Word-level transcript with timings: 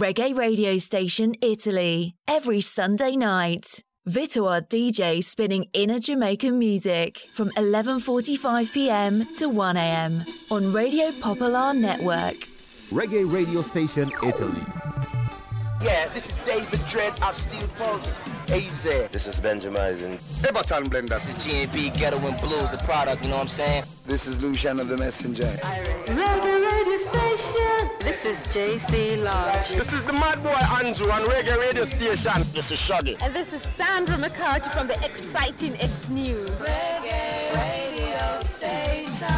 reggae 0.00 0.34
radio 0.34 0.78
station 0.78 1.34
Italy, 1.42 2.14
every 2.26 2.62
Sunday 2.62 3.16
night. 3.16 3.82
Vito 4.06 4.44
DJ 4.44 5.22
spinning 5.22 5.66
inner 5.74 5.98
Jamaican 5.98 6.58
music 6.58 7.18
from 7.34 7.50
11:45 7.50 8.72
p.m. 8.72 9.26
to 9.36 9.50
1 9.50 9.76
a.m. 9.76 10.24
on 10.50 10.72
Radio 10.72 11.10
Popular 11.20 11.74
Network. 11.74 12.38
Reggae 12.90 13.30
radio 13.30 13.60
station 13.60 14.10
Italy. 14.26 14.64
Yeah, 15.82 16.08
this 16.14 16.30
is 16.30 16.38
David 16.46 16.80
Dredd 16.88 17.20
of 17.28 17.36
Steel 17.36 17.68
Pulse. 17.76 18.20
AZ. 18.52 18.82
This 19.12 19.26
is 19.28 19.38
Benjamin. 19.38 20.18
Everton 20.48 20.90
Blender. 20.90 21.10
This 21.10 21.28
is 21.28 21.34
GNB 21.36 21.96
Ghetto 21.96 22.18
and 22.26 22.40
Blues, 22.40 22.68
the 22.70 22.78
product, 22.78 23.22
you 23.22 23.30
know 23.30 23.36
what 23.36 23.42
I'm 23.42 23.48
saying? 23.48 23.84
This 24.06 24.26
is 24.26 24.40
Lucian 24.40 24.80
of 24.80 24.88
the 24.88 24.96
Messenger. 24.96 25.44
Reggae 25.44 26.70
Radio 26.72 26.98
Station. 26.98 27.90
This 28.00 28.24
is 28.24 28.46
JC 28.48 29.22
Lodge. 29.22 29.68
This 29.68 29.92
is 29.92 30.02
the 30.02 30.12
Mad 30.12 30.42
Boy 30.42 30.56
Andrew 30.84 31.10
on 31.12 31.22
Reggae 31.26 31.58
Radio 31.58 31.84
Station. 31.84 32.32
This 32.52 32.72
is 32.72 32.78
Shaggy. 32.78 33.16
And 33.22 33.32
this 33.34 33.52
is 33.52 33.62
Sandra 33.76 34.18
McCarthy 34.18 34.70
from 34.70 34.88
the 34.88 34.98
exciting 35.04 35.76
X 35.76 36.08
News. 36.08 36.50
Reggae 36.50 37.54
Radio 37.54 38.40
Station. 38.56 39.28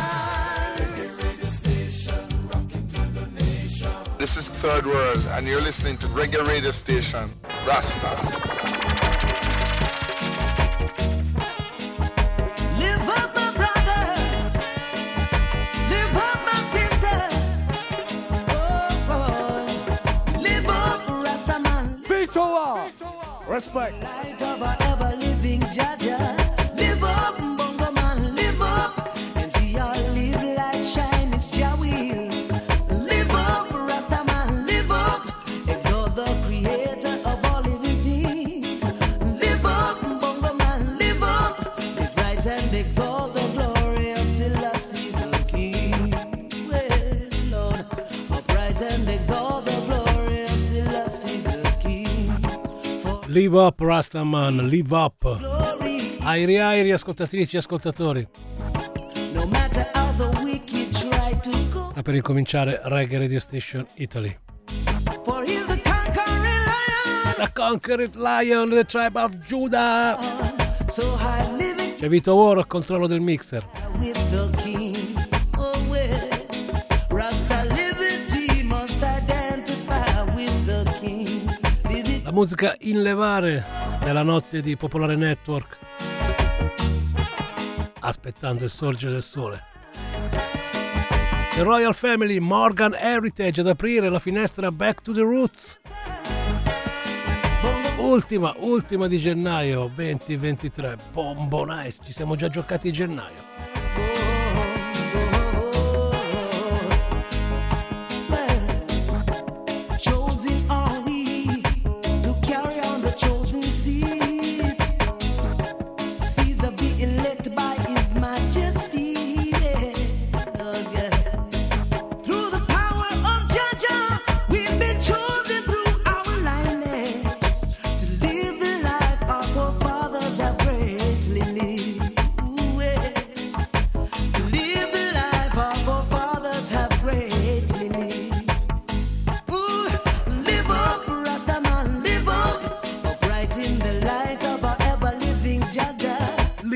Reggae 0.78 1.08
Radio 1.22 1.48
Station 1.48 2.48
Rocket 2.48 2.94
Combination. 2.94 3.90
This 4.16 4.38
is 4.38 4.48
Third 4.48 4.86
World, 4.86 5.26
and 5.32 5.46
you're 5.46 5.60
listening 5.60 5.98
to 5.98 6.06
Reggae 6.06 6.46
Radio 6.48 6.70
Station, 6.70 7.28
Rasta. 7.66 8.81
Rastaman. 22.34 22.86
Vito 22.86 23.06
Respect. 23.46 23.94
Live 53.32 53.54
up 53.54 53.80
Rastaman, 53.80 54.68
live 54.68 54.92
up. 54.92 55.24
Airi 56.20 56.58
airi 56.58 56.92
ascoltatrici 56.92 57.56
ascoltatori. 57.56 58.28
Sta 61.90 62.02
per 62.02 62.14
incominciare 62.14 62.82
Reggae 62.84 63.16
Radio 63.16 63.40
Station 63.40 63.86
Italy. 63.94 64.36
The 67.36 67.50
Conquered 67.54 68.16
Lion, 68.16 68.68
the 68.68 68.84
tribe 68.84 69.18
of 69.18 69.34
Judah. 69.46 70.18
C'è 71.96 72.08
Vito 72.10 72.34
War 72.34 72.58
al 72.58 72.66
controllo 72.66 73.06
del 73.06 73.20
mixer. 73.20 73.66
La 82.32 82.38
musica 82.38 82.74
in 82.78 83.02
levare 83.02 83.62
nella 84.04 84.22
notte 84.22 84.62
di 84.62 84.74
Popolare 84.74 85.16
Network. 85.16 85.78
Aspettando 88.00 88.64
il 88.64 88.70
sorgere 88.70 89.12
del 89.12 89.22
sole. 89.22 89.62
The 91.54 91.62
Royal 91.62 91.94
Family, 91.94 92.38
Morgan 92.38 92.94
Heritage 92.94 93.60
ad 93.60 93.68
aprire 93.68 94.08
la 94.08 94.18
finestra 94.18 94.72
Back 94.72 95.02
to 95.02 95.12
the 95.12 95.20
Roots. 95.20 95.78
Ultima, 97.98 98.54
ultima 98.60 99.08
di 99.08 99.18
gennaio 99.18 99.90
2023. 99.94 100.96
Bombo 101.12 101.66
nice, 101.66 101.98
ci 102.02 102.14
siamo 102.14 102.34
già 102.34 102.48
giocati 102.48 102.88
in 102.88 102.94
gennaio. 102.94 103.51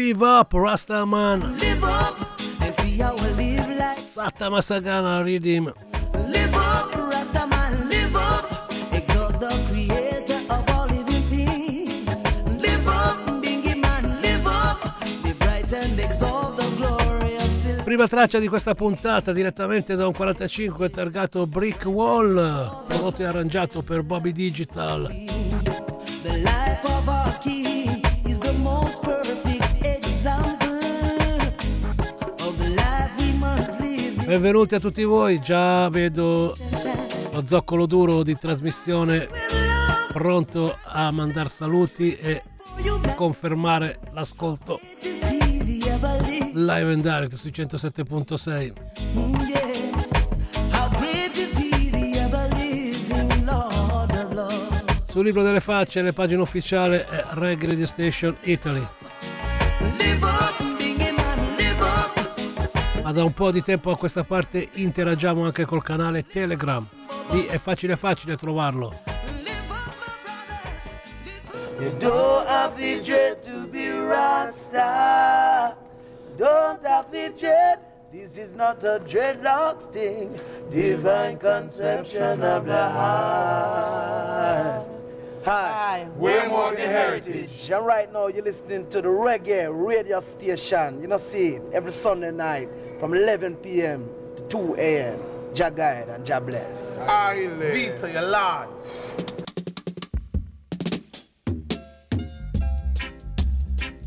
Live 0.07 0.23
up, 0.23 0.53
Rastaman. 0.53 1.59
Live 1.59 1.83
up 1.83 2.41
and 2.61 2.73
see 2.77 2.99
how 2.99 3.17
we 3.17 3.27
live 3.35 3.69
life. 3.77 3.99
Sata 3.99 4.49
Masagana 4.49 5.25
Redeem. 5.25 5.65
Live 6.29 6.55
up, 6.55 6.95
Rastaman, 6.95 7.89
live 7.89 8.15
up, 8.15 8.71
exalt 8.93 9.41
the 9.41 9.51
creator 9.69 10.39
of 10.49 10.63
all 10.71 10.87
living 10.87 11.27
things. 11.29 12.07
Live 12.63 12.87
up, 12.87 13.19
Bingy 13.43 13.75
man, 13.75 14.21
live 14.21 14.47
up, 14.47 14.79
live 15.25 15.41
right 15.41 15.73
and 15.73 15.99
exalt 15.99 16.57
the 16.57 16.71
glory 16.77 17.35
of 17.39 17.53
sin. 17.53 17.83
Prima 17.83 18.07
traccia 18.07 18.39
di 18.39 18.47
questa 18.47 18.77
puntata 18.77 19.33
direttamente 19.33 19.97
da 19.97 20.07
un 20.07 20.13
45 20.13 20.89
targato 20.89 21.49
Brick 21.49 21.85
Wall, 21.85 22.85
prodotto 22.87 23.23
e 23.23 23.25
arrangiato 23.25 23.83
per 23.83 24.05
Bobby 24.05 24.31
Digital. 24.31 25.09
The 26.23 26.37
life 26.39 26.85
of 26.85 27.16
Benvenuti 34.27 34.75
a 34.75 34.81
tutti 34.81 35.05
voi, 35.05 35.41
già 35.41 35.89
vedo 35.89 36.57
lo 37.31 37.47
zoccolo 37.47 37.87
duro 37.87 38.25
di 38.25 38.37
trasmissione 38.37 39.29
pronto 40.13 40.77
a 40.83 41.13
mandare 41.13 41.49
saluti 41.49 42.17
e 42.17 42.43
confermare 43.15 44.01
l'ascolto 44.13 44.81
live 46.57 46.93
and 46.93 47.03
direct 47.03 47.35
sui 47.35 47.51
107.6. 47.51 48.73
yes. 49.47 50.11
How 50.73 50.89
great 50.99 51.37
is 51.37 51.57
he, 51.57 51.91
the 51.91 52.19
ever 52.19 52.49
living 52.55 53.45
Lord 53.45 54.11
of 54.11 54.33
lords. 54.33 55.11
Sul 55.11 55.25
libro 55.25 55.43
delle 55.43 55.61
facce 55.61 56.03
le 56.03 56.13
pagine 56.13 56.41
ufficiali 56.41 56.97
è 56.97 57.25
Reggae 57.35 57.69
Radio 57.69 57.87
Station 57.87 58.37
Italy. 58.43 58.85
Ma 63.07 63.13
da 63.13 63.23
un 63.23 63.33
po' 63.33 63.53
di 63.53 63.63
tempo 63.63 63.93
a 63.93 63.97
questa 63.97 64.25
parte 64.25 64.69
interagiamo 64.73 65.45
anche 65.45 65.65
col 65.65 65.81
canale 65.81 66.27
Telegram. 66.27 66.85
Lì 67.31 67.47
è 67.47 67.57
facile 67.57 67.95
facile 67.95 68.35
trovarlo. 68.35 68.93
You 71.79 71.97
don't 71.99 72.49
have 72.49 72.75
the 72.77 73.01
dread 73.01 73.39
to 73.45 73.69
be 73.69 73.93
Rasta. 73.93 75.77
Don't 76.37 76.85
have 76.85 77.07
the 77.13 77.33
dread. 77.39 77.79
This 78.11 78.37
is 78.37 78.53
not 78.57 78.83
a 78.83 78.99
dreadlocks 78.99 79.89
thing. 79.93 80.37
Divine 80.71 81.39
conception 81.39 82.43
of 82.43 82.65
the 82.65 82.91
heart. 82.91 83.87
Hi. 85.47 86.09
We're 86.17 86.49
more 86.49 86.75
than 86.75 86.91
heritage. 86.91 87.71
And 87.71 87.87
right 87.87 88.13
now 88.13 88.27
you're 88.27 88.43
listening 88.43 88.91
to 88.91 89.01
the 89.01 89.07
reggae 89.07 89.71
radio 89.71 90.21
station. 90.21 91.01
You 91.01 91.07
know, 91.07 91.19
see, 91.19 91.61
every 91.73 91.93
Sunday 91.93 92.33
night 92.33 92.69
from 92.99 93.15
11 93.15 93.55
p.m. 93.63 94.09
to 94.35 94.43
2 94.49 94.75
a.m. 94.75 95.21
Jah 95.55 95.71
guide 95.71 96.09
and 96.09 96.27
Jah 96.27 96.41
bless. 96.41 96.99
Island. 96.99 97.63
Vito, 97.63 98.09
your 98.09 98.23
lodge. 98.23 98.67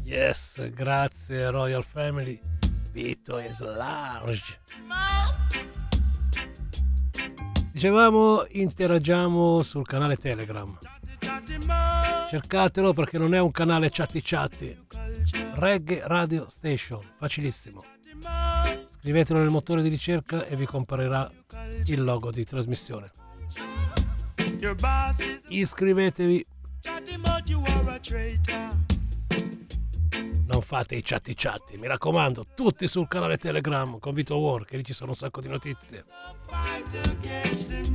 Yes, 0.03 0.59
grazie 0.75 1.49
Royal 1.51 1.83
Family. 1.83 2.41
Vito 2.91 3.37
is 3.37 3.61
large. 3.61 4.59
Dicevamo, 7.71 8.43
interagiamo 8.49 9.63
sul 9.63 9.85
canale 9.85 10.17
Telegram. 10.17 10.77
Cercatelo 12.29 12.93
perché 12.93 13.17
non 13.17 13.33
è 13.33 13.39
un 13.39 13.51
canale 13.51 13.89
chatti 13.89 14.21
chatti. 14.21 14.77
Reggae 15.55 16.01
Radio 16.05 16.47
Station, 16.47 17.01
facilissimo. 17.17 17.83
Scrivetelo 18.99 19.39
nel 19.39 19.49
motore 19.49 19.81
di 19.81 19.89
ricerca 19.89 20.45
e 20.45 20.55
vi 20.55 20.65
comparirà 20.65 21.29
il 21.85 22.03
logo 22.03 22.31
di 22.31 22.45
trasmissione. 22.45 23.11
Iscrivetevi. 25.47 26.45
Non 30.51 30.63
fate 30.63 30.95
i 30.95 31.03
chatti 31.03 31.35
chatti, 31.35 31.77
mi 31.77 31.85
raccomando, 31.85 32.43
tutti 32.55 32.87
sul 32.87 33.07
canale 33.07 33.37
Telegram 33.37 33.99
con 33.99 34.15
Vito 34.15 34.35
War, 34.37 34.65
che 34.65 34.77
lì 34.77 34.83
ci 34.83 34.93
sono 34.93 35.11
un 35.11 35.15
sacco 35.15 35.41
di 35.41 35.47
notizie. 35.47 36.05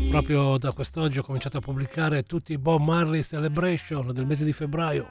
Proprio 0.09 0.56
da 0.56 0.71
quest'oggi 0.71 1.19
ho 1.19 1.25
cominciato 1.25 1.56
a 1.56 1.61
pubblicare 1.61 2.23
tutti 2.23 2.53
i 2.53 2.59
Bob 2.59 2.81
Marley 2.81 3.25
Celebration 3.25 4.12
del 4.12 4.25
mese 4.25 4.45
di 4.45 4.53
febbraio. 4.53 5.11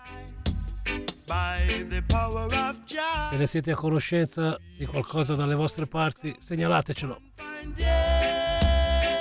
Se 3.29 3.37
ne 3.37 3.47
siete 3.47 3.71
a 3.71 3.75
conoscenza 3.75 4.57
di 4.77 4.85
qualcosa 4.85 5.35
dalle 5.35 5.55
vostre 5.55 5.85
parti, 5.85 6.33
segnalatecelo. 6.39 7.17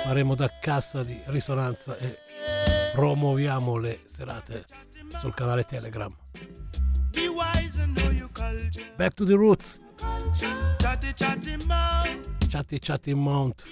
Faremo 0.05 0.33
da 0.35 0.49
cassa 0.61 1.03
di 1.03 1.19
risonanza 1.25 1.97
e 1.97 2.19
promuoviamo 2.93 3.75
le 3.75 3.99
serate 4.05 4.63
sul 5.19 5.33
canale 5.33 5.63
Telegram. 5.63 6.15
Back 9.03 9.15
to 9.15 9.25
the 9.25 9.35
roots. 9.35 9.81
Chatty 12.47 12.79
Chatty 12.79 13.13
Mount. 13.13 13.65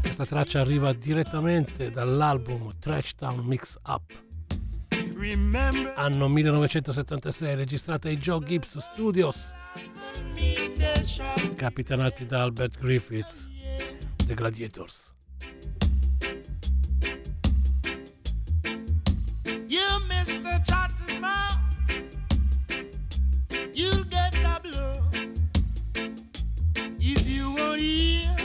Questa 0.00 0.24
traccia 0.24 0.60
arriva 0.60 0.94
direttamente 0.94 1.90
dall'album 1.90 2.72
Trash 2.78 3.16
Town 3.16 3.44
Mix 3.44 3.76
Up. 3.86 4.18
Anno 5.96 6.28
1976, 6.28 7.54
registrata 7.54 8.08
ai 8.08 8.16
Joe 8.16 8.42
Gibbs 8.42 8.78
Studios. 8.78 9.52
Capitanati 11.54 12.24
da 12.24 12.40
Albert 12.40 12.78
Griffiths, 12.78 13.46
The 14.24 14.32
Gladiators. 14.32 15.12
You 20.26 20.40
Mr. 20.40 20.66
Chatty 20.66 21.18
Mouth, 21.20 21.58
you'll 23.74 24.04
get 24.04 24.32
the 24.32 24.60
blow 24.62 25.00
if 26.98 27.28
you 27.28 27.54
won't 27.54 27.80
hear. 27.80 28.35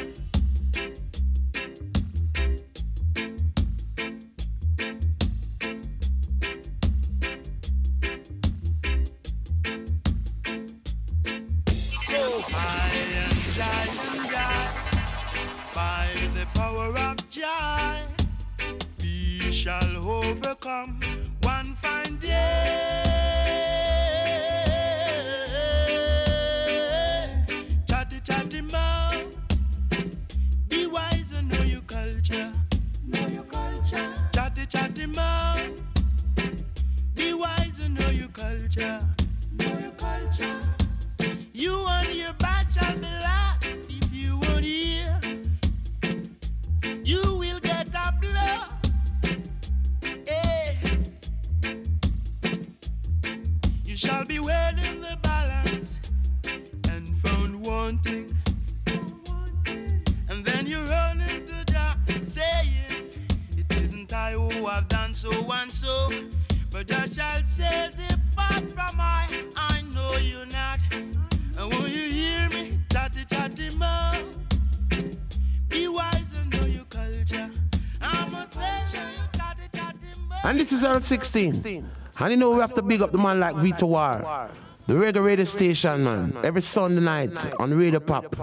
Is 81.02 81.12
L16. 81.12 81.84
And 82.20 82.32
you 82.32 82.38
know 82.38 82.52
we 82.52 82.60
have 82.60 82.74
to 82.76 82.82
big 82.82 83.02
up 83.02 83.12
the 83.12 83.18
man 83.18 83.40
like 83.40 83.56
Vito 83.56 83.88
War. 83.88 84.50
The 84.88 84.94
reggae 84.94 85.24
radio 85.24 85.46
station, 85.46 86.04
man. 86.04 86.38
Every 86.44 86.62
Sunday 86.62 87.02
night 87.02 87.60
on 87.60 87.74
Radio 87.74 88.00
Pop. 88.00 88.36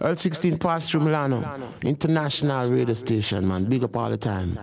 L16 0.00 0.60
pass 0.60 0.90
through 0.90 1.00
Milano. 1.00 1.42
International 1.82 2.70
radio 2.70 2.94
station, 2.94 3.48
man. 3.48 3.64
Big 3.64 3.82
up 3.84 3.96
all 3.96 4.10
the 4.10 4.16
time. 4.16 4.58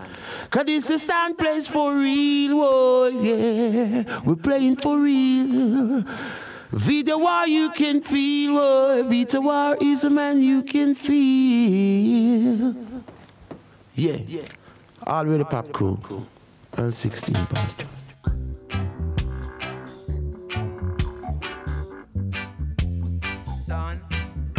Cause 0.51 0.65
this 0.65 0.89
is 0.91 1.01
stand 1.01 1.37
place 1.37 1.67
for 1.67 1.95
real, 1.95 2.59
oh 2.61 3.07
yeah. 3.07 4.21
We're 4.23 4.35
playing 4.35 4.75
for 4.75 4.99
real. 4.99 6.03
Vito 6.71 7.17
War 7.17 7.47
you 7.47 7.69
can 7.71 8.01
feel, 8.01 8.57
oh. 8.57 9.03
Vito 9.07 9.41
War 9.41 9.75
is 9.81 10.03
a 10.03 10.09
man 10.09 10.41
you 10.41 10.61
can 10.61 10.93
feel. 10.93 12.75
Yeah. 13.95 14.17
All 15.07 15.25
Radio 15.25 15.45
Pop 15.45 15.71
crew. 15.71 16.27
L16 16.75 17.47
pass 17.49 17.73
through. 17.75 17.89
Sun, 23.65 24.01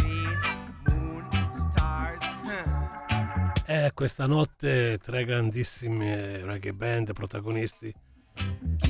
rain, 0.01 0.39
moon, 0.87 1.27
stars. 1.53 2.23
Huh. 2.43 3.63
E 3.65 3.91
questa 3.93 4.25
notte 4.27 4.97
tre 4.97 5.25
grandissime 5.25 6.43
reggae 6.45 6.73
band 6.73 7.13
protagonisti 7.13 7.93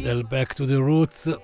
del 0.02 0.26
Back 0.26 0.54
to 0.54 0.66
the 0.66 0.76
Roots. 0.76 1.38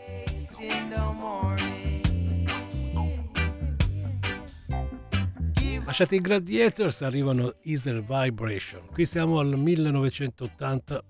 Lasciati 5.91 6.15
i 6.15 6.21
Gladiators 6.21 7.01
arrivano 7.01 7.55
Easer 7.63 8.01
Vibration. 8.01 8.85
Qui 8.93 9.05
siamo 9.05 9.39
al 9.39 9.57
1980. 9.57 11.03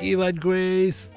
Give 0.00 0.28
It 0.28 0.38
Grace. 0.38 1.12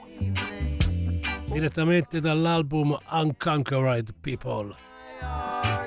Direttamente 1.51 2.19
dall'album 2.19 2.97
Unconquered 3.11 4.13
People. 4.21 4.75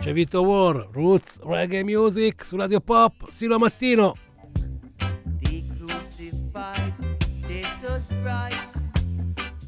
C'è 0.01 0.13
Vito 0.13 0.43
War, 0.43 0.89
Roots 0.93 1.39
Reggae 1.43 1.85
Music 1.85 2.45
su 2.45 2.57
Radio 2.57 2.81
Pop, 2.81 3.29
sino 3.29 3.55
a 3.55 3.59
mattino. 3.59 4.17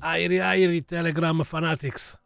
Airi 0.00 0.40
Airi 0.40 0.84
Telegram 0.84 1.42
Fanatics. 1.42 2.21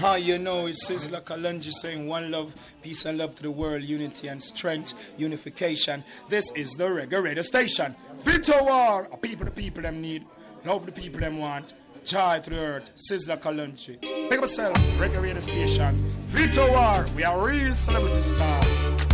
Huh, 0.00 0.14
you 0.14 0.38
know, 0.38 0.66
it 0.66 0.76
says 0.76 1.10
like 1.10 1.26
Kalunji 1.26 1.70
saying 1.70 2.08
one 2.08 2.30
love, 2.30 2.54
peace 2.80 3.04
and 3.04 3.18
love 3.18 3.34
to 3.34 3.42
the 3.42 3.50
world, 3.50 3.82
unity 3.82 4.28
and 4.28 4.42
strength, 4.42 4.94
unification. 5.18 6.02
This 6.30 6.50
is 6.56 6.70
the 6.70 6.84
Reggae 6.84 7.22
Radio 7.22 7.42
Station. 7.42 7.94
Vito 8.20 8.64
War, 8.64 9.10
a 9.12 9.18
people 9.18 9.44
the 9.44 9.50
people 9.50 9.82
them 9.82 10.00
need, 10.00 10.24
love 10.64 10.86
the 10.86 10.92
people 10.92 11.20
them 11.20 11.36
want, 11.36 11.74
joy 12.02 12.40
to 12.42 12.48
the 12.48 12.58
earth, 12.58 12.90
Sizzla 13.10 13.38
Kalunji. 13.38 14.00
Pick 14.00 14.38
up 14.38 14.44
yourself, 14.44 14.74
Reggae 14.96 15.20
Radio 15.20 15.40
Station. 15.40 15.94
Vito 15.98 16.66
War, 16.72 17.04
we 17.14 17.22
are 17.24 17.46
real 17.46 17.74
celebrity 17.74 18.22
star. 18.22 19.09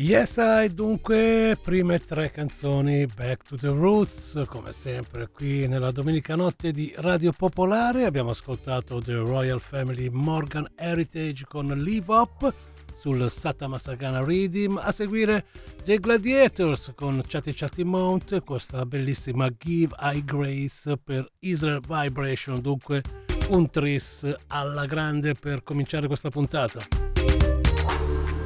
Yes, 0.00 0.38
I, 0.38 0.72
dunque, 0.72 1.58
prime 1.62 1.98
tre 1.98 2.30
canzoni 2.30 3.04
Back 3.04 3.44
to 3.46 3.56
the 3.58 3.68
Roots, 3.68 4.44
come 4.46 4.72
sempre 4.72 5.28
qui 5.28 5.68
nella 5.68 5.90
domenica 5.90 6.34
notte 6.34 6.72
di 6.72 6.90
Radio 6.96 7.32
Popolare. 7.32 8.06
Abbiamo 8.06 8.30
ascoltato 8.30 8.98
The 9.02 9.12
Royal 9.12 9.60
Family 9.60 10.08
Morgan 10.08 10.66
Heritage 10.74 11.44
con 11.46 11.66
Live 11.66 12.10
Up 12.14 12.54
sul 12.98 13.30
Satama 13.30 13.76
Sagana 13.76 14.24
Redeem. 14.24 14.80
A 14.82 14.90
seguire 14.90 15.44
The 15.84 15.98
Gladiators 15.98 16.92
con 16.94 17.22
Chatty 17.26 17.52
Chatty 17.52 17.82
Mount, 17.82 18.42
questa 18.42 18.86
bellissima 18.86 19.50
Give 19.50 19.94
I 20.00 20.24
Grace 20.24 20.96
per 20.96 21.30
Israel 21.40 21.82
Vibration. 21.86 22.58
Dunque, 22.62 23.02
un 23.50 23.68
tris 23.68 24.26
alla 24.46 24.86
grande 24.86 25.34
per 25.34 25.62
cominciare 25.62 26.06
questa 26.06 26.30
puntata. 26.30 27.09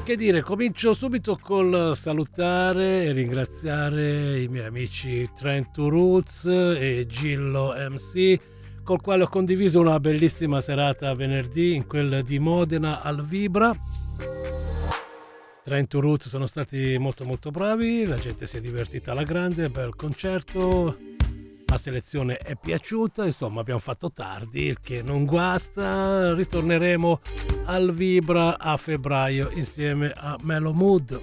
Che 0.04 0.16
dire, 0.16 0.42
comincio 0.42 0.92
subito 0.92 1.38
col 1.40 1.96
salutare 1.96 3.04
e 3.04 3.12
ringraziare 3.12 4.38
i 4.38 4.48
miei 4.48 4.66
amici 4.66 5.26
Trento 5.34 5.88
Roots 5.88 6.44
e 6.44 7.06
Gillo 7.08 7.72
MC, 7.74 8.38
col 8.82 9.00
quale 9.00 9.22
ho 9.22 9.28
condiviso 9.28 9.80
una 9.80 9.98
bellissima 9.98 10.60
serata 10.60 11.14
venerdì 11.14 11.74
in 11.74 11.86
quel 11.86 12.22
di 12.22 12.38
Modena 12.38 13.00
al 13.00 13.24
Vibra. 13.24 13.74
Trento 15.64 16.00
Roots 16.00 16.28
sono 16.28 16.44
stati 16.44 16.98
molto 16.98 17.24
molto 17.24 17.50
bravi, 17.50 18.04
la 18.04 18.16
gente 18.16 18.46
si 18.46 18.58
è 18.58 18.60
divertita 18.60 19.12
alla 19.12 19.22
grande, 19.22 19.70
bel 19.70 19.96
concerto, 19.96 20.98
la 21.74 21.78
selezione 21.78 22.36
è 22.36 22.54
piaciuta, 22.56 23.24
insomma 23.24 23.60
abbiamo 23.60 23.80
fatto 23.80 24.12
tardi, 24.12 24.62
il 24.62 24.78
che 24.80 25.02
non 25.02 25.24
guasta, 25.24 26.32
ritorneremo 26.32 27.20
al 27.64 27.92
Vibra 27.92 28.58
a 28.58 28.76
febbraio 28.76 29.50
insieme 29.50 30.12
a 30.14 30.36
Melo 30.42 30.72
Mood. 30.72 31.20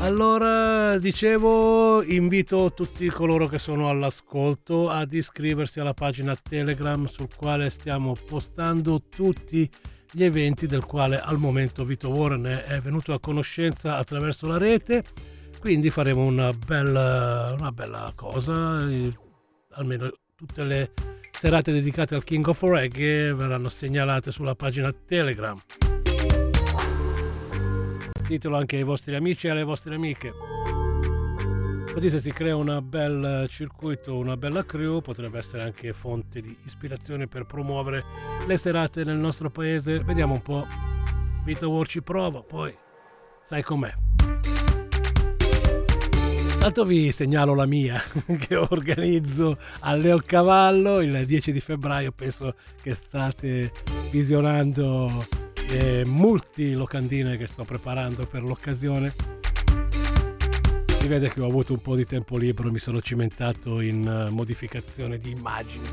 Allora, 0.00 0.98
dicevo, 0.98 2.02
invito 2.02 2.74
tutti 2.74 3.08
coloro 3.08 3.48
che 3.48 3.58
sono 3.58 3.88
all'ascolto 3.88 4.90
ad 4.90 5.12
iscriversi 5.12 5.80
alla 5.80 5.94
pagina 5.94 6.36
Telegram 6.36 7.06
sul 7.06 7.28
quale 7.34 7.70
stiamo 7.70 8.14
postando 8.28 9.00
tutti 9.08 9.68
gli 10.12 10.22
eventi 10.22 10.66
del 10.66 10.84
quale 10.84 11.18
al 11.18 11.38
momento 11.38 11.84
Vito 11.84 12.10
Warren 12.10 12.44
è 12.44 12.78
venuto 12.80 13.14
a 13.14 13.18
conoscenza 13.18 13.96
attraverso 13.96 14.46
la 14.46 14.58
rete 14.58 15.02
quindi 15.66 15.90
faremo 15.90 16.22
una 16.22 16.52
bella, 16.52 17.52
una 17.58 17.72
bella 17.72 18.12
cosa, 18.14 18.88
almeno 19.70 20.12
tutte 20.36 20.62
le 20.62 20.92
serate 21.32 21.72
dedicate 21.72 22.14
al 22.14 22.22
King 22.22 22.46
of 22.46 22.62
Reggae 22.62 23.34
verranno 23.34 23.68
segnalate 23.68 24.30
sulla 24.30 24.54
pagina 24.54 24.92
Telegram. 24.92 25.58
Ditelo 28.28 28.56
anche 28.56 28.76
ai 28.76 28.84
vostri 28.84 29.16
amici 29.16 29.48
e 29.48 29.50
alle 29.50 29.64
vostre 29.64 29.96
amiche. 29.96 30.32
Così 31.92 32.10
se 32.10 32.20
si 32.20 32.30
crea 32.30 32.54
un 32.54 32.80
bel 32.84 33.48
circuito, 33.50 34.16
una 34.16 34.36
bella 34.36 34.64
crew, 34.64 35.00
potrebbe 35.00 35.38
essere 35.38 35.64
anche 35.64 35.92
fonte 35.92 36.40
di 36.40 36.56
ispirazione 36.62 37.26
per 37.26 37.44
promuovere 37.44 38.04
le 38.46 38.56
serate 38.56 39.02
nel 39.02 39.18
nostro 39.18 39.50
paese. 39.50 39.98
Vediamo 39.98 40.34
un 40.34 40.42
po'. 40.42 40.64
Vito 41.42 41.68
War 41.68 41.88
ci 41.88 42.02
prova, 42.02 42.40
poi 42.40 42.72
sai 43.42 43.64
com'è. 43.64 43.92
Intanto 46.66 46.90
vi 46.90 47.12
segnalo 47.12 47.54
la 47.54 47.64
mia 47.64 48.02
che 48.40 48.56
organizzo 48.56 49.56
a 49.82 49.94
Leocavallo 49.94 51.00
il 51.00 51.24
10 51.24 51.52
di 51.52 51.60
febbraio. 51.60 52.10
Penso 52.10 52.56
che 52.82 52.92
state 52.92 53.70
visionando 54.10 55.24
le 55.68 56.04
multi 56.06 56.72
locandine 56.72 57.36
che 57.36 57.46
sto 57.46 57.62
preparando 57.62 58.26
per 58.26 58.42
l'occasione. 58.42 59.14
Si 60.88 61.06
vede 61.06 61.28
che 61.28 61.40
ho 61.40 61.46
avuto 61.46 61.72
un 61.72 61.78
po' 61.78 61.94
di 61.94 62.04
tempo 62.04 62.36
libero, 62.36 62.72
mi 62.72 62.80
sono 62.80 63.00
cimentato 63.00 63.80
in 63.80 64.30
modificazione 64.32 65.18
di 65.18 65.30
immagini. 65.30 65.86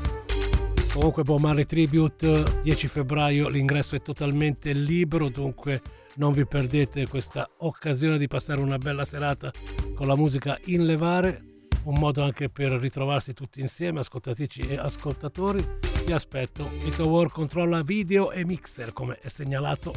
Comunque 0.92 1.22
Bob 1.22 1.64
Tribute 1.64 2.60
10 2.62 2.88
febbraio, 2.88 3.48
l'ingresso 3.48 3.94
è 3.94 4.02
totalmente 4.02 4.72
libero, 4.72 5.28
dunque 5.28 5.80
non 6.16 6.32
vi 6.32 6.46
perdete 6.46 7.08
questa 7.08 7.48
occasione 7.58 8.18
di 8.18 8.28
passare 8.28 8.60
una 8.60 8.78
bella 8.78 9.04
serata 9.04 9.50
con 9.94 10.06
la 10.06 10.14
musica 10.14 10.58
in 10.66 10.84
levare, 10.84 11.42
un 11.84 11.96
modo 11.98 12.22
anche 12.22 12.48
per 12.48 12.70
ritrovarsi 12.72 13.32
tutti 13.32 13.60
insieme, 13.60 14.00
ascoltatrici 14.00 14.60
e 14.60 14.76
ascoltatori. 14.76 15.64
Vi 16.04 16.12
aspetto. 16.12 16.68
Vito 16.82 17.08
War 17.08 17.30
controlla 17.30 17.82
video 17.82 18.30
e 18.30 18.44
mixer 18.44 18.92
come 18.92 19.18
è 19.18 19.28
segnalato. 19.28 19.92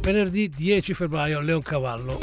Venerdì 0.00 0.48
10 0.48 0.94
febbraio 0.94 1.40
Leoncavallo. 1.40 2.18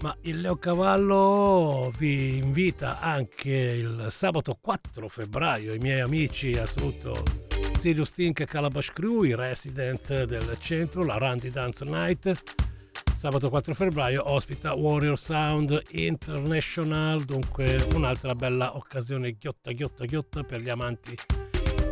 Ma 0.00 0.16
il 0.22 0.40
Leoncavallo 0.40 1.92
vi 1.98 2.36
invita 2.36 3.00
anche 3.00 3.50
il 3.50 4.06
sabato 4.10 4.56
4 4.60 5.08
febbraio, 5.08 5.74
i 5.74 5.78
miei 5.78 6.00
amici 6.00 6.52
assoluto 6.52 7.47
Sirius 7.78 8.10
Tink 8.10 8.40
e 8.40 8.44
Calabash 8.44 8.92
Crew, 8.92 9.22
i 9.22 9.36
resident 9.36 10.24
del 10.24 10.58
centro, 10.58 11.04
la 11.04 11.16
Randy 11.16 11.48
Dance 11.48 11.84
Night. 11.84 12.32
Sabato 13.14 13.48
4 13.48 13.72
febbraio 13.72 14.28
ospita 14.30 14.74
Warrior 14.74 15.16
Sound 15.16 15.80
International, 15.90 17.22
dunque 17.24 17.86
un'altra 17.94 18.34
bella 18.34 18.76
occasione 18.76 19.36
ghiotta 19.38 19.70
ghiotta 19.70 20.04
ghiotta 20.06 20.42
per 20.42 20.60
gli 20.60 20.70
amanti 20.70 21.14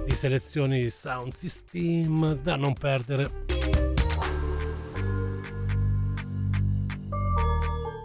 di 0.05 0.15
selezioni 0.15 0.91
sound 0.91 1.33
system 1.33 2.35
da 2.41 2.57
non 2.57 2.75
perdere. 2.75 3.86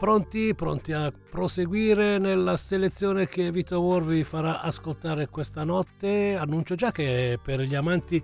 Pronti? 0.01 0.55
Pronti 0.55 0.93
a 0.93 1.11
proseguire 1.11 2.17
nella 2.17 2.57
selezione 2.57 3.27
che 3.27 3.51
Vito 3.51 3.79
War 3.79 4.03
vi 4.03 4.23
farà 4.23 4.59
ascoltare 4.59 5.27
questa 5.27 5.63
notte? 5.63 6.35
Annuncio 6.35 6.73
già 6.73 6.91
che 6.91 7.37
per 7.39 7.61
gli 7.61 7.75
amanti 7.75 8.19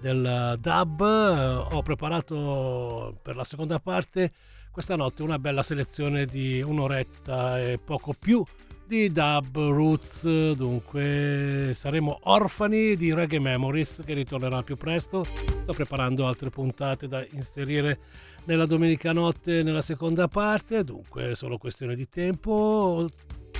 del 0.00 0.56
dub 0.60 1.00
eh, 1.00 1.74
ho 1.74 1.82
preparato 1.82 3.18
per 3.20 3.34
la 3.34 3.42
seconda 3.42 3.80
parte 3.80 4.32
questa 4.70 4.94
notte 4.94 5.24
una 5.24 5.40
bella 5.40 5.64
selezione 5.64 6.26
di 6.26 6.62
un'oretta 6.62 7.60
e 7.60 7.80
poco 7.84 8.14
più 8.16 8.44
di 8.86 9.10
dub 9.10 9.56
roots 9.56 10.52
dunque 10.52 11.72
saremo 11.74 12.18
orfani 12.24 12.96
di 12.96 13.12
reggae 13.12 13.40
memories 13.40 14.02
che 14.04 14.14
ritornerà 14.14 14.62
più 14.62 14.76
presto 14.76 15.24
sto 15.24 15.72
preparando 15.72 16.26
altre 16.26 16.50
puntate 16.50 17.06
da 17.08 17.26
inserire 17.32 17.98
nella 18.46 18.66
domenica 18.66 19.12
notte 19.12 19.62
nella 19.62 19.82
seconda 19.82 20.28
parte, 20.28 20.84
dunque 20.84 21.32
è 21.32 21.34
solo 21.34 21.58
questione 21.58 21.94
di 21.94 22.08
tempo. 22.08 23.08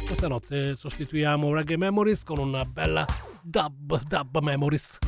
Questa 0.06 0.28
notte 0.28 0.76
sostituiamo 0.76 1.52
Reggae 1.52 1.76
Memories 1.76 2.22
con 2.22 2.38
una 2.38 2.64
bella 2.64 3.04
dub, 3.42 4.00
dub 4.06 4.38
memories. 4.40 4.98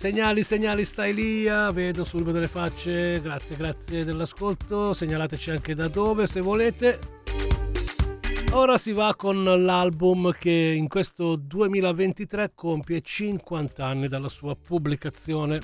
Segnali, 0.00 0.42
segnali, 0.42 0.86
stai 0.86 1.12
lì, 1.12 1.44
vedo 1.44 2.06
subito 2.06 2.30
delle 2.30 2.48
facce, 2.48 3.20
grazie, 3.20 3.54
grazie 3.54 4.02
dell'ascolto, 4.02 4.94
segnalateci 4.94 5.50
anche 5.50 5.74
da 5.74 5.88
dove 5.88 6.26
se 6.26 6.40
volete. 6.40 6.98
Ora 8.52 8.78
si 8.78 8.92
va 8.92 9.14
con 9.14 9.44
l'album 9.44 10.32
che 10.32 10.50
in 10.50 10.88
questo 10.88 11.36
2023 11.36 12.52
compie 12.54 13.02
50 13.02 13.84
anni 13.84 14.08
dalla 14.08 14.30
sua 14.30 14.56
pubblicazione. 14.56 15.60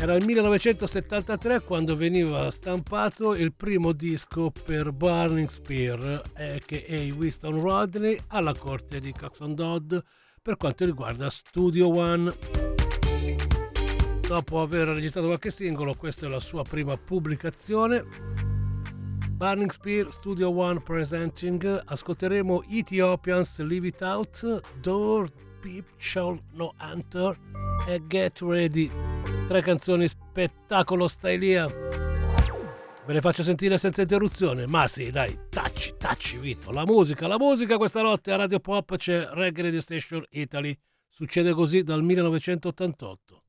Era 0.00 0.14
il 0.14 0.24
1973 0.24 1.62
quando 1.62 1.96
veniva 1.96 2.48
stampato 2.52 3.34
il 3.34 3.52
primo 3.54 3.90
disco 3.90 4.52
per 4.64 4.92
Burning 4.92 5.48
Spear, 5.48 6.22
a.k.a. 6.32 7.14
Winston 7.16 7.60
Rodney, 7.60 8.16
alla 8.28 8.54
corte 8.54 9.00
di 9.00 9.12
Coxon 9.12 9.56
Dodd 9.56 9.96
per 10.40 10.56
quanto 10.56 10.84
riguarda 10.84 11.28
Studio 11.28 11.88
One. 11.88 12.85
Dopo 14.26 14.60
aver 14.60 14.88
registrato 14.88 15.28
qualche 15.28 15.50
singolo, 15.50 15.94
questa 15.94 16.26
è 16.26 16.28
la 16.28 16.40
sua 16.40 16.64
prima 16.64 16.96
pubblicazione. 16.96 18.04
Burning 19.30 19.70
Spear 19.70 20.12
Studio 20.12 20.50
One 20.50 20.80
Presenting, 20.80 21.82
ascolteremo 21.84 22.64
Ethiopians 22.68 23.60
Leave 23.60 23.86
It 23.86 24.00
Out, 24.00 24.78
Door 24.80 25.30
Peep 25.60 25.86
Shall 25.96 26.40
No 26.54 26.74
Enter 26.80 27.38
e 27.86 28.02
Get 28.08 28.40
Ready. 28.40 28.90
Tre 29.46 29.62
canzoni 29.62 30.08
spettacolo 30.08 31.06
Stylia. 31.06 31.66
Ve 31.66 33.12
le 33.12 33.20
faccio 33.20 33.44
sentire 33.44 33.78
senza 33.78 34.02
interruzione? 34.02 34.66
Ma 34.66 34.88
sì, 34.88 35.10
dai, 35.10 35.38
tacci, 35.48 35.94
tacci, 35.96 36.38
Vito. 36.38 36.72
La 36.72 36.84
musica, 36.84 37.28
la 37.28 37.38
musica 37.38 37.76
questa 37.76 38.02
notte 38.02 38.32
a 38.32 38.36
Radio 38.36 38.58
Pop 38.58 38.96
c'è 38.96 39.28
Reggae 39.30 39.62
Radio 39.62 39.80
Station 39.80 40.24
Italy. 40.30 40.76
Succede 41.08 41.52
così 41.52 41.84
dal 41.84 42.02
1988. 42.02 43.42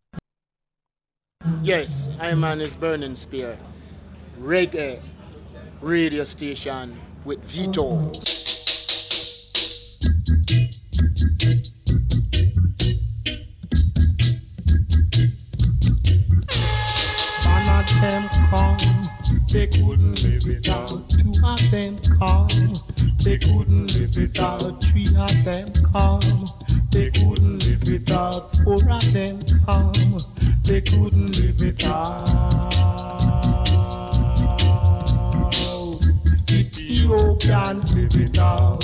Yes, 1.63 2.09
I'm 2.19 2.43
on 2.43 2.59
his 2.59 2.75
burning 2.75 3.15
spear. 3.15 3.57
Reggae 4.39 4.99
radio 5.81 6.23
station 6.23 6.99
with 7.25 7.43
Vito. 7.43 7.83
One 7.83 8.13
of 17.69 17.87
them 18.01 18.29
come, 18.49 18.77
they 19.51 19.67
couldn't 19.67 20.23
live 20.23 20.47
it 20.47 20.69
out. 20.69 21.09
Two 21.09 21.33
of 21.43 21.71
them 21.71 21.97
come, 22.19 22.73
they 23.23 23.37
couldn't 23.37 23.93
live 23.95 24.17
it 24.17 24.39
out. 24.39 24.83
Three 24.83 25.07
of 25.17 25.43
them 25.43 25.71
come, 25.91 26.45
they 26.91 27.09
couldn't 27.11 27.65
live 27.65 27.89
it 27.89 28.11
out. 28.11 28.55
Four 28.63 28.75
of 28.75 29.13
them 29.13 29.39
come, 29.65 29.93
they 30.67 30.81
couldn't 30.81 31.39
live 31.39 31.61
it 31.61 31.85
out. 31.85 32.27
Ethiopians 36.51 37.95
live 37.95 38.15
it 38.15 38.37
out. 38.37 38.83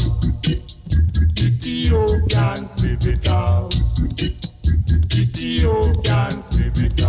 Ethiopians 1.38 2.84
live 2.84 3.06
it 3.06 3.28
out. 3.28 3.76
Ethiopians 5.13 6.58
live 6.58 6.84
it 6.86 7.04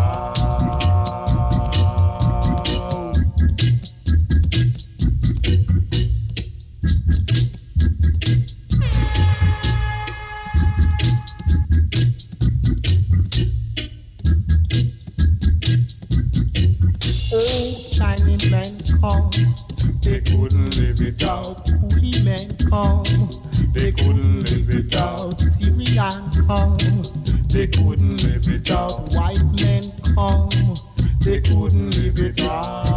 come, 19.04 19.30
they 20.02 20.20
couldn't 20.20 20.76
live 20.78 21.00
it 21.02 21.22
out. 21.22 21.66
Coolie 21.66 22.24
men 22.24 22.56
come, 22.70 23.04
they 23.74 23.90
couldn't 23.92 24.50
live 24.50 24.70
it 24.70 24.94
out. 24.96 25.40
Syrian 25.40 26.30
come, 26.46 26.76
they 27.48 27.66
couldn't 27.66 28.22
live 28.24 28.48
it 28.48 28.70
out. 28.70 29.12
White 29.14 29.44
men 29.60 29.82
come, 30.14 30.48
they 31.20 31.38
couldn't 31.40 31.90
live 31.98 32.20
it 32.20 32.42
out. 32.44 32.94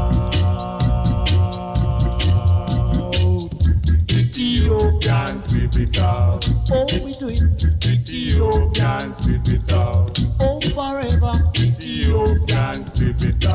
Ethiopians 4.09 5.55
live 5.55 5.77
it 5.77 5.99
out. 5.99 6.49
Oh, 6.71 6.85
we 7.03 7.11
do 7.11 7.27
it. 7.27 7.41
Ethiopians 7.85 9.27
live 9.27 9.49
it 9.49 9.73
out. 9.73 10.19
Oh, 10.39 10.59
forever. 10.61 11.33
Ethiopians 11.55 13.01
live 13.01 13.23
it 13.23 13.45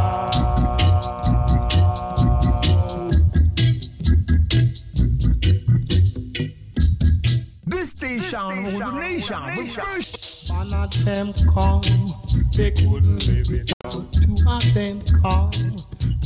out. 8.35 8.55
This 8.55 8.63
station 8.63 8.65
rules 8.65 8.83
oh, 8.83 8.91
the 8.91 8.99
nation. 8.99 9.55
We 9.57 9.69
first. 9.69 10.51
One 10.51 10.75
of 10.75 11.05
them 11.05 11.33
come, 11.53 11.83
they 12.57 12.71
couldn't 12.71 13.29
live 13.29 13.51
it 13.51 13.73
out. 13.85 14.13
Two 14.13 14.37
of 14.47 14.75
them 14.75 15.01
come, 15.23 15.53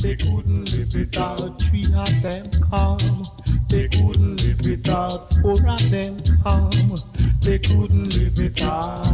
they 0.01 0.15
couldn't 0.15 0.73
live 0.73 0.95
it 0.95 1.17
out. 1.17 1.61
Three 1.61 1.85
of 1.95 2.21
them 2.21 2.49
come, 2.69 3.23
they 3.69 3.87
couldn't 3.87 4.43
live 4.43 4.65
it 4.65 4.89
out. 4.89 5.33
Four 5.41 5.53
of 5.53 5.91
them 5.91 6.17
come, 6.43 6.95
they 7.41 7.57
couldn't 7.59 8.15
live 8.15 8.37
without 8.37 8.57
it 8.57 8.63
out. 8.63 9.07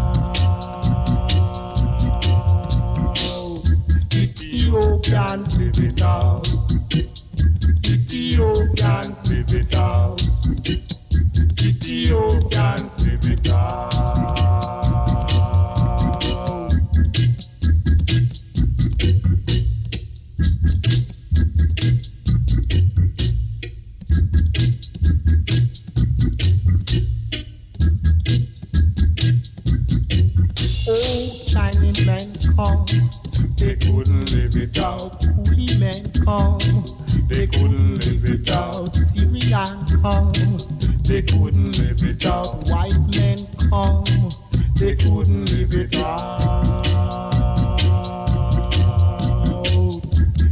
Ethiopians 4.13 5.57
live 5.57 5.79
without 5.79 5.97
it 5.97 5.99
out. 6.01 6.47
Ethiopians 7.85 9.29
live 9.29 9.53
it 9.53 9.75
out. 9.75 11.02
Ethiopians. 11.61 12.93
Oh, 30.85 31.45
Chinese 31.47 32.05
men 32.05 32.33
come, 32.55 32.85
they 33.57 33.75
couldn't 33.75 34.31
live 34.33 34.55
it 34.57 34.77
out. 34.77 35.21
Coolie 35.21 35.79
men 35.79 36.11
come, 36.25 36.59
they 37.29 37.47
couldn't 37.47 38.05
live 38.05 38.25
it 38.29 38.49
out. 38.51 38.95
Syrian 38.95 39.85
come, 40.01 40.31
they 41.03 41.21
couldn't 41.21 41.77
live 41.79 42.03
it 42.03 42.25
out. 42.25 42.67
White 42.69 42.97
men 43.15 43.37
come, 43.69 44.03
they 44.75 44.95
couldn't 44.95 45.51
live 45.51 45.75
it 45.75 45.97
out. 45.99 46.83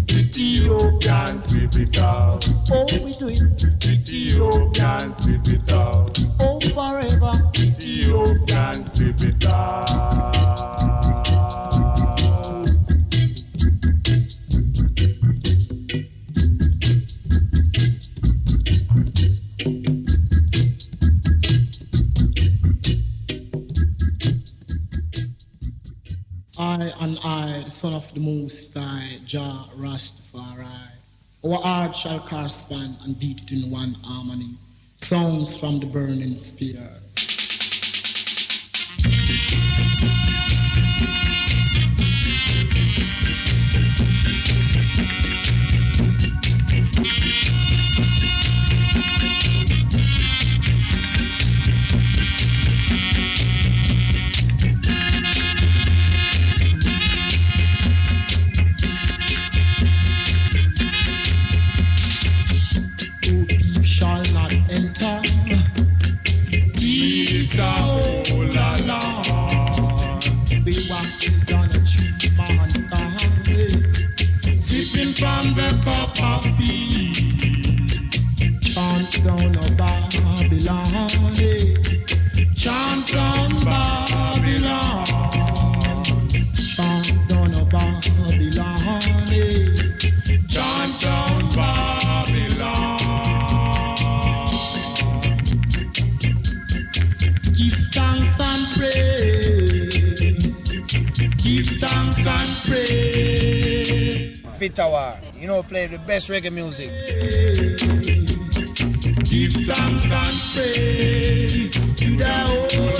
Ethiopians 0.09 1.55
live 1.55 1.77
it 1.77 1.99
out. 1.99 2.49
Oh, 2.71 2.85
we 3.03 3.11
do 3.11 3.27
it. 3.29 3.41
Ethiopians 3.85 5.27
live 5.27 5.47
it 5.47 5.71
out. 5.71 6.19
Oh, 6.39 6.59
forever. 6.59 7.33
Ethiopians 7.57 8.99
live 8.99 9.23
it 9.23 9.45
out. 9.47 10.90
I 27.23 27.62
the 27.65 27.69
son 27.69 27.93
of 27.93 28.12
the 28.15 28.19
Most 28.19 28.73
High, 28.73 29.19
Jah 29.25 29.65
Rastafari. 29.77 30.65
Our 31.43 31.62
heart 31.62 31.95
shall 31.95 32.19
correspond 32.19 32.97
and 33.03 33.19
beat 33.19 33.51
in 33.51 33.69
one 33.69 33.93
harmony. 34.03 34.57
Songs 34.97 35.55
from 35.55 35.79
the 35.79 35.86
burning 35.86 36.36
spear. 36.36 36.89
Best 106.12 106.28
reggae 106.28 106.52
music. 106.52 106.91
Give 109.30 109.54
thanks 109.65 110.04
and 110.04 110.36
praise 110.52 111.71
to 111.71 112.17
the 112.17 112.90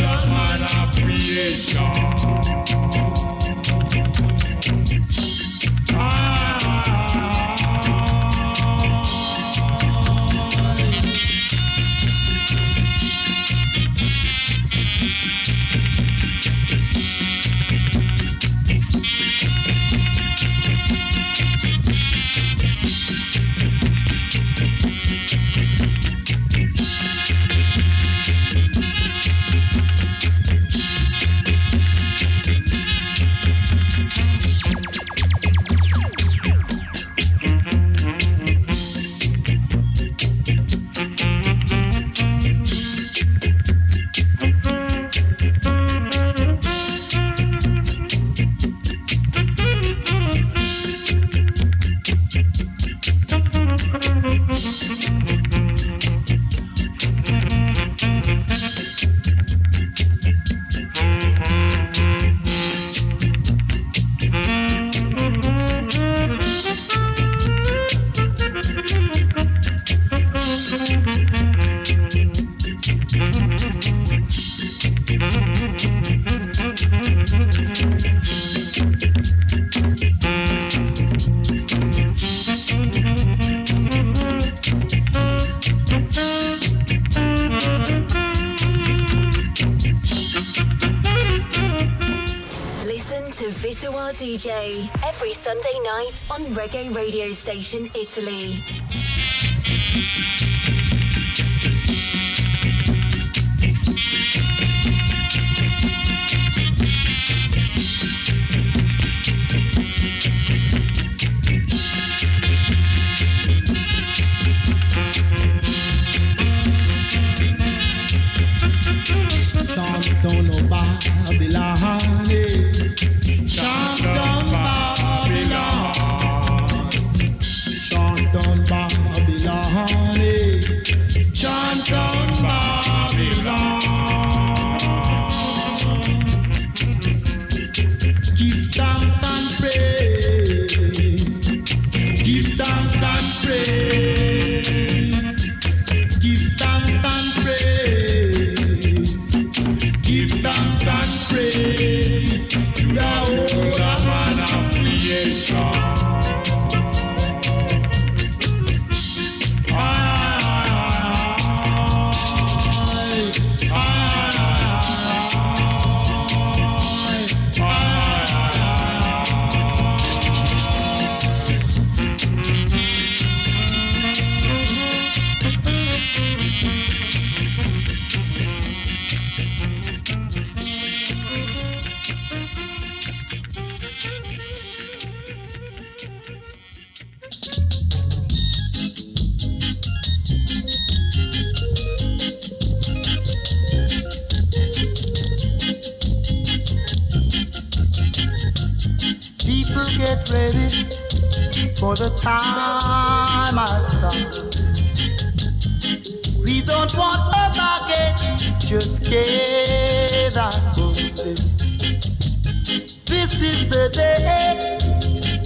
Reggae 96.54 96.94
Radio 96.94 97.32
Station 97.34 97.90
Italy. 97.96 98.71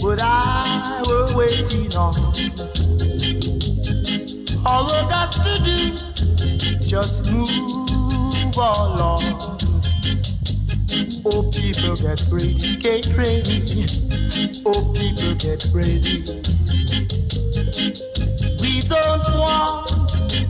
What 0.05 0.21
I 0.21 1.01
were 1.07 1.27
waiting 1.35 1.91
on. 1.95 2.13
All 4.65 4.85
we 4.85 4.99
got 5.09 5.31
to 5.31 5.53
do, 5.63 5.91
just 6.79 7.31
move 7.31 8.57
along. 8.57 9.23
Oh, 11.25 11.49
people 11.51 11.95
get 11.95 12.21
ready, 12.31 12.77
get 12.77 13.07
ready. 13.17 13.85
Oh, 14.65 14.93
people 14.93 15.35
get 15.35 15.65
ready. 15.73 16.23
We 18.61 18.81
don't 18.81 19.27
want 19.39 19.95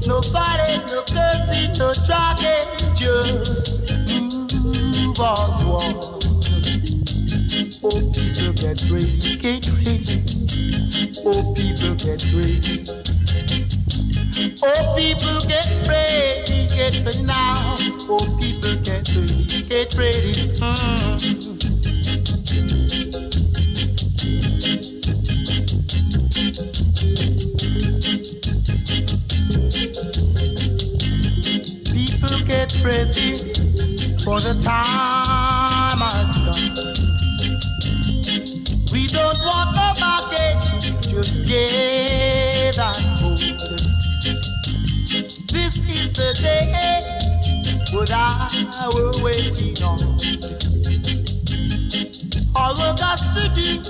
no 0.07 0.21
fighting, 0.21 0.85
no 0.87 1.03
cursing, 1.03 1.71
no 1.79 1.91
dragging. 2.05 2.67
Just 2.95 3.79
move 3.93 5.19
us 5.19 5.63
one. 5.63 6.14
Oh, 7.87 7.91
people 7.91 8.51
get 8.53 8.81
ready, 8.89 9.37
get 9.37 9.69
ready. 9.69 10.23
Oh, 11.23 11.53
people 11.53 11.93
get 11.93 12.25
ready. 12.33 12.83
Oh, 14.63 14.95
people 14.97 15.39
get 15.47 15.69
ready, 15.87 16.65
get 16.65 17.05
ready 17.05 17.21
now. 17.21 17.75
Oh, 18.09 18.37
people 18.41 18.75
get 18.81 19.07
ready, 19.13 19.61
get 19.69 19.93
ready. 19.99 20.33
Mm. 20.57 21.45
People 31.93 32.39
get 32.47 32.83
ready 32.83 33.35
for 34.23 34.39
the 34.39 34.59
time 34.63 35.99
has 35.99 36.37
come. 36.37 36.94
Don't 39.15 39.39
want 39.45 39.75
no 39.77 39.93
baggage, 39.97 40.91
just 41.09 41.45
get 41.45 42.77
and 42.77 42.95
hold. 43.17 43.37
This 45.53 45.75
is 45.87 46.11
the 46.11 46.33
day 46.41 46.99
what 47.93 48.11
I 48.11 48.89
were 48.93 49.15
waiting 49.23 49.81
on. 49.83 49.99
All 52.57 52.73
we 52.73 52.89
got 52.99 53.19
to 53.35 53.47
do, 53.55 53.81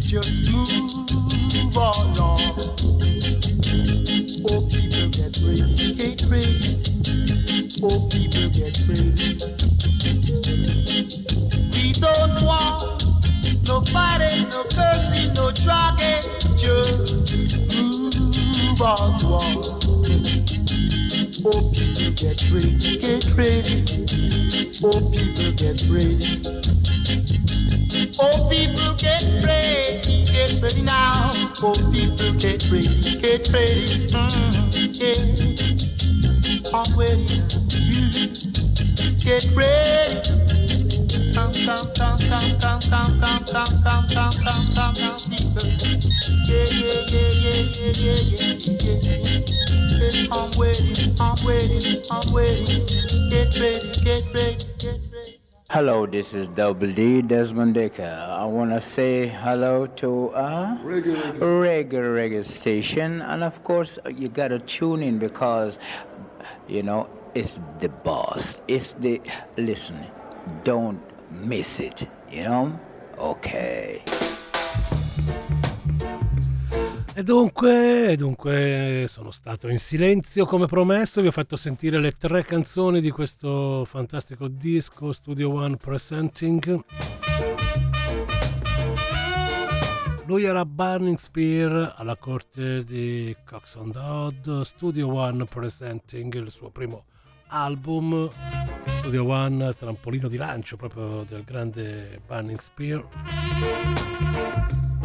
just 0.00 0.50
move 0.50 1.76
along. 1.76 2.40
Oh, 4.50 4.62
people 4.66 5.06
get 5.14 5.38
ready, 5.46 5.94
get 5.94 6.22
ready. 6.26 6.74
Oh, 7.84 8.08
people 8.10 8.50
get 8.50 8.76
ready. 8.88 9.14
We 11.72 11.92
don't 11.92 12.42
want 12.42 12.99
fighting, 13.92 14.48
no 14.50 14.62
cursing, 14.64 15.32
no 15.34 15.50
dragging, 15.50 16.22
just 16.56 17.36
move 17.76 18.80
us 18.82 19.24
one. 19.24 19.80
Oh, 21.42 21.72
people 21.72 22.12
get 22.14 22.40
ready, 22.50 22.98
get 22.98 23.24
ready. 23.36 23.84
Oh, 24.82 25.00
people 25.10 25.52
get 25.56 25.80
ready. 25.88 26.40
Oh, 28.20 28.48
people 28.50 28.94
get 28.94 29.24
ready, 29.44 30.24
get 30.24 30.60
ready 30.62 30.82
now. 30.82 31.30
Oh, 31.62 31.74
people 31.92 32.32
get 32.38 32.70
ready, 32.70 33.20
get 33.20 33.48
ready. 33.52 34.08
Mm, 34.08 35.00
yeah. 35.00 35.70
I'm 36.72 36.96
waiting. 36.96 37.26
You 38.96 39.10
get 39.18 39.50
ready. 39.56 40.49
Hello, 55.70 56.06
this 56.06 56.34
is 56.34 56.48
Double 56.48 56.92
D 56.92 57.22
Desmond 57.22 57.74
Decker. 57.74 58.02
I 58.02 58.44
want 58.46 58.70
to 58.72 58.80
say 58.82 59.28
hello 59.28 59.86
to 59.86 60.30
uh, 60.30 60.76
Reggae, 60.78 61.38
reggae, 61.38 61.92
reggae 61.92 62.44
station, 62.44 63.22
and 63.22 63.44
of 63.44 63.62
course 63.62 63.96
you 64.16 64.28
gotta 64.28 64.58
tune 64.58 65.04
in 65.04 65.20
because 65.20 65.78
you 66.66 66.82
know 66.82 67.08
it's 67.36 67.60
the 67.80 67.88
boss. 67.88 68.60
It's 68.66 68.96
the 68.98 69.20
listen. 69.56 70.04
Don't 70.64 71.00
miss 71.30 71.78
it. 71.78 72.08
You 72.28 72.44
know? 72.44 72.78
Okay. 73.16 74.02
E 77.12 77.22
dunque, 77.22 78.14
dunque 78.16 79.04
sono 79.08 79.30
stato 79.30 79.68
in 79.68 79.78
silenzio 79.78 80.46
come 80.46 80.66
promesso, 80.66 81.20
vi 81.20 81.26
ho 81.26 81.32
fatto 81.32 81.56
sentire 81.56 81.98
le 81.98 82.12
tre 82.12 82.44
canzoni 82.44 83.00
di 83.00 83.10
questo 83.10 83.84
fantastico 83.84 84.48
disco 84.48 85.12
Studio 85.12 85.52
One 85.52 85.76
Presenting. 85.76 86.84
Lui 90.24 90.44
era 90.44 90.64
Burning 90.64 91.18
Spear 91.18 91.94
alla 91.96 92.16
corte 92.16 92.84
di 92.84 93.36
Cox 93.44 93.74
on 93.74 93.90
Dodd, 93.90 94.60
Studio 94.60 95.12
One 95.12 95.44
Presenting 95.44 96.32
il 96.34 96.50
suo 96.50 96.70
primo 96.70 97.04
album 97.50 98.30
Studio 99.00 99.26
One, 99.26 99.72
trampolino 99.74 100.28
di 100.28 100.36
lancio 100.36 100.76
proprio 100.76 101.24
del 101.28 101.42
grande 101.44 102.20
Burning 102.26 102.58
Spear. 102.58 103.06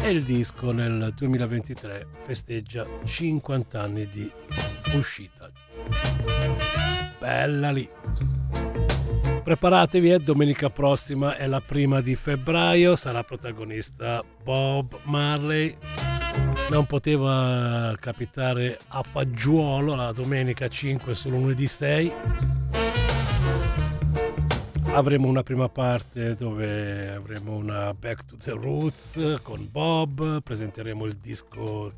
E 0.00 0.10
il 0.10 0.22
disco 0.22 0.70
nel 0.70 1.12
2023 1.14 2.06
festeggia 2.24 2.86
50 3.04 3.80
anni 3.80 4.08
di 4.08 4.30
uscita. 4.94 5.50
Bella 7.18 7.70
lì. 7.70 7.88
Preparatevi, 9.42 10.10
è 10.10 10.18
domenica 10.18 10.70
prossima, 10.70 11.36
è 11.36 11.46
la 11.46 11.60
prima 11.60 12.00
di 12.00 12.14
febbraio, 12.16 12.96
sarà 12.96 13.22
protagonista 13.22 14.22
Bob 14.42 14.98
Marley. 15.04 15.76
Non 16.70 16.86
poteva 16.86 17.94
capitare 17.98 18.78
a 18.88 19.02
fagiolo 19.02 19.94
la 19.94 20.12
domenica 20.12 20.68
5 20.68 21.14
solo 21.14 21.38
lunedì 21.38 21.66
6. 21.66 22.12
Avremo 24.92 25.28
una 25.28 25.42
prima 25.42 25.68
parte 25.68 26.34
dove 26.34 27.10
avremo 27.10 27.54
una 27.56 27.92
Back 27.94 28.24
to 28.26 28.36
the 28.36 28.52
Roots 28.52 29.40
con 29.42 29.68
Bob, 29.70 30.42
presenteremo 30.42 31.04
il 31.04 31.16
disco 31.16 31.92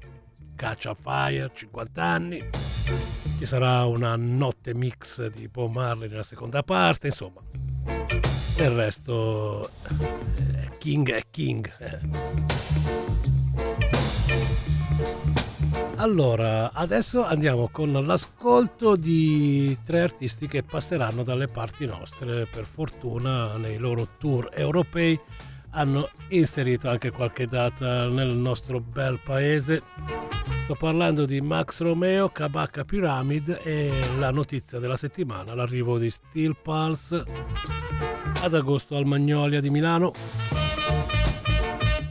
Catch 0.56 0.86
a 0.86 0.94
Fire 0.94 1.50
50 1.54 2.02
anni 2.02 2.44
ci 3.38 3.46
sarà 3.46 3.84
una 3.84 4.16
notte 4.16 4.74
mix 4.74 5.24
di 5.28 5.46
Bob 5.46 5.70
Marley 5.70 6.08
nella 6.08 6.24
seconda 6.24 6.64
parte, 6.64 7.06
insomma. 7.06 7.40
Il 8.56 8.70
resto 8.70 9.70
eh, 9.88 10.76
King 10.78 11.12
è 11.12 11.22
King. 11.30 11.70
Allora, 15.96 16.72
adesso 16.72 17.24
andiamo 17.24 17.68
con 17.70 17.92
l'ascolto 17.92 18.94
di 18.94 19.76
tre 19.84 20.02
artisti 20.02 20.46
che 20.46 20.62
passeranno 20.62 21.22
dalle 21.22 21.48
parti 21.48 21.86
nostre, 21.86 22.46
per 22.46 22.64
fortuna 22.64 23.56
nei 23.56 23.78
loro 23.78 24.06
tour 24.16 24.48
europei 24.52 25.18
hanno 25.70 26.08
inserito 26.28 26.88
anche 26.88 27.10
qualche 27.10 27.46
data 27.46 28.08
nel 28.08 28.34
nostro 28.34 28.80
bel 28.80 29.18
paese. 29.22 29.82
Sto 30.62 30.74
parlando 30.74 31.24
di 31.24 31.40
Max 31.40 31.80
Romeo, 31.80 32.28
Kabaka 32.28 32.84
Pyramid 32.84 33.60
e 33.62 33.90
la 34.18 34.30
notizia 34.30 34.78
della 34.78 34.96
settimana, 34.96 35.54
l'arrivo 35.54 35.98
di 35.98 36.10
Steel 36.10 36.56
Pulse 36.62 37.24
ad 38.42 38.54
agosto 38.54 38.96
al 38.96 39.04
Magnolia 39.04 39.60
di 39.60 39.70
Milano. 39.70 40.12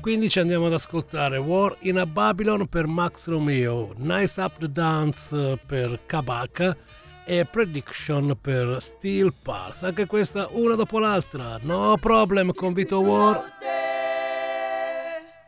Quindi 0.08 0.30
ci 0.30 0.40
andiamo 0.40 0.68
ad 0.68 0.72
ascoltare 0.72 1.36
War 1.36 1.76
in 1.80 1.98
a 1.98 2.06
Babylon 2.06 2.66
per 2.68 2.88
Max 2.88 3.28
Romeo, 3.28 3.92
Nice 3.98 4.40
Up 4.40 4.58
the 4.58 4.72
Dance 4.72 5.60
per 5.66 6.00
Kabaka 6.06 6.78
e 7.26 7.44
Prediction 7.44 8.38
per 8.40 8.78
Steel 8.80 9.34
Pulse. 9.34 9.86
Anche 9.86 10.06
questa 10.06 10.48
una 10.52 10.76
dopo 10.76 11.00
l'altra. 11.00 11.60
No 11.62 11.98
problem 12.00 12.54
con 12.54 12.72
Vito 12.72 13.02
War. 13.02 13.58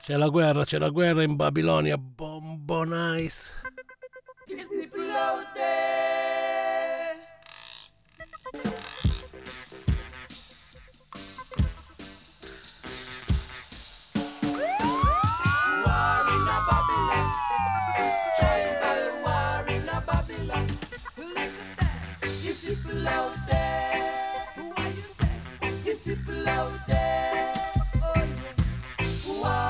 C'è 0.02 0.18
la 0.18 0.28
guerra, 0.28 0.66
c'è 0.66 0.78
la 0.78 0.90
guerra 0.90 1.24
in 1.24 1.38
Babilonia. 1.38 1.96
Bombo 1.98 2.84
nice. 2.84 3.54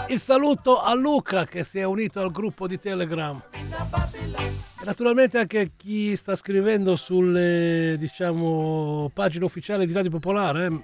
Il 0.10 0.20
saluto 0.20 0.82
a 0.82 0.94
Luca 0.96 1.46
che 1.46 1.64
si 1.64 1.78
è 1.80 1.84
unito 1.84 2.20
al 2.20 2.32
gruppo 2.32 2.66
di 2.68 2.78
Telegram. 2.80 3.40
a 4.80 4.84
naturalmente 4.86 5.38
anche 5.38 5.60
a 5.60 5.68
chi 5.76 6.16
sta 6.16 6.36
scrivendo 6.36 6.96
sulle 6.96 7.96
diciamo 8.00 9.12
pagine 9.14 9.46
ufficiali 9.46 9.86
di 9.86 9.94
Radio 9.94 10.10
Popolare. 10.10 10.66
eh. 10.66 10.82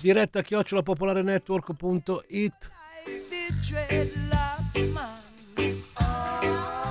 Diretta 0.00 0.42
chiocciolapopolarenetwork.it 0.42 2.70
The 3.28 3.46
dreadlocks 3.66 4.86
man. 4.88 5.18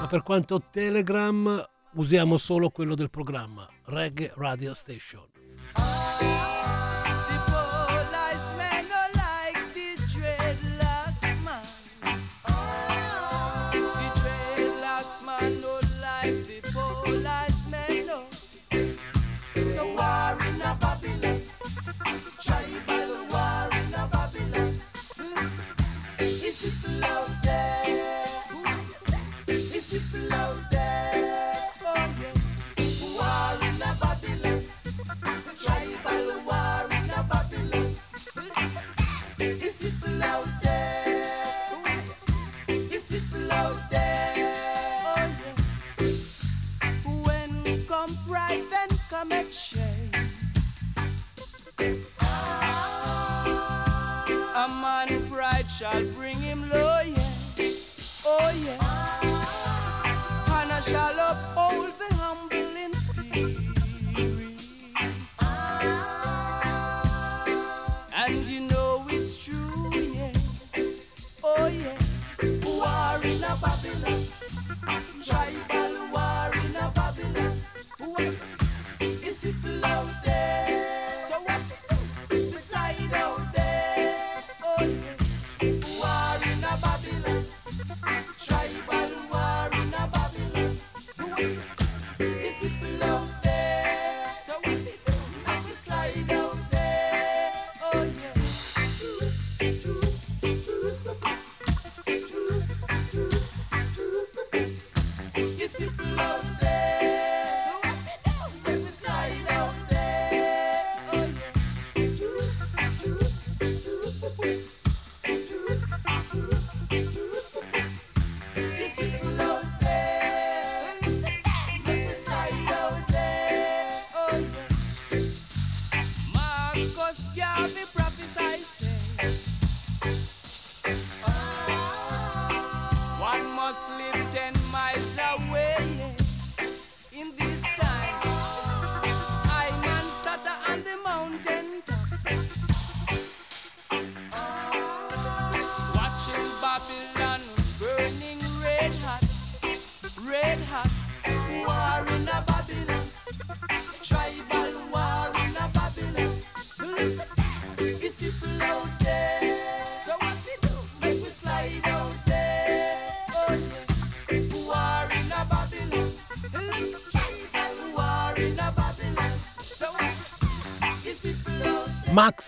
Ma 0.01 0.07
per 0.09 0.23
quanto 0.23 0.63
Telegram 0.71 1.63
usiamo 1.93 2.37
solo 2.37 2.69
quello 2.71 2.95
del 2.95 3.09
programma 3.11 3.67
Reggae 3.85 4.31
Radio 4.35 4.73
Station. 4.73 5.27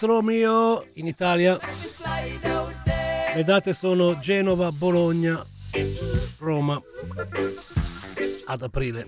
Romeo 0.01 0.85
in 0.93 1.07
Italia. 1.07 1.57
Le 3.33 3.43
date 3.43 3.73
sono 3.73 4.19
Genova, 4.19 4.71
Bologna, 4.71 5.45
Roma 6.39 6.81
ad 8.45 8.61
aprile. 8.61 9.07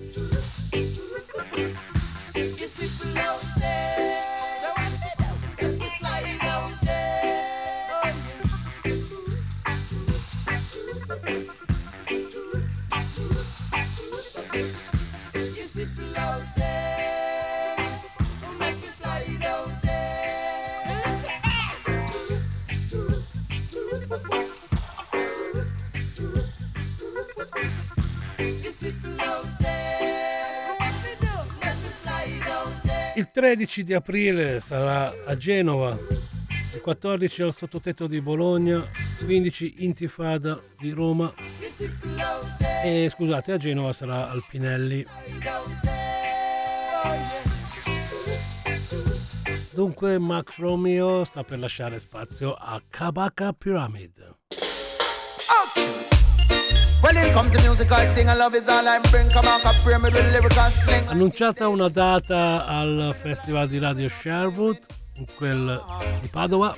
13 33.43 33.83
di 33.83 33.93
aprile 33.93 34.61
sarà 34.61 35.13
a 35.25 35.35
Genova, 35.35 35.89
il 36.73 36.79
14 36.79 37.41
al 37.41 37.53
sottotetto 37.53 38.07
di 38.07 38.21
Bologna, 38.21 38.81
15 39.21 39.83
Intifada 39.83 40.57
di 40.79 40.91
Roma 40.91 41.33
e 42.85 43.09
scusate 43.13 43.51
a 43.51 43.57
Genova 43.57 43.91
sarà 43.91 44.29
al 44.29 44.45
Pinelli. 44.49 45.05
Dunque 49.73 50.17
Max 50.19 50.57
Romeo 50.57 51.25
sta 51.25 51.43
per 51.43 51.59
lasciare 51.59 51.99
spazio 51.99 52.53
a 52.53 52.81
Kabaka 52.89 53.51
Pyramid. 53.51 54.35
Well, 55.75 56.12
Annunciata 61.07 61.67
una 61.67 61.89
data 61.89 62.65
al 62.65 63.13
Festival 63.21 63.67
di 63.67 63.77
Radio 63.77 64.07
Sherwood, 64.07 64.79
quel 65.35 65.83
di 66.21 66.27
Padova, 66.27 66.75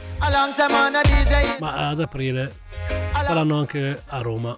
ma 1.59 1.89
ad 1.89 1.99
aprile 1.99 2.53
saranno 3.25 3.59
anche 3.59 4.01
a 4.07 4.21
Roma. 4.21 4.55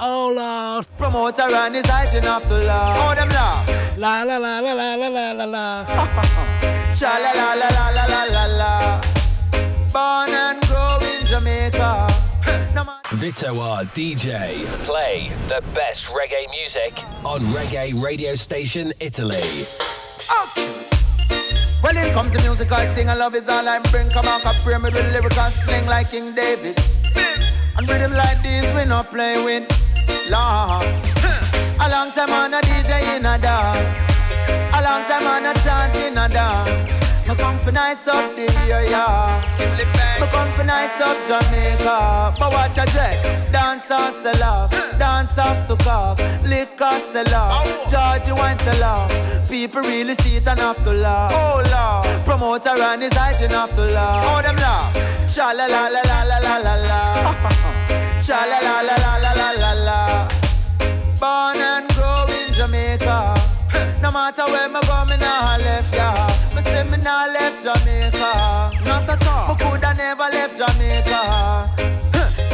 Hola. 0.00 0.78
Oh, 0.78 0.82
Promoter 0.98 1.54
and 1.54 1.76
his 1.76 1.86
hygiene 1.86 2.22
have 2.24 2.46
to 2.46 2.56
laugh. 2.56 2.98
Oh, 2.98 3.14
them 3.14 3.28
laugh. 3.28 3.96
La 3.96 4.22
la 4.22 4.36
la 4.36 4.60
la 4.60 4.74
la 4.74 4.96
la 4.96 5.32
la 5.32 5.44
la. 5.44 6.84
Cha 6.98 7.18
la 7.18 7.30
la 7.32 7.52
la 7.52 7.68
la 7.68 8.04
la 8.06 8.24
la 8.24 8.46
la 8.46 9.00
Born 9.92 10.30
and 10.30 10.62
grow 10.66 10.96
in 11.02 11.26
Jamaica. 11.26 12.06
Vitoar 13.20 13.84
DJ 13.94 14.64
play 14.86 15.30
the 15.46 15.62
best 15.74 16.06
reggae 16.06 16.48
music 16.50 17.04
on 17.22 17.40
Reggae 17.52 17.92
Radio 18.02 18.34
Station 18.34 18.94
Italy. 18.98 19.66
Oh. 20.30 20.46
Well, 21.82 21.94
here 21.94 22.14
comes 22.14 22.32
the 22.32 22.40
musical 22.40 22.78
thing, 22.94 23.10
I 23.10 23.14
love 23.14 23.34
is 23.34 23.46
all 23.46 23.68
I 23.68 23.78
bring. 23.90 24.08
Come 24.08 24.26
on, 24.26 24.40
I 24.46 24.56
pray 24.64 24.78
me 24.78 24.84
with 24.84 25.12
lyrical 25.12 25.50
sling 25.50 25.84
like 25.84 26.10
King 26.10 26.34
David. 26.34 26.80
And 27.76 27.86
rhythm 27.90 28.12
like 28.12 28.42
this, 28.42 28.72
we 28.74 28.86
not 28.86 29.10
play 29.10 29.44
with. 29.44 29.68
Long 30.30 30.82
A 31.78 31.88
long 31.90 32.10
time 32.12 32.32
on 32.32 32.54
a 32.54 32.60
DJ 32.62 33.18
in 33.18 33.26
a 33.26 33.38
dance. 33.38 34.15
A 34.48 34.80
long 34.82 35.04
time 35.04 35.26
on 35.26 35.46
a 35.46 35.54
chant 35.62 35.94
in 35.96 36.18
a 36.18 36.28
dance. 36.28 36.98
Me 37.26 37.34
come 37.34 37.58
for 37.58 37.72
nice 37.72 38.06
up 38.06 38.36
the 38.36 38.46
area. 38.70 39.04
Me 40.20 40.26
come 40.28 40.52
for 40.52 40.64
nice 40.64 41.00
up 41.00 41.16
Jamaica. 41.26 42.34
But 42.38 42.52
watch 42.52 42.78
a 42.78 42.86
jack. 42.86 43.16
Dance 43.52 43.90
off 43.90 44.14
sell 44.14 44.42
off. 44.42 44.70
Dance 44.98 45.38
off 45.38 45.66
to 45.68 45.76
cock. 45.84 46.18
Liquor 46.44 46.98
sell 47.00 47.34
off. 47.34 47.66
Georgie 47.90 48.32
wine 48.32 48.58
sell 48.58 48.84
off. 48.84 49.10
People 49.50 49.82
really 49.82 50.14
see 50.14 50.36
it 50.36 50.46
and 50.46 50.58
have 50.58 50.82
to 50.84 50.92
laugh. 50.92 51.32
Oh 51.34 51.62
Lord. 51.74 52.24
Promoter 52.24 52.80
and 52.80 53.02
his 53.02 53.12
hygiene 53.12 53.50
have 53.50 53.74
to 53.74 53.82
laugh. 53.82 54.24
Oh 54.28 54.40
them 54.42 54.56
laugh. 54.56 54.94
Cha 55.34 55.50
la 55.50 55.66
la 55.66 55.88
la 55.88 56.02
la 56.02 56.22
la 56.22 56.38
la 56.38 56.56
la 56.58 56.74
la. 56.86 57.00
Cha 58.20 58.44
la 58.44 58.58
la 58.58 58.80
la 58.82 58.94
la 59.04 59.16
la 59.16 59.32
la 59.32 59.50
la 59.50 59.72
la. 59.72 60.28
Born 61.18 61.60
and 61.60 61.88
grow 61.94 62.05
in 62.05 62.05
Jamaica. 62.05 62.05
No 64.06 64.12
matter 64.12 64.44
where 64.44 64.68
me 64.68 64.78
go, 64.86 65.04
me 65.04 65.16
nah 65.16 65.56
left 65.56 65.92
ya. 65.92 66.28
Me 66.54 66.62
say 66.62 66.84
me 66.84 66.96
nah 66.98 67.26
left 67.26 67.60
Jamaica. 67.60 68.70
Not 68.84 69.08
at 69.10 69.26
all. 69.26 69.48
Me 69.48 69.60
coulda 69.60 69.94
never 69.94 70.28
left 70.30 70.56
Jamaica. 70.56 71.95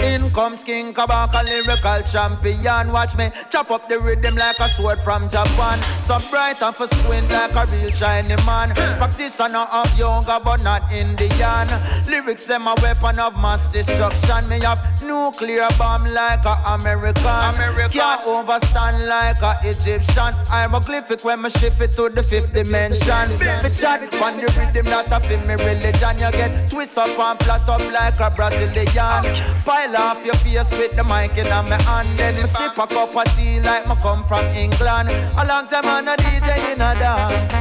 In 0.03 0.31
comes 0.33 0.65
King 0.65 0.93
Kabaka, 0.93 1.45
lyrical 1.45 2.03
champion. 2.03 2.91
Watch 2.91 3.17
me 3.17 3.31
chop 3.51 3.71
up 3.71 3.89
the 3.89 4.01
rhythm 4.01 4.35
like 4.35 4.59
a 4.59 4.69
sword 4.69 4.99
from 5.01 5.29
Japan. 5.29 5.79
So 6.01 6.19
bright 6.31 6.61
and 6.61 6.75
for 6.75 6.89
squint 6.89 7.31
like 7.31 7.55
a 7.55 7.65
real 7.71 7.91
Chinese 7.91 8.45
man. 8.45 8.71
Practitioner 8.99 9.67
of 9.73 9.99
yoga, 9.99 10.41
but 10.43 10.63
not 10.63 10.93
Indian. 10.93 11.69
Lyrics 12.09 12.47
them 12.47 12.67
a 12.67 12.75
weapon 12.83 13.21
of 13.21 13.35
mass 13.35 13.73
destruction. 13.73 14.49
Me 14.49 14.59
have 14.61 14.83
nuclear 15.03 15.69
bomb 15.79 16.05
like 16.07 16.45
a 16.45 16.57
American. 16.75 17.55
Can't 17.91 18.27
overstand 18.27 19.07
like 19.07 19.41
a 19.41 19.55
Egyptian. 19.63 20.35
I'm 20.51 20.75
a 20.75 20.81
glyphic 20.81 21.25
when 21.25 21.43
me 21.43 21.51
shift 21.51 21.81
it 21.81 21.93
to 21.93 22.09
the 22.09 22.25
fifth 22.25 22.53
dimension. 22.53 23.31
Me 23.63 23.71
chat 23.71 24.03
on 24.21 24.37
the 24.37 24.51
rhythm 24.59 24.87
that 24.91 25.13
I 25.13 25.21
feel 25.21 25.41
me 25.47 25.55
religion. 25.55 26.19
You 26.19 26.33
get 26.33 26.69
twist 26.69 26.99
up 26.99 27.17
and 27.17 27.39
flat 27.45 27.69
up 27.69 27.81
like 27.93 28.19
a 28.19 28.35
Brazilian. 28.35 29.23
Pile 29.65 29.92
off 29.97 30.25
your 30.25 30.35
face 30.37 30.73
with 30.73 30.97
the 30.97 31.05
mic 31.05 31.37
in 31.37 31.49
my 31.49 31.81
hand. 31.83 32.09
Then 32.17 32.37
me 32.37 32.45
sip 32.45 32.79
a 32.79 32.87
cup 32.87 33.15
of 33.15 33.25
tea 33.37 33.61
like 33.61 33.87
me 33.87 33.95
come 33.97 34.25
from 34.25 34.45
England. 34.55 35.11
A 35.11 35.45
long 35.47 35.67
time 35.69 35.87
on 35.87 36.09
a 36.09 36.17
DJ 36.17 36.73
in 36.73 36.81
a 36.81 36.95
dance. 36.95 37.53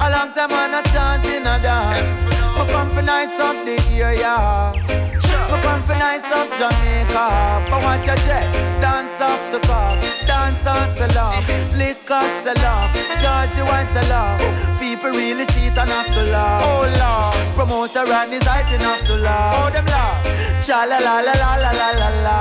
A 0.00 0.10
long 0.10 0.32
time 0.32 0.52
on 0.52 0.74
a 0.74 0.82
chant 0.90 1.24
in 1.24 1.46
a 1.46 1.58
dance. 1.58 2.26
Me 2.58 2.66
come 2.72 2.90
for 2.90 3.02
nice 3.02 3.38
up 3.40 3.56
the 3.66 3.76
area. 3.94 5.15
Me 5.50 5.58
come 5.62 5.82
for 5.84 5.94
nice 5.94 6.30
up 6.32 6.48
Jamaica. 6.58 7.26
But 7.70 7.82
watch 7.84 8.06
your 8.06 8.16
jet. 8.26 8.46
Dance 8.80 9.20
off 9.20 9.42
the 9.52 9.60
cock. 9.60 10.00
Dance 10.26 10.60
sell 10.60 11.18
off. 11.18 11.48
Liquor 11.76 12.26
off. 12.74 12.92
Georgie 13.20 13.62
wine 13.62 13.86
off. 14.12 14.40
People 14.80 15.10
really 15.10 15.44
see 15.52 15.66
it 15.66 15.78
and 15.78 15.90
have 15.90 16.06
to 16.06 16.22
laugh. 16.30 16.62
Oh 16.64 16.82
Lord. 17.00 17.54
Promoter 17.54 18.10
and 18.12 18.32
his 18.32 18.42
hygiene 18.42 18.80
have 18.80 19.06
to 19.06 19.14
laugh. 19.16 19.54
Oh 19.58 19.70
them 19.70 19.86
laugh. 19.86 20.64
Cha 20.64 20.84
la 20.84 20.98
la 20.98 21.20
la 21.20 21.32
la 21.32 21.54
la 21.56 21.70
la 21.70 21.90
la 22.00 22.08
la. 22.26 22.38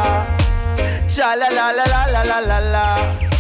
Cha 1.08 1.34
la 1.36 1.48
la 1.48 1.72
la 1.72 1.84
la 1.84 2.06
la 2.06 2.24
la 2.24 2.40
la 2.40 2.60
la. 2.60 3.35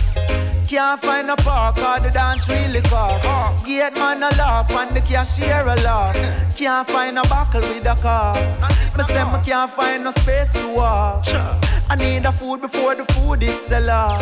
Can't 0.67 0.99
find 0.99 1.29
a 1.29 1.35
park 1.35 1.77
or 1.77 1.99
the 2.03 2.09
dance 2.09 2.49
really 2.49 2.81
cock. 2.81 3.21
Gate 3.65 3.95
man 3.95 4.23
a 4.23 4.29
laugh 4.35 4.71
and 4.71 4.95
the 4.95 5.01
cashier 5.01 5.61
a 5.61 5.75
laugh. 5.83 6.15
Can't 6.57 6.87
find 6.87 7.19
a 7.19 7.21
buckle 7.23 7.61
with 7.61 7.85
a 7.85 7.95
car. 7.95 8.33
Me 8.97 9.03
say 9.03 9.23
me 9.23 9.39
can't 9.43 9.69
find 9.71 10.03
no 10.03 10.11
space 10.11 10.53
to 10.53 10.67
walk. 10.67 11.25
I 11.89 11.95
need 11.95 12.25
a 12.25 12.31
food 12.31 12.61
before 12.61 12.95
the 12.95 13.05
food 13.13 13.43
it 13.43 13.59
sell 13.59 13.89
off. 13.89 14.19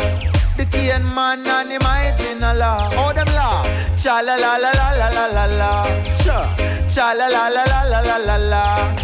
The 0.58 0.66
cane 0.66 1.04
man 1.14 1.46
and 1.46 1.72
him 1.72 1.80
hygiene 1.80 2.42
a 2.42 2.52
laugh. 2.52 2.92
Oh 2.96 3.12
them 3.14 3.26
laugh. 3.28 3.66
Cha 3.96 4.20
la 4.20 4.34
la 4.34 4.56
la 4.56 4.70
la 4.70 4.90
la 4.92 5.08
la 5.08 5.26
la 5.26 5.44
la. 5.46 5.84
Cha 6.12 6.54
cha 6.86 7.12
la 7.12 7.26
la 7.28 7.48
la 7.48 7.64
la 7.64 7.82
la 7.82 8.00
la 8.00 8.16
la 8.16 8.36
la. 8.36 8.96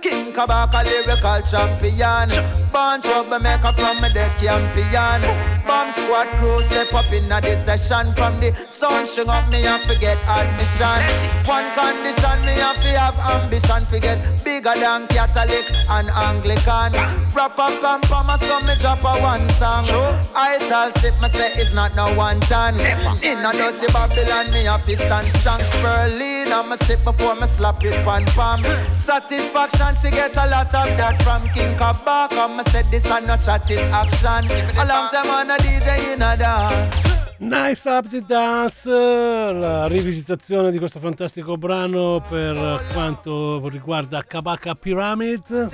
King 0.00 0.32
Kabaka 0.32 0.82
lyrical 0.82 1.42
champion 1.42 2.61
Born 2.72 3.02
troublemaker 3.02 3.72
from 3.74 4.00
me 4.00 4.08
the 4.08 4.30
champion 4.40 5.20
Bomb 5.66 5.90
squad 5.90 6.26
crew 6.38 6.62
step 6.62 6.92
up 6.94 7.12
in 7.12 7.30
a 7.30 7.40
this 7.40 7.66
session 7.66 8.14
From 8.14 8.40
the 8.40 8.54
sun 8.66 9.04
string 9.04 9.28
up 9.28 9.48
me 9.50 9.66
and 9.66 9.82
forget 9.82 10.16
admission. 10.26 11.00
One 11.44 11.68
condition 11.76 12.40
me 12.46 12.52
have 12.64 12.76
to 12.76 12.88
have 12.98 13.18
ambition 13.42 13.84
Forget 13.86 14.18
bigger 14.44 14.74
than 14.74 15.06
Catholic 15.08 15.70
and 15.90 16.08
Anglican. 16.10 16.92
Rap 17.34 17.58
up 17.58 17.84
and 17.84 18.02
pama 18.04 18.38
so 18.38 18.60
me 18.60 18.74
drop 18.76 19.04
a 19.04 19.20
one 19.20 19.48
song. 19.50 19.84
I 20.34 20.58
tell 20.68 20.90
sip 20.92 21.14
me 21.20 21.28
say 21.28 21.52
it's 21.54 21.74
not 21.74 21.94
no 21.94 22.14
one 22.14 22.40
ton 22.40 22.74
In 23.22 23.38
a 23.38 23.52
dirty 23.52 23.86
Babylon 23.92 24.50
me 24.50 24.64
have 24.64 24.86
to 24.86 24.96
stand 24.96 25.26
strong. 25.28 25.60
And 25.62 26.68
me 26.68 26.76
sip 26.76 27.04
before 27.04 27.34
me 27.34 27.46
slap 27.46 27.84
it 27.84 27.94
pan 28.04 28.24
palm 28.36 28.62
Satisfaction 28.94 29.94
she 29.94 30.10
get 30.14 30.36
a 30.36 30.46
lot 30.48 30.66
of 30.74 30.88
that 30.96 31.22
from 31.22 31.42
King 31.50 31.76
Kabaka 31.76 32.61
Me 32.64 32.70
said 32.70 32.84
this 32.92 33.06
and 33.06 33.26
no 33.26 33.36
chat 33.36 33.68
is 33.70 33.78
action. 33.78 34.50
A 34.78 34.84
long 34.86 35.10
time 35.10 35.30
on 35.30 35.50
a 35.50 35.56
DJ 35.56 36.12
in 36.12 36.22
a 36.22 36.36
dance 36.36 37.31
Nice 37.42 37.88
Up 37.88 38.06
the 38.06 38.20
Dance, 38.20 38.88
la 38.88 39.88
rivisitazione 39.88 40.70
di 40.70 40.78
questo 40.78 41.00
fantastico 41.00 41.56
brano 41.56 42.24
per 42.28 42.84
quanto 42.92 43.68
riguarda 43.68 44.22
Kabaka 44.22 44.76
Pyramid. 44.76 45.68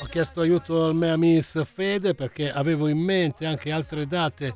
Ho 0.00 0.06
chiesto 0.06 0.40
aiuto 0.40 0.84
al 0.84 0.94
mea 0.94 1.16
miss 1.16 1.64
Fede 1.64 2.14
perché 2.14 2.52
avevo 2.52 2.86
in 2.86 2.98
mente 2.98 3.44
anche 3.44 3.72
altre 3.72 4.06
date, 4.06 4.54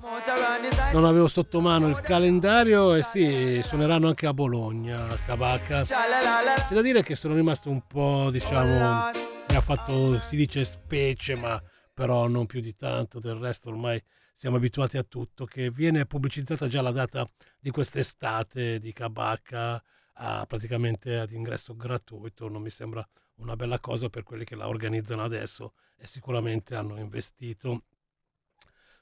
non 0.93 1.05
avevo 1.05 1.27
sotto 1.27 1.61
mano 1.61 1.89
il 1.89 2.01
calendario 2.03 2.95
e 2.95 3.03
sì, 3.03 3.61
suoneranno 3.65 4.07
anche 4.07 4.29
a 4.29 4.33
Bologna, 4.33 5.09
Kabaka. 5.27 5.83
C'è 5.83 6.73
da 6.73 6.83
dire 6.83 7.03
che 7.03 7.17
sono 7.17 7.35
rimasto 7.35 7.69
un 7.69 7.81
po', 7.85 8.29
diciamo, 8.31 9.11
mi 9.49 9.57
ha 9.57 9.61
fatto, 9.61 10.21
si 10.21 10.37
dice 10.37 10.65
specie, 10.65 11.35
ma 11.35 11.61
però 11.97 12.29
non 12.29 12.45
più 12.45 12.61
di 12.61 12.75
tanto, 12.75 13.21
del 13.21 13.37
resto 13.37 13.71
ormai 13.71 13.99
siamo 14.35 14.57
abituati 14.57 14.99
a 14.99 15.03
tutto, 15.03 15.47
che 15.47 15.71
viene 15.71 16.05
pubblicizzata 16.05 16.69
già 16.69 16.83
la 16.83 16.91
data 16.91 17.27
di 17.59 17.71
quest'estate 17.71 18.79
di 18.79 18.93
Kabaka 18.93 19.83
a, 20.13 20.45
praticamente 20.45 21.17
ad 21.17 21.31
ingresso 21.31 21.75
gratuito, 21.75 22.49
non 22.49 22.61
mi 22.61 22.69
sembra 22.69 23.07
una 23.37 23.57
bella 23.57 23.81
cosa 23.81 24.11
per 24.11 24.25
quelli 24.25 24.45
che 24.45 24.57
la 24.57 24.69
organizzano 24.69 25.23
adesso 25.23 25.73
e 25.97 26.07
sicuramente 26.07 26.75
hanno 26.75 26.99
investito 26.99 27.85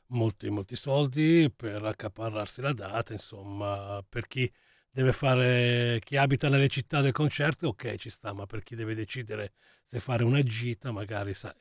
molti, 0.08 0.48
molti 0.48 0.76
soldi 0.76 1.52
per 1.54 1.84
accaparrarsi 1.84 2.60
la 2.60 2.72
data, 2.72 3.12
insomma, 3.12 4.04
per 4.08 4.28
chi 4.28 4.48
deve 4.88 5.12
fare, 5.12 5.98
chi 6.04 6.16
abita 6.16 6.48
nelle 6.48 6.68
città 6.68 7.00
del 7.00 7.10
concerto, 7.10 7.66
ok, 7.66 7.96
ci 7.96 8.08
sta, 8.08 8.32
ma 8.32 8.46
per 8.46 8.62
chi 8.62 8.76
deve 8.76 8.94
decidere 8.94 9.54
se 9.84 10.00
fare 10.00 10.24
una 10.24 10.42
gita, 10.42 10.90
magari 10.90 11.34
sa, 11.34 11.54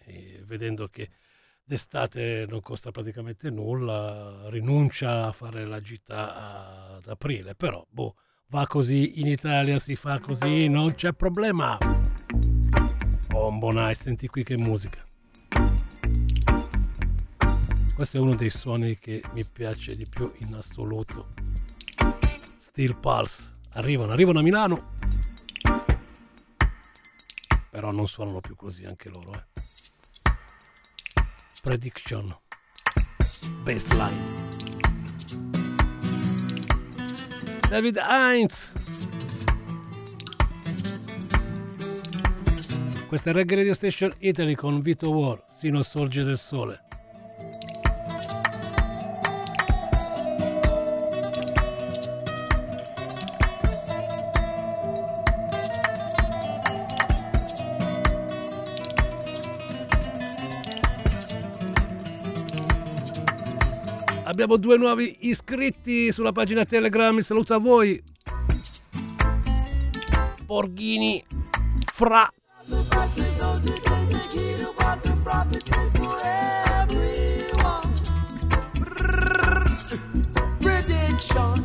vedendo 0.45 0.87
che 0.87 1.09
d'estate 1.63 2.45
non 2.47 2.61
costa 2.61 2.91
praticamente 2.91 3.49
nulla, 3.49 4.49
rinuncia 4.49 5.27
a 5.27 5.31
fare 5.31 5.65
la 5.65 5.79
gita 5.79 6.95
ad 6.95 7.07
aprile, 7.07 7.55
però 7.55 7.85
boh, 7.89 8.15
va 8.47 8.65
così, 8.67 9.19
in 9.19 9.27
Italia 9.27 9.79
si 9.79 9.95
fa 9.95 10.19
così, 10.19 10.67
non 10.67 10.95
c'è 10.95 11.13
problema. 11.13 11.77
Bombo 13.27 13.71
nice, 13.71 14.03
senti 14.03 14.27
qui 14.27 14.43
che 14.43 14.57
musica. 14.57 15.03
Questo 17.95 18.17
è 18.17 18.19
uno 18.19 18.35
dei 18.35 18.49
suoni 18.49 18.97
che 18.97 19.21
mi 19.33 19.45
piace 19.45 19.95
di 19.95 20.07
più 20.07 20.31
in 20.37 20.55
assoluto. 20.55 21.29
Steel 22.57 22.97
Pulse. 22.97 23.51
Arrivano, 23.73 24.11
arrivano 24.11 24.39
a 24.39 24.41
Milano. 24.41 24.91
Però 27.73 27.89
non 27.89 28.07
suonano 28.07 28.39
più 28.39 28.55
così 28.55 28.85
anche 28.85 29.09
loro, 29.09 29.33
eh. 29.33 29.43
Prediction. 31.59 32.37
Baseline. 33.63 34.23
David 37.67 37.97
Heinz. 37.97 38.71
Questa 43.07 43.31
è 43.31 43.33
Reggae 43.33 43.55
Radio 43.55 43.73
Station 43.73 44.13
Italy 44.19 44.53
con 44.53 44.79
Vito 44.79 45.09
War, 45.09 45.43
sino 45.49 45.81
sorge 45.81 46.21
del 46.21 46.37
sole. 46.37 46.92
Abbiamo 64.33 64.57
due 64.57 64.77
nuovi 64.77 65.15
iscritti 65.29 66.11
sulla 66.11 66.31
pagina 66.31 66.65
Telegram. 66.65 67.19
Saluto 67.19 67.53
a 67.53 67.59
voi. 67.59 68.01
Borghini 70.47 71.23
Fra. 71.85 72.27
Prediction, 80.57 81.63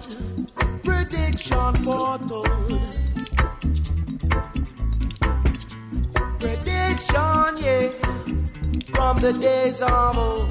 prediction 0.83 1.75
foretold. 1.77 2.87
Prediction, 6.37 7.57
yeah, 7.63 7.89
from 8.93 9.17
the 9.21 9.33
days 9.41 9.81
of 9.81 10.19
old. 10.19 10.48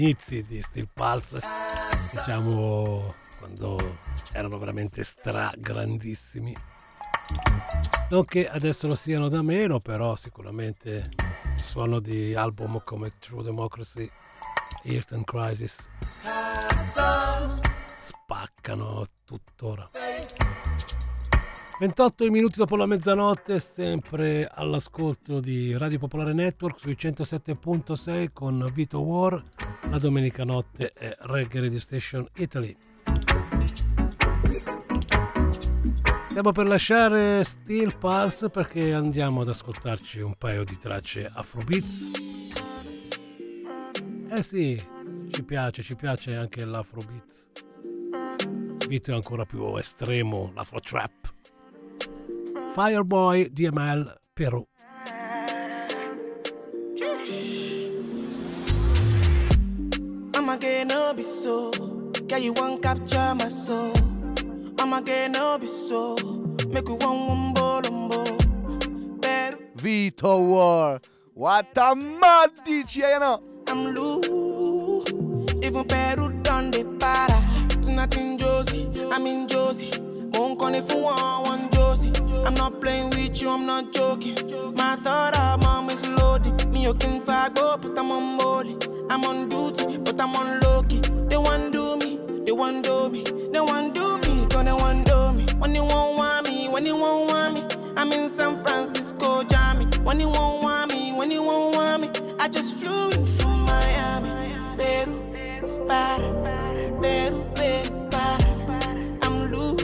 Inizi 0.00 0.42
di 0.46 0.62
Steel 0.62 0.88
Pulse, 0.90 1.40
diciamo 2.12 3.06
quando 3.38 3.98
erano 4.32 4.58
veramente 4.58 5.04
stra 5.04 5.52
grandissimi. 5.54 6.56
Non 8.08 8.24
che 8.24 8.48
adesso 8.48 8.88
lo 8.88 8.94
siano 8.94 9.28
da 9.28 9.42
meno, 9.42 9.80
però 9.80 10.16
sicuramente 10.16 11.10
il 11.54 11.62
suono 11.62 12.00
di 12.00 12.34
album 12.34 12.80
come 12.82 13.18
True 13.18 13.42
Democracy, 13.42 14.10
Earth 14.84 15.12
and 15.12 15.24
Crisis 15.24 15.86
spaccano 17.96 19.06
tuttora. 19.26 19.88
28 21.80 22.30
minuti 22.30 22.58
dopo 22.58 22.76
la 22.76 22.84
mezzanotte, 22.84 23.58
sempre 23.58 24.46
all'ascolto 24.46 25.40
di 25.40 25.74
Radio 25.78 25.98
Popolare 25.98 26.34
Network 26.34 26.78
sui 26.78 26.94
107.6 26.94 28.28
con 28.34 28.70
Vito 28.74 29.00
War. 29.00 29.42
La 29.88 29.96
domenica 29.98 30.44
notte 30.44 30.90
è 30.90 31.16
Reggae 31.20 31.62
Radio 31.62 31.80
Station 31.80 32.28
Italy. 32.34 32.76
Stiamo 36.28 36.52
per 36.52 36.66
lasciare 36.66 37.42
Steel 37.44 37.96
Pulse 37.96 38.50
perché 38.50 38.92
andiamo 38.92 39.40
ad 39.40 39.48
ascoltarci 39.48 40.20
un 40.20 40.34
paio 40.36 40.64
di 40.64 40.76
tracce 40.76 41.30
Afrobeat. 41.32 41.84
Eh 44.28 44.42
sì, 44.42 44.78
ci 45.30 45.42
piace, 45.44 45.82
ci 45.82 45.94
piace 45.94 46.36
anche 46.36 46.62
l'Afrobeat. 46.62 47.48
Vito 48.86 49.12
è 49.12 49.14
ancora 49.14 49.46
più 49.46 49.76
estremo, 49.76 50.52
l'Afro 50.54 50.80
Trap. 50.80 51.19
Fireboy 52.74 53.50
DML 53.52 54.14
Perù. 54.36 54.64
I'ma 60.34 60.56
get 60.56 60.86
no 60.86 61.12
be 61.14 61.22
so. 61.22 61.70
Girl, 62.28 62.38
you 62.38 62.52
won't 62.52 62.82
capture 62.82 63.34
my 63.34 63.48
soul. 63.48 63.92
I'ma 64.78 65.00
get 65.00 65.32
no 65.32 65.58
be 65.58 65.66
so. 65.66 66.16
Make 66.68 66.88
we 66.88 66.94
one 66.94 67.26
one 67.26 67.54
bolombo. 67.54 68.40
Vito 69.76 70.40
War. 70.42 71.00
What 71.34 71.76
a 71.76 71.94
mad 71.96 72.50
DJ, 72.66 72.96
you 73.14 73.18
know. 73.18 73.42
I'm 73.66 73.94
loose. 73.94 75.10
Even 75.64 75.84
Peru 75.84 76.28
done 76.42 76.70
the 76.70 76.84
para. 77.00 77.40
Tonight 77.82 78.16
in 78.16 78.36
Josie, 78.36 78.90
I'm 79.10 79.26
in 79.26 79.48
Josie. 79.48 79.90
Won't 80.34 80.58
call 80.58 80.74
if 80.74 80.92
you 80.92 80.98
want 80.98 81.46
one 81.46 81.70
Josie. 81.70 81.79
I'm 82.46 82.54
not 82.54 82.80
playing 82.80 83.10
with 83.10 83.40
you, 83.40 83.50
I'm 83.50 83.66
not 83.66 83.92
joking. 83.92 84.36
My 84.74 84.96
thought 84.96 85.36
of 85.36 85.60
mom 85.62 85.90
is 85.90 86.06
loaded. 86.08 86.68
Me, 86.72 86.82
you 86.84 86.94
can 86.94 87.20
fight, 87.20 87.54
but 87.54 87.98
I'm 87.98 88.10
on 88.10 88.36
molly. 88.36 88.76
I'm 89.10 89.24
on 89.24 89.48
duty, 89.48 89.98
but 89.98 90.20
I'm 90.20 90.34
on 90.36 90.60
low 90.60 90.82
key. 90.82 91.00
They 91.28 91.36
want 91.36 91.72
do 91.72 91.96
me, 91.96 92.18
they 92.44 92.52
want 92.52 92.84
do 92.84 93.08
me, 93.10 93.24
they 93.24 93.60
want 93.60 93.94
do 93.94 94.18
me, 94.18 94.46
cause 94.48 94.64
they 94.64 94.72
want 94.72 95.06
do 95.06 95.32
me. 95.32 95.46
When 95.58 95.74
you 95.74 95.84
won't 95.84 96.16
want 96.16 96.46
me, 96.46 96.68
when 96.68 96.86
you 96.86 96.96
won't 96.96 97.28
want 97.30 97.54
me, 97.54 97.62
I'm 97.96 98.12
in 98.12 98.28
San 98.30 98.62
Francisco, 98.64 99.42
Jammy. 99.44 99.86
When 100.04 100.20
you 100.20 100.28
won't 100.28 100.62
want 100.62 100.92
me, 100.92 101.12
when 101.12 101.30
you 101.30 101.42
won't 101.42 101.76
want 101.76 102.02
me, 102.02 102.08
I 102.38 102.48
just 102.48 102.74
flew 102.74 103.10
in 103.10 103.26
from 103.36 103.64
Miami, 103.66 104.54
Peru, 104.76 105.86
para, 105.86 106.28
Peru, 107.02 107.44
Peru, 107.54 108.08
para. 108.10 109.18
I'm 109.22 109.50
loose, 109.52 109.82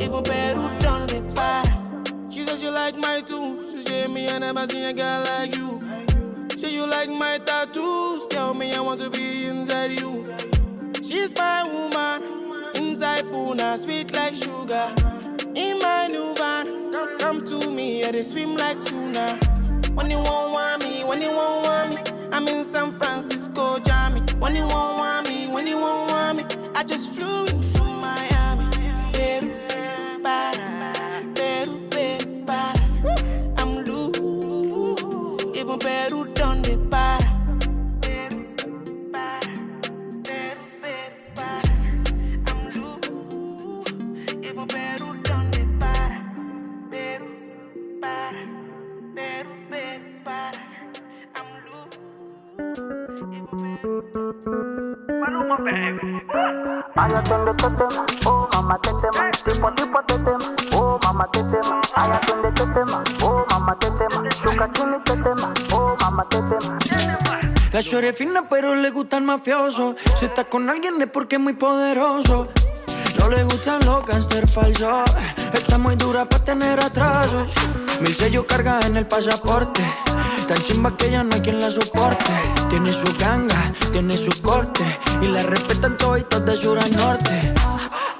even 0.00 0.22
Peru 0.22 0.79
She 1.30 2.44
said 2.44 2.58
she 2.58 2.68
like 2.68 2.96
my 2.96 3.20
tunes, 3.20 3.72
she 3.72 3.82
said 3.82 4.10
me 4.10 4.28
I 4.28 4.38
never 4.38 4.66
seen 4.66 4.84
a 4.84 4.92
girl 4.92 5.24
like 5.24 5.54
you. 5.56 5.80
Say 6.56 6.74
you 6.74 6.86
like 6.86 7.08
my 7.08 7.38
tattoos, 7.38 8.26
tell 8.28 8.54
me 8.54 8.72
I 8.74 8.80
want 8.80 9.00
to 9.00 9.10
be 9.10 9.46
inside 9.46 9.98
you. 9.98 10.26
She's 11.02 11.34
my 11.36 11.64
woman, 11.64 12.22
inside 12.76 13.24
Puna, 13.30 13.78
sweet 13.78 14.12
like 14.12 14.34
sugar. 14.34 14.92
In 15.54 15.78
my 15.80 16.08
new 16.08 16.34
van, 16.36 17.18
come, 17.18 17.44
to 17.46 17.70
me, 17.70 18.00
yeah, 18.00 18.12
they 18.12 18.22
swim 18.22 18.56
like 18.56 18.82
tuna. 18.84 19.36
When 19.94 20.10
you 20.10 20.18
won't 20.18 20.52
want 20.52 20.82
me, 20.82 21.02
when 21.04 21.20
you 21.20 21.30
won't 21.32 21.64
want 21.66 21.90
me, 21.90 22.28
I'm 22.32 22.46
in 22.46 22.64
San 22.64 22.92
Francisco, 22.92 23.78
Jammy. 23.80 24.20
When 24.38 24.54
you 24.54 24.66
won't 24.66 24.98
want 24.98 25.28
me, 25.28 25.48
when 25.48 25.66
you 25.66 25.78
won't 25.78 26.10
want 26.10 26.36
me, 26.38 26.44
I 26.74 26.84
just 26.84 27.10
flew 27.10 27.46
in 27.46 27.62
from 27.72 28.00
Miami. 28.00 28.64
Peru, 29.12 29.50
para, 30.22 30.69
Peru 35.80 36.26
es 68.10 68.16
fina 68.16 68.48
pero 68.48 68.74
le 68.74 68.90
gusta 68.90 69.20
el. 69.20 69.96
Si 70.18 70.24
está 70.24 70.44
con 70.44 70.68
alguien 70.68 71.00
es 71.00 71.08
porque 71.08 71.36
es 71.36 71.40
muy 71.40 71.54
poderoso. 71.54 72.48
No 73.18 73.28
le 73.28 73.44
gustan 73.44 73.84
los 73.84 74.04
gangster 74.04 74.48
falsos. 74.48 75.10
Está 75.52 75.78
muy 75.78 75.96
dura 75.96 76.24
para 76.24 76.44
tener 76.44 76.80
atrasos. 76.80 77.48
Mil 78.00 78.14
sellos 78.14 78.44
carga 78.46 78.80
en 78.86 78.96
el 78.96 79.06
pasaporte. 79.06 79.82
Tan 80.48 80.62
chimba 80.62 80.96
que 80.96 81.10
ya 81.10 81.22
no 81.22 81.34
hay 81.34 81.40
quien 81.40 81.60
la 81.60 81.70
soporte. 81.70 82.32
Tiene 82.68 82.92
su 82.92 83.06
ganga, 83.18 83.72
tiene 83.92 84.16
su 84.16 84.42
corte. 84.42 84.84
Y 85.20 85.26
la 85.28 85.42
respetan 85.42 85.96
todos 85.96 86.44
de 86.44 86.56
sur 86.56 86.78
a 86.78 86.88
norte. 86.88 87.54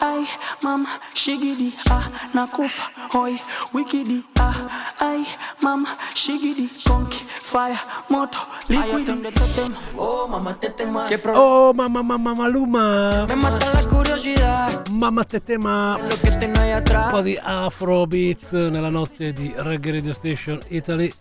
Ay, 0.01 0.27
mama, 0.63 1.01
shigidi, 1.15 1.75
ah, 1.91 2.09
nakufa, 2.33 2.91
hoi, 3.13 3.39
wikidi, 3.73 4.25
ah, 4.39 4.55
ay, 5.01 5.25
mama, 5.61 5.89
shigidi, 6.15 6.69
konki, 6.87 7.25
fire, 7.27 7.79
moto, 8.09 8.39
liquidi. 8.69 9.33
Oh, 9.97 10.29
mamá, 10.29 10.55
tetema. 10.55 11.07
¿Qué 11.09 11.19
pro- 11.19 11.35
Oh 11.37 11.73
mamma 11.75 12.03
mamma 12.03 12.35
maluma! 12.35 13.27
Me 13.27 13.35
mata 13.37 13.73
la 13.73 13.83
curiosidad. 13.89 14.87
Mamma 14.91 15.25
tetema! 15.25 15.99
Lo 15.99 16.17
que 16.17 16.31
tengo 16.39 16.61
ahí 16.61 16.71
Un 16.73 16.77
atrás. 16.79 17.11
po' 17.11 17.23
di 17.23 17.37
Afrobeats 17.43 18.53
nella 18.53 18.91
notte 18.91 19.33
di 19.33 19.53
Reggae 19.57 19.93
Radio 19.93 20.13
Station 20.13 20.61
Italy. 20.69 21.13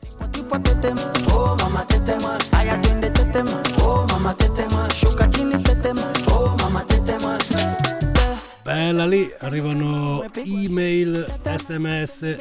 Bella 8.80 9.06
lì, 9.06 9.30
arrivano 9.40 10.24
email, 10.36 11.28
sms. 11.44 12.38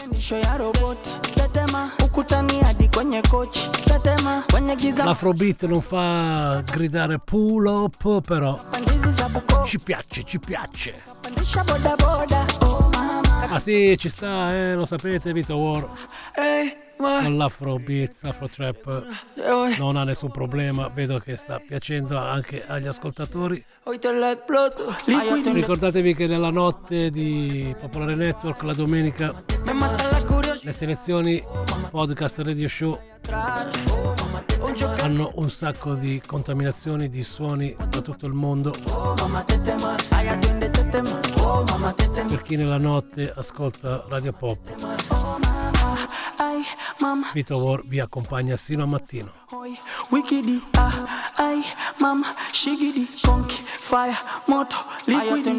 L'Afrobeat 5.02 5.66
non 5.66 5.80
fa 5.80 6.62
gridare 6.64 7.18
pull 7.18 7.66
up, 7.66 8.20
però 8.20 8.56
ci 9.64 9.80
piace, 9.80 10.22
ci 10.22 10.38
piace. 10.38 11.02
Ah 13.50 13.58
sì, 13.58 13.96
ci 13.98 14.08
sta, 14.08 14.54
eh, 14.54 14.74
lo 14.74 14.86
sapete, 14.86 15.32
Vito 15.32 15.56
War. 15.56 15.88
Con 16.98 17.36
l'Afrobeat, 17.36 18.16
l'Afrotrap 18.22 19.04
non 19.78 19.96
ha 19.96 20.02
nessun 20.02 20.32
problema, 20.32 20.88
vedo 20.88 21.20
che 21.20 21.36
sta 21.36 21.60
piacendo 21.64 22.18
anche 22.18 22.66
agli 22.66 22.88
ascoltatori. 22.88 23.64
Ricordatevi 25.52 26.14
che 26.14 26.26
nella 26.26 26.50
notte 26.50 27.10
di 27.10 27.74
Popolare 27.80 28.16
Network, 28.16 28.62
la 28.62 28.74
domenica, 28.74 29.32
le 30.62 30.72
selezioni 30.72 31.42
podcast 31.90 32.38
radio 32.40 32.68
show 32.68 32.98
hanno 35.00 35.32
un 35.36 35.50
sacco 35.50 35.94
di 35.94 36.20
contaminazioni 36.24 37.08
di 37.08 37.22
suoni 37.22 37.76
da 37.88 38.00
tutto 38.00 38.26
il 38.26 38.32
mondo. 38.32 38.72
Per 42.26 42.42
chi 42.42 42.56
nella 42.56 42.78
notte 42.78 43.32
ascolta 43.34 44.04
Radio 44.08 44.32
Pop, 44.32 44.58
Vito 47.34 47.58
War 47.58 47.80
vi 47.84 48.00
accompagna 48.00 48.56
sino 48.56 48.84
a 48.84 48.86
mattino. 48.86 49.30
wikidi, 50.10 50.62
ah, 50.76 50.92
ay, 51.38 51.62
mama, 51.98 52.26
shigidi, 52.52 53.06
konki, 53.24 53.62
fire, 53.80 54.16
moto, 54.46 54.76
liquidi. 55.06 55.50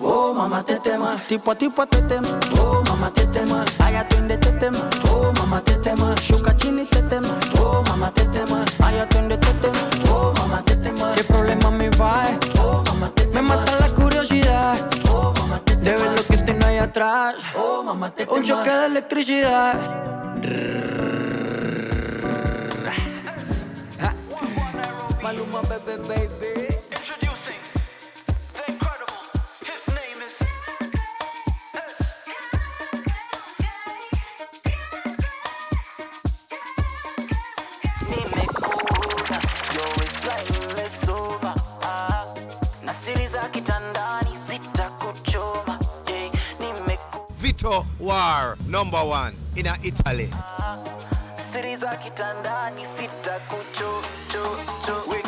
Oh, 0.00 0.34
mamá, 0.34 0.62
tetema. 0.62 1.16
tipo 1.28 1.54
tipo 1.54 1.86
tetema, 1.86 2.28
Oh, 2.58 2.82
mamá, 2.88 3.10
tetema. 3.10 3.64
aya 3.84 4.04
twende 4.04 4.36
tetema, 4.38 4.78
Oh, 5.10 5.32
mamá, 5.32 5.60
tetema. 5.60 6.14
shuka 6.20 6.52
chini 6.56 6.84
tetema, 6.86 7.28
Oh, 7.58 7.82
mamá, 7.88 8.10
tetema. 8.12 8.64
aya 8.84 9.06
twende 9.06 9.36
tetema, 9.38 9.80
Oh, 10.10 10.32
tetema. 10.64 11.14
¿Qué 11.14 11.24
problema 11.24 11.70
me 11.70 11.88
va? 11.90 12.22
Oh, 12.60 12.82
mamá, 12.86 13.08
tetema. 13.14 13.34
Me 13.42 13.48
mata 13.48 13.72
la 13.80 13.88
de 15.86 15.94
ver 15.94 16.12
lo 16.16 16.24
que 16.24 16.36
tiene 16.38 16.64
ahí 16.64 16.78
atrás. 16.78 17.36
Oh, 17.54 17.82
mamá, 17.82 18.10
te 18.10 18.26
Un 18.28 18.42
choque 18.42 18.70
de 18.70 18.86
electricidad. 18.86 19.74
Maluma, 25.22 25.60
baby, 25.62 26.08
baby. 26.08 26.65
War, 47.66 48.56
number 48.68 49.04
one 49.04 49.34
in 49.56 49.66
Italy. 49.82 50.30
sitakuchochocho 52.86 55.25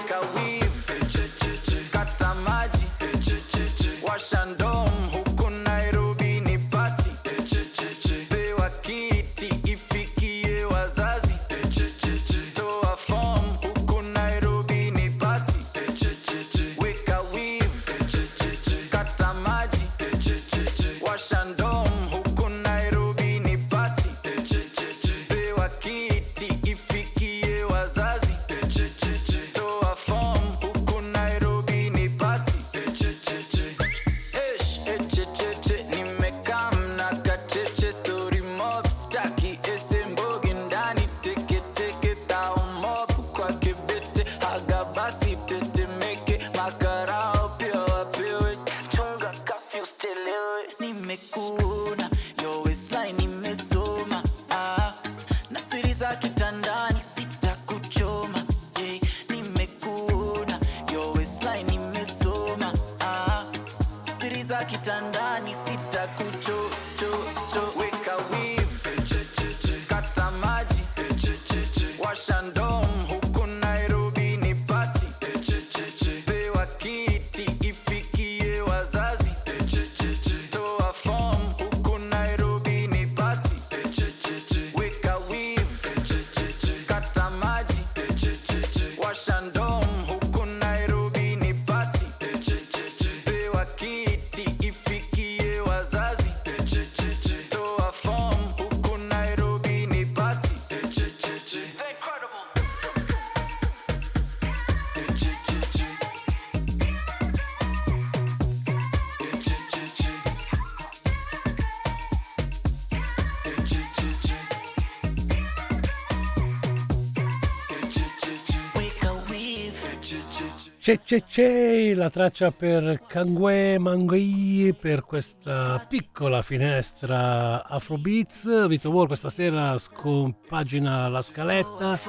C'è 120.88 121.02
c'è 121.02 121.22
c'è 121.22 121.94
la 121.94 122.08
traccia 122.08 122.50
per 122.50 123.02
Kangue 123.06 123.78
Mangui 123.78 124.74
per 124.74 125.02
questa 125.02 125.84
piccola 125.86 126.40
finestra 126.40 127.62
Afrobeats. 127.66 128.66
Vito 128.66 128.88
War 128.88 129.06
questa 129.06 129.28
sera 129.28 129.76
scompagina 129.76 131.06
la 131.08 131.20
scaletta. 131.20 132.00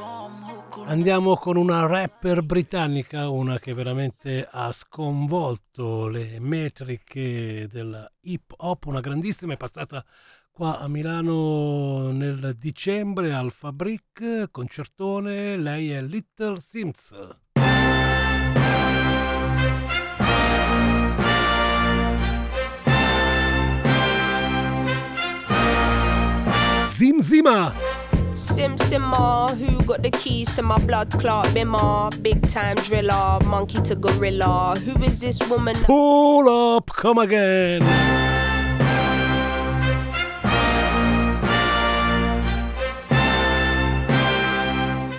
Andiamo 0.86 1.36
con 1.36 1.58
una 1.58 1.88
rapper 1.88 2.42
britannica, 2.42 3.28
una 3.28 3.60
che 3.60 3.74
veramente 3.74 4.48
ha 4.50 4.72
sconvolto 4.72 6.08
le 6.08 6.40
metriche 6.40 7.68
del 7.70 8.10
hip 8.22 8.54
hop, 8.56 8.86
una 8.86 9.02
grandissima, 9.02 9.56
è 9.56 9.58
passata 9.58 10.06
qua 10.50 10.80
a 10.80 10.88
Milano 10.88 12.12
nel 12.14 12.56
dicembre 12.58 13.34
al 13.34 13.52
Fabric, 13.52 14.48
concertone, 14.52 15.58
lei 15.58 15.92
è 15.92 16.02
Little 16.02 16.62
Sims. 16.62 17.14
Zim 27.00 27.22
Zima! 27.22 27.74
Sim 28.36 28.76
Simma, 28.76 29.56
who 29.56 29.82
got 29.86 30.04
the 30.04 30.12
keys 30.12 30.54
to 30.58 30.62
my 30.62 30.78
blood 30.80 31.10
clot 31.12 31.46
bimmer? 31.56 32.12
Big 32.22 32.46
time 32.50 32.76
driller, 32.76 33.40
monkey 33.46 33.82
to 33.84 33.96
gorilla. 33.96 34.76
Who 34.84 35.02
is 35.02 35.22
this 35.22 35.40
woman? 35.50 35.76
Pull 35.86 36.50
up, 36.50 36.88
come 36.88 37.20
again! 37.20 37.84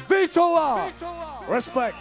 Vito 0.07 0.43
R. 0.43 0.93
Respect. 1.49 1.97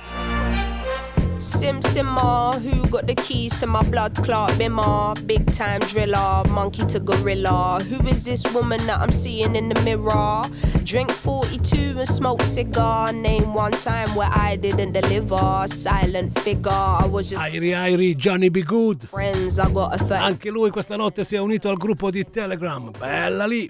Sim 1.60 1.82
Simma, 1.82 2.56
who 2.62 2.88
got 2.88 3.06
the 3.06 3.14
keys 3.16 3.60
to 3.60 3.68
my 3.68 3.84
blood 3.90 4.16
clot 4.16 4.50
bimmer? 4.52 5.14
Big 5.28 5.46
time 5.52 5.82
driller, 5.82 6.42
monkey 6.52 6.86
to 6.88 7.02
gorilla. 7.02 7.82
Who 7.90 8.00
is 8.08 8.24
this 8.24 8.46
woman 8.54 8.80
that 8.88 8.98
I'm 9.02 9.12
seeing 9.12 9.58
in 9.58 9.68
the 9.68 9.78
mirror? 9.84 10.44
Drink 10.86 11.12
42 11.12 12.00
and 12.00 12.08
smoke 12.08 12.42
cigar. 12.44 13.12
Name 13.12 13.54
one 13.54 13.74
time 13.74 14.08
where 14.16 14.30
I 14.32 14.56
didn't 14.56 14.94
deliver. 14.94 15.68
Silent 15.68 16.40
figure, 16.40 16.72
I 16.72 17.06
was 17.06 17.30
just 17.30 17.42
Airi 17.42 17.76
Airi, 17.76 18.16
Johnny 18.16 18.48
B. 18.48 18.64
Good. 18.64 19.10
friends. 19.10 19.60
I 19.60 19.70
got 19.70 19.94
a 19.94 19.98
fact. 19.98 20.24
Anche 20.24 20.50
lui 20.50 20.70
questa 20.70 20.96
notte 20.96 21.26
si 21.26 21.36
è 21.36 21.40
unito 21.40 21.68
al 21.68 21.76
gruppo 21.76 22.10
di 22.10 22.24
Telegram. 22.30 22.90
Bella 22.98 23.46
lì! 23.46 23.70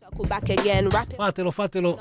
Fatelo, 1.15 1.49
fatelo. 1.49 1.97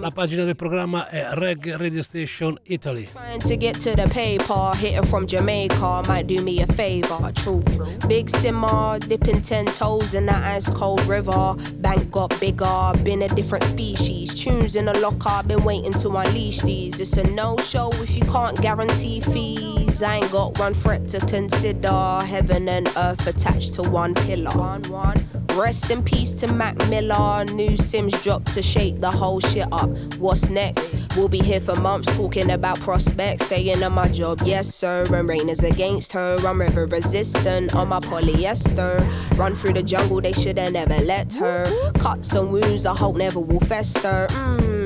La 0.00 0.10
pagina 0.10 0.44
del 0.44 0.56
programma 0.56 1.05
è 1.08 1.28
Reg 1.34 1.74
Radio 1.76 2.02
Station 2.02 2.58
Italy. 2.64 3.08
Trying 3.12 3.40
to 3.40 3.56
get 3.56 3.74
to 3.80 3.94
the 3.94 4.08
paper, 4.08 4.70
hitting 4.76 5.04
from 5.04 5.26
Jamaica 5.26 6.02
might 6.08 6.26
do 6.26 6.42
me 6.42 6.62
a 6.62 6.66
favor. 6.66 7.30
True, 7.32 7.62
big 8.06 8.28
simmer, 8.28 8.98
dipping 8.98 9.42
ten 9.42 9.66
toes 9.66 10.14
in 10.14 10.26
that 10.26 10.42
ice 10.42 10.68
cold 10.70 11.00
river. 11.06 11.54
Bank 11.80 12.10
got 12.10 12.38
bigger, 12.40 12.92
been 13.04 13.22
a 13.22 13.28
different 13.28 13.64
species. 13.64 14.34
Tunes 14.34 14.76
in 14.76 14.88
a 14.88 14.92
locker, 14.98 15.46
been 15.46 15.62
waiting 15.64 15.92
to 15.92 16.10
unleash 16.10 16.60
these. 16.62 17.00
It's 17.00 17.16
a 17.16 17.24
no 17.34 17.56
show 17.58 17.88
if 17.94 18.16
you 18.16 18.22
can't 18.22 18.60
guarantee 18.60 19.20
fees. 19.20 19.85
I 20.02 20.16
ain't 20.16 20.30
got 20.30 20.58
one 20.58 20.74
threat 20.74 21.08
to 21.08 21.20
consider. 21.20 22.18
Heaven 22.24 22.68
and 22.68 22.88
earth 22.96 23.26
attached 23.26 23.74
to 23.74 23.82
one 23.82 24.14
pillar. 24.14 24.50
One, 24.50 24.82
one. 24.84 25.16
Rest 25.56 25.90
in 25.90 26.02
peace 26.02 26.34
to 26.34 26.52
Mac 26.52 26.76
Miller. 26.90 27.44
New 27.46 27.78
Sims 27.78 28.22
dropped 28.22 28.52
to 28.52 28.62
shake 28.62 29.00
the 29.00 29.10
whole 29.10 29.40
shit 29.40 29.66
up. 29.72 29.88
What's 30.18 30.50
next? 30.50 30.94
We'll 31.16 31.28
be 31.28 31.38
here 31.38 31.60
for 31.60 31.74
months 31.76 32.14
talking 32.14 32.50
about 32.50 32.78
prospects, 32.80 33.46
staying 33.46 33.82
on 33.82 33.94
my 33.94 34.06
job, 34.08 34.42
yes 34.44 34.74
sir. 34.74 35.06
And 35.14 35.26
rain 35.26 35.48
is 35.48 35.64
against 35.64 36.12
her, 36.12 36.36
I'm 36.46 36.60
river 36.60 36.84
resistant 36.84 37.74
on 37.74 37.88
my 37.88 38.00
polyester. 38.00 39.00
Run 39.38 39.54
through 39.54 39.72
the 39.72 39.82
jungle, 39.82 40.20
they 40.20 40.32
shoulda 40.32 40.70
never 40.70 40.98
let 41.04 41.32
her. 41.34 41.64
Cuts 41.94 42.34
and 42.34 42.52
wounds, 42.52 42.84
I 42.84 42.94
hope 42.94 43.16
never 43.16 43.40
will 43.40 43.60
fester. 43.60 44.26
Mmm, 44.28 44.85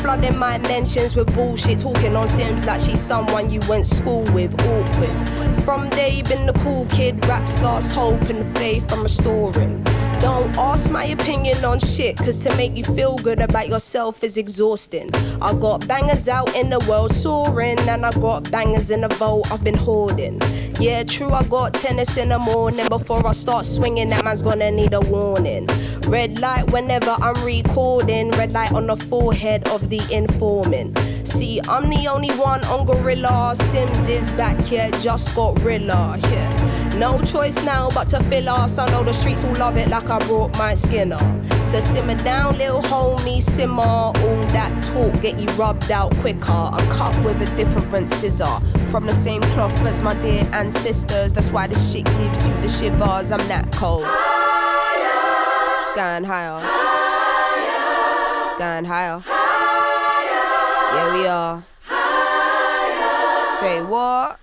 flooding 0.00 0.36
my 0.36 0.58
mentions 0.58 1.14
with 1.14 1.32
bullshit. 1.34 1.78
Talking 1.78 2.16
on 2.16 2.26
Sims 2.26 2.66
like 2.66 2.80
she's 2.80 3.00
someone 3.00 3.48
you 3.50 3.60
went 3.68 3.86
school 3.86 4.22
with. 4.32 4.52
Awkward. 4.66 5.28
From 5.64 5.88
day 5.90 6.22
been 6.22 6.46
the 6.46 6.52
cool 6.64 6.86
kid. 6.86 7.24
Rap 7.26 7.48
starts 7.48 7.92
hope 7.92 8.22
and 8.22 8.44
faith 8.58 8.92
I'm 8.92 9.02
restoring. 9.02 9.84
Don't 10.20 10.56
ask 10.58 10.90
my 10.90 11.04
opinion 11.04 11.64
on 11.64 11.78
shit, 11.78 12.16
cause 12.16 12.38
to 12.40 12.54
make 12.56 12.76
you 12.76 12.84
feel 12.84 13.16
good 13.18 13.40
about 13.40 13.68
yourself 13.68 14.24
is 14.24 14.36
exhausting. 14.36 15.10
I 15.40 15.54
got 15.54 15.86
bangers 15.86 16.28
out 16.28 16.54
in 16.56 16.70
the 16.70 16.84
world 16.88 17.14
soaring, 17.14 17.78
and 17.80 18.04
I 18.04 18.10
got 18.12 18.50
bangers 18.50 18.90
in 18.90 19.02
the 19.02 19.08
vault 19.08 19.50
I've 19.52 19.62
been 19.62 19.76
hoarding. 19.76 20.40
Yeah, 20.80 21.04
true, 21.04 21.32
I 21.32 21.44
got 21.44 21.74
tennis 21.74 22.16
in 22.16 22.30
the 22.30 22.38
morning. 22.38 22.88
Before 22.88 23.24
I 23.26 23.32
start 23.32 23.64
swinging, 23.64 24.10
that 24.10 24.24
man's 24.24 24.42
gonna 24.42 24.70
need 24.70 24.92
a 24.92 25.00
warning. 25.00 25.66
Red 26.08 26.40
light 26.40 26.70
whenever 26.72 27.14
I'm 27.20 27.34
recording, 27.44 28.30
red 28.32 28.52
light 28.52 28.72
on 28.72 28.86
the 28.86 28.96
forehead 28.96 29.68
of 29.68 29.88
the 29.88 30.02
informant. 30.12 30.98
See, 31.24 31.60
I'm 31.68 31.88
the 31.90 32.08
only 32.08 32.30
one 32.32 32.64
on 32.64 32.86
Gorilla. 32.86 33.54
Sims 33.54 34.08
is 34.08 34.32
back 34.32 34.58
here, 34.62 34.90
just 35.02 35.36
got 35.36 35.60
Rilla. 35.62 36.18
Yeah. 36.30 36.94
No 36.96 37.20
choice 37.22 37.54
now 37.64 37.88
but 37.90 38.08
to 38.08 38.22
fill 38.24 38.48
us. 38.48 38.78
I 38.78 38.86
know 38.90 39.04
the 39.04 39.12
streets 39.12 39.44
will 39.44 39.52
love 39.54 39.76
it 39.76 39.88
like 39.88 40.07
I 40.10 40.18
brought 40.26 40.56
my 40.56 40.74
skinner. 40.74 41.18
So 41.62 41.80
simmer 41.80 42.14
down, 42.14 42.56
little 42.56 42.80
homie, 42.80 43.42
simmer. 43.42 43.82
All 43.82 44.12
that 44.48 44.82
talk 44.82 45.20
get 45.20 45.38
you 45.38 45.46
rubbed 45.50 45.90
out 45.90 46.14
quicker. 46.16 46.50
I'm 46.50 46.90
cut 46.90 47.14
with 47.22 47.42
a 47.42 47.56
different 47.56 48.10
scissor. 48.10 48.46
From 48.90 49.04
the 49.04 49.12
same 49.12 49.42
cloth 49.42 49.84
as 49.84 50.02
my 50.02 50.14
dear 50.22 50.48
ancestors. 50.52 51.34
That's 51.34 51.50
why 51.50 51.66
this 51.66 51.92
shit 51.92 52.06
gives 52.06 52.46
you 52.46 52.54
the 52.62 52.68
shivers. 52.68 53.30
I'm 53.30 53.46
that 53.48 53.70
cold. 53.72 54.04
Going 55.94 56.24
higher. 56.24 56.60
Going 58.58 58.84
higher. 58.86 59.22
Yeah, 60.94 61.12
we 61.12 61.26
are. 61.26 61.64
Say 63.60 63.82
what? 63.82 64.40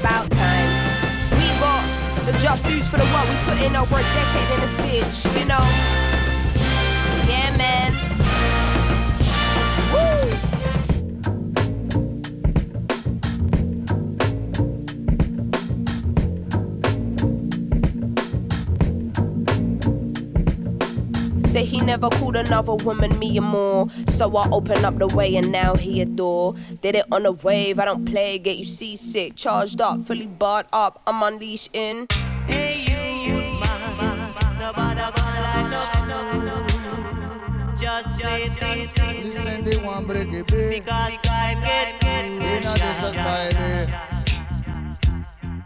About 0.00 0.30
time. 0.30 0.68
We 1.32 1.46
got 1.60 1.84
the 2.24 2.32
just 2.38 2.64
dues 2.64 2.88
for 2.88 2.96
the 2.96 3.04
work 3.04 3.28
we 3.28 3.36
put 3.44 3.60
in 3.62 3.76
over 3.76 3.96
a 3.96 4.02
decade 4.02 4.50
in 4.54 4.60
this 4.60 4.74
bitch, 4.80 5.38
you 5.38 5.46
know? 5.46 6.09
Say 21.50 21.64
he 21.64 21.80
never 21.80 22.08
called 22.10 22.36
another 22.36 22.76
woman 22.76 23.18
me 23.18 23.36
and 23.36 23.44
more. 23.44 23.88
So 24.06 24.36
I 24.36 24.48
open 24.52 24.84
up 24.84 24.98
the 24.98 25.08
way 25.08 25.34
and 25.34 25.50
now 25.50 25.74
he 25.74 26.00
adore. 26.00 26.54
Did 26.80 26.94
it 26.94 27.06
on 27.10 27.26
a 27.26 27.32
wave, 27.32 27.80
I 27.80 27.86
don't 27.86 28.04
play, 28.04 28.38
get 28.38 28.56
you 28.56 28.64
seasick. 28.64 29.34
Charged 29.34 29.80
up, 29.80 30.06
fully 30.06 30.28
barred 30.28 30.66
up, 30.72 31.02
I'm 31.08 31.20
unleashed 31.24 31.70
in. 31.72 32.06
Just 37.80 38.20
play 38.20 38.48
things 38.50 39.24
Listen, 39.24 39.64
they 39.64 39.76
want 39.78 40.06
break 40.06 40.32
it 40.32 40.46
because 40.46 41.14
time 41.24 41.60
get 41.62 42.24
You 42.26 42.60
know 42.60 42.74
a 42.74 43.10
eh? 43.56 43.86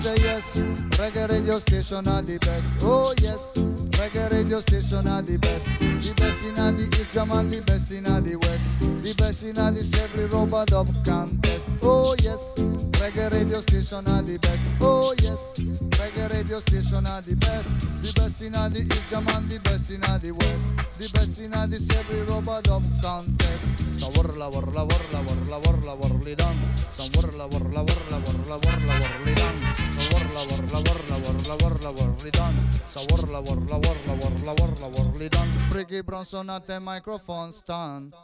say 0.00 0.16
yes, 0.24 0.62
reggae 0.96 1.28
radio 1.28 1.58
station 1.58 2.08
are 2.08 2.22
the 2.22 2.38
best. 2.38 2.68
Oh 2.82 3.12
yes, 3.20 3.58
reggae 4.00 4.32
radio 4.32 4.58
station 4.60 5.06
are 5.08 5.20
the 5.20 5.36
best. 5.36 5.68
The 5.78 6.12
best 6.16 6.44
in 6.44 6.54
the 6.56 6.88
East 6.96 7.16
and 7.16 7.50
the 7.50 7.60
best 7.68 7.92
in 7.92 8.04
the 8.04 8.36
West. 8.40 8.80
The 9.04 9.12
best 9.20 9.44
in 9.44 9.52
the 9.52 9.82
every 10.00 10.24
rubber 10.32 10.64
dub 10.64 10.88
contest. 11.04 11.68
Oh 11.82 12.16
yes, 12.24 12.56
reggae 12.96 13.28
radio 13.28 13.60
station 13.60 14.08
are 14.08 14.22
the 14.22 14.38
best. 14.40 14.64
Oh 14.80 15.12
yes, 15.20 15.60
reggae 16.00 16.32
radio 16.32 16.58
station 16.60 17.04
are 17.04 17.20
the 17.20 17.36
best. 17.36 17.68
The 18.00 18.10
best 18.16 18.40
in 18.40 18.52
the 18.52 18.80
East 18.80 19.12
and 19.12 19.26
the 19.48 19.60
best 19.60 19.90
in 19.92 20.00
the 20.00 20.32
West. 20.40 20.72
The 20.96 21.08
best 21.12 21.40
in 21.44 21.52
the 21.52 21.76
every 22.00 22.24
rubber 22.24 22.60
dub 22.64 22.84
contest. 23.04 23.68
So 24.00 24.08
warla 24.16 24.48
warla 24.48 24.88
warla 24.88 25.20
warla 25.28 25.56
warla 25.60 25.92
warli 26.00 26.34
done. 26.36 26.56
So 26.88 27.04
warla 27.20 27.44
warla 27.52 27.84
warla 27.84 28.18
warla 28.24 28.56
warla 28.64 28.94
warli 28.96 29.34
done. 29.36 29.89
Warla 30.32 30.78
warla 30.78 31.56
warla 31.60 31.90
warli 31.90 32.30
done. 32.30 32.54
So 32.86 33.00
warla 33.10 33.40
warla 33.40 33.76
warla 33.76 34.12
warla 34.20 34.52
warla 34.60 34.86
warli 34.86 35.28
done. 35.28 35.48
Bricky 35.70 36.02
Bronson 36.02 36.48
at 36.50 36.66
the 36.66 36.78
microphone 36.78 37.50
stand. 37.50 38.14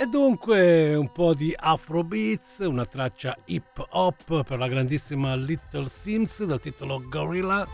E 0.00 0.06
dunque 0.06 0.94
un 0.94 1.10
po' 1.10 1.34
di 1.34 1.52
Afrobeats, 1.56 2.58
una 2.60 2.84
traccia 2.84 3.36
hip 3.46 3.84
hop 3.90 4.44
per 4.44 4.58
la 4.58 4.68
grandissima 4.68 5.34
Little 5.34 5.88
Sims 5.88 6.44
dal 6.44 6.60
titolo 6.60 7.02
Gorilla. 7.08 7.66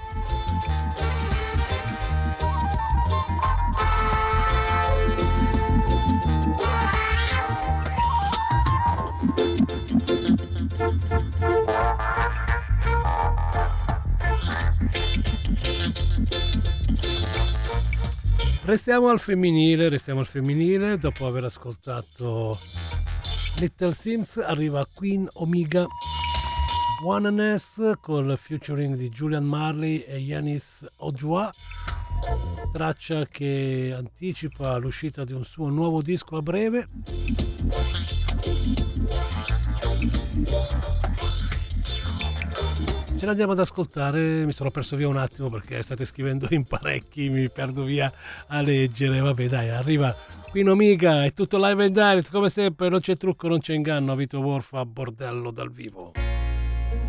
Restiamo 18.65 19.09
al 19.09 19.21
femminile, 19.21 19.89
restiamo 19.89 20.21
al 20.21 20.27
femminile, 20.27 20.97
dopo 20.97 21.27
aver 21.27 21.45
ascoltato 21.45 22.59
Little 23.59 23.93
Sims 23.93 24.39
arriva 24.39 24.87
Queen 24.93 25.29
Omega 25.35 25.87
Oneness 27.05 27.93
con 28.01 28.31
il 28.31 28.39
featuring 28.39 28.97
di 28.97 29.11
Julian 29.11 29.45
Marley 29.45 29.99
e 29.99 30.19
Yanis 30.19 30.87
Ojua, 30.99 31.53
traccia 32.73 33.27
che 33.27 33.95
anticipa 33.95 34.77
l'uscita 34.79 35.25
di 35.25 35.33
un 35.33 35.45
suo 35.45 35.69
nuovo 35.69 36.01
disco 36.01 36.37
a 36.37 36.43
breve. 36.43 36.89
Ce 43.25 43.31
l'andiamo 43.31 43.53
ad 43.53 43.61
ascoltare, 43.61 44.45
mi 44.45 44.53
sono 44.53 44.71
perso 44.71 44.97
via 44.97 45.09
un 45.09 45.17
attimo 45.17 45.49
perché 45.49 45.81
state 45.81 46.05
scrivendo 46.05 46.47
in 46.51 46.65
parecchi, 46.67 47.31
mi 47.31 47.49
perdo 47.49 47.83
via 47.83 48.13
a 48.49 48.61
leggere. 48.61 49.19
Vabbè 49.19 49.49
dai, 49.49 49.71
arriva 49.71 50.15
Queen 50.51 50.69
Omega, 50.69 51.25
è 51.25 51.33
tutto 51.33 51.57
live 51.57 51.87
and 51.87 51.95
direct 51.95 52.31
come 52.31 52.51
sempre, 52.51 52.91
non 52.91 53.01
c'è 53.01 53.17
trucco, 53.17 53.49
non 53.49 53.61
c'è 53.61 53.73
inganno, 53.73 54.15
Vito 54.15 54.41
Worf 54.41 54.75
a 54.75 54.85
bordello 54.85 55.51
dal 55.51 55.73
vivo. 55.73 56.13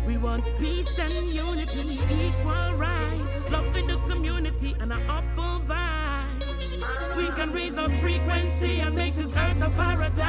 We 0.06 0.16
want 0.16 0.42
peace 0.56 0.98
and 0.98 1.12
unity, 1.30 1.98
equal 2.08 2.74
rights, 2.78 3.36
love 3.50 3.78
in 3.78 3.86
the 3.86 3.98
community, 4.08 4.74
and 4.80 4.92
an 4.92 5.02
upful 5.10 5.60
vibes. 5.66 6.72
We 7.14 7.30
can 7.34 7.52
raise 7.52 7.76
our 7.76 7.90
frequency 8.00 8.80
and 8.80 8.94
make 8.94 9.14
this 9.16 9.34
earth 9.34 9.62
a 9.62 9.68
paradise. 9.68 10.24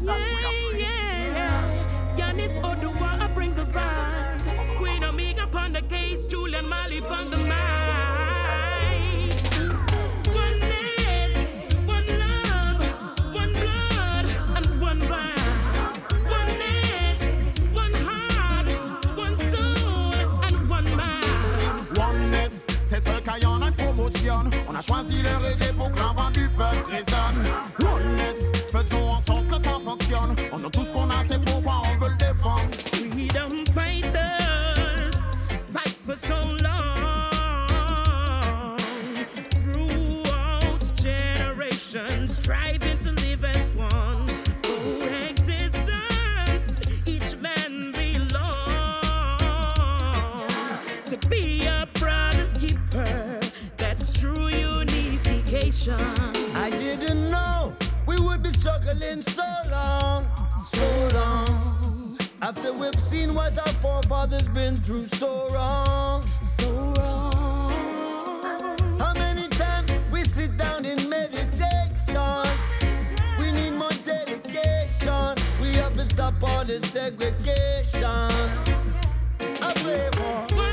Yeah, 0.00 0.16
yeah. 0.78 1.91
Yanis 2.16 2.58
Odua, 2.62 3.20
I 3.20 3.26
bring 3.28 3.54
the 3.54 3.64
vibe. 3.64 4.42
Queen 4.76 5.02
Omega 5.04 5.44
upon 5.44 5.72
the 5.72 5.82
case, 5.82 6.26
Julian 6.26 6.68
Mali 6.68 6.98
upon 6.98 7.30
the 7.30 7.38
mic. 7.38 7.52
Oneness, 10.34 11.58
one 11.86 12.06
love, 12.18 12.82
one 13.34 13.52
blood, 13.52 14.26
and 14.56 14.80
one 14.80 15.00
vibe. 15.00 16.02
Oneness, 16.30 17.36
one 17.72 17.94
heart, 18.06 18.68
one 19.16 19.36
soul, 19.36 20.12
and 20.44 20.68
one 20.68 20.88
mind. 20.96 21.98
Oneness, 21.98 22.66
c'est 22.84 23.00
seul 23.00 23.22
qu'il 23.22 23.42
y 23.42 23.46
en 23.46 23.62
a 23.62 23.72
promotion. 23.72 24.50
On 24.68 24.74
a 24.74 24.80
choisi 24.82 25.22
le 25.22 25.36
reggae 25.38 25.72
pour 25.76 25.90
que 25.90 25.98
l'envant 25.98 26.30
du 26.30 26.48
peuple 26.50 26.84
résonne. 26.90 27.42
Oneness, 27.80 28.52
faisons 28.72 29.10
en 29.10 29.20
sorte 29.20 29.46
que 29.48 29.60
ça 29.62 29.78
fonctionne. 29.84 30.34
On 30.52 30.64
a 30.64 30.70
tout 30.70 30.84
ce 30.84 30.92
qu'on 30.92 31.10
a, 31.10 31.22
c'est 31.26 31.44
pourquoi 31.44 31.82
on 31.84 31.98
veut 31.98 32.10
le 32.10 32.16
défendre. 32.16 32.70
Freedom 32.94 33.64
fighters 33.74 35.12
fight 35.70 35.96
for 36.04 36.16
so 36.16 36.34
long. 36.62 38.76
Throughout 39.60 40.80
generations, 40.94 42.38
striving 42.38 42.96
to 42.98 43.10
live 43.12 43.44
as 43.44 43.74
one. 43.74 44.26
Coexistence, 44.62 46.80
each 47.06 47.36
man 47.40 47.90
belongs 47.92 48.32
to 51.04 51.16
be 51.28 51.66
a 51.66 51.86
brother's 51.98 52.54
keeper. 52.54 53.38
That's 53.76 54.18
true 54.18 54.48
unification. 54.48 56.41
So 60.76 61.08
long. 61.14 62.18
After 62.40 62.72
we've 62.72 62.94
seen 62.98 63.34
what 63.34 63.58
our 63.58 63.74
forefathers 63.84 64.48
been 64.48 64.76
through 64.76 65.06
so 65.06 65.30
wrong, 65.54 66.24
so 66.42 66.70
wrong. 66.98 67.72
How 68.98 69.12
many 69.14 69.48
times 69.48 69.92
we 70.10 70.24
sit 70.24 70.56
down 70.56 70.84
in 70.84 70.98
meditation? 71.08 72.44
We 73.38 73.52
need 73.52 73.72
more 73.72 73.96
dedication. 74.04 75.34
We 75.60 75.68
have 75.82 75.94
to 75.96 76.04
stop 76.04 76.34
all 76.42 76.64
this 76.64 76.82
segregation. 76.90 78.30
I 79.68 79.72
pray 79.82 80.08
for 80.16 80.71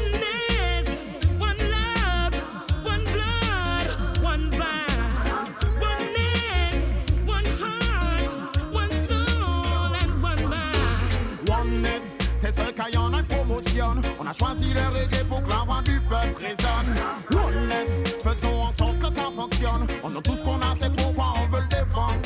c'est 12.51 12.63
seul 12.63 12.73
qu'il 12.73 12.95
y 12.95 12.97
en 12.97 13.13
a 13.13 13.19
une 13.19 13.25
promotion. 13.25 13.95
On 14.19 14.25
a 14.25 14.33
choisi 14.33 14.73
le 14.73 14.81
reggae 14.81 15.23
pour 15.27 15.43
que 15.43 15.49
l'envant 15.49 15.81
du 15.81 15.99
peuple 16.01 16.41
résonne. 16.41 16.95
Oneness, 17.31 18.15
faisons 18.23 18.63
en 18.63 18.71
sorte 18.71 18.99
que 18.99 19.11
ça 19.13 19.29
fonctionne. 19.35 19.85
On 20.03 20.15
a 20.15 20.21
tout 20.21 20.35
ce 20.35 20.43
qu'on 20.43 20.59
a, 20.59 20.73
c'est 20.77 20.93
pourquoi 20.95 21.33
on 21.37 21.47
veut 21.47 21.61
le 21.61 21.67
défendre. 21.67 22.21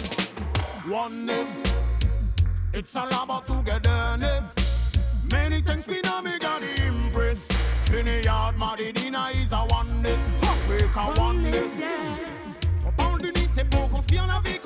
Oneness, 0.90 1.64
it's 2.74 2.96
all 2.96 3.08
about 3.08 3.46
togetherness. 3.46 4.56
Many 5.32 5.62
things 5.62 5.88
we 5.88 6.02
know 6.04 6.22
me 6.22 6.38
got 6.40 6.62
impress. 6.88 7.48
Trinidad, 7.84 8.56
Madinina 8.58 9.30
is 9.32 9.52
a 9.52 9.66
oneness. 9.70 10.26
Africa 10.44 11.22
oneness. 11.22 11.82
On 12.86 12.92
parle 12.92 13.22
d'unité 13.22 13.64
pour 13.66 13.90
construire 13.90 14.26
la 14.28 14.42
vie 14.50 14.60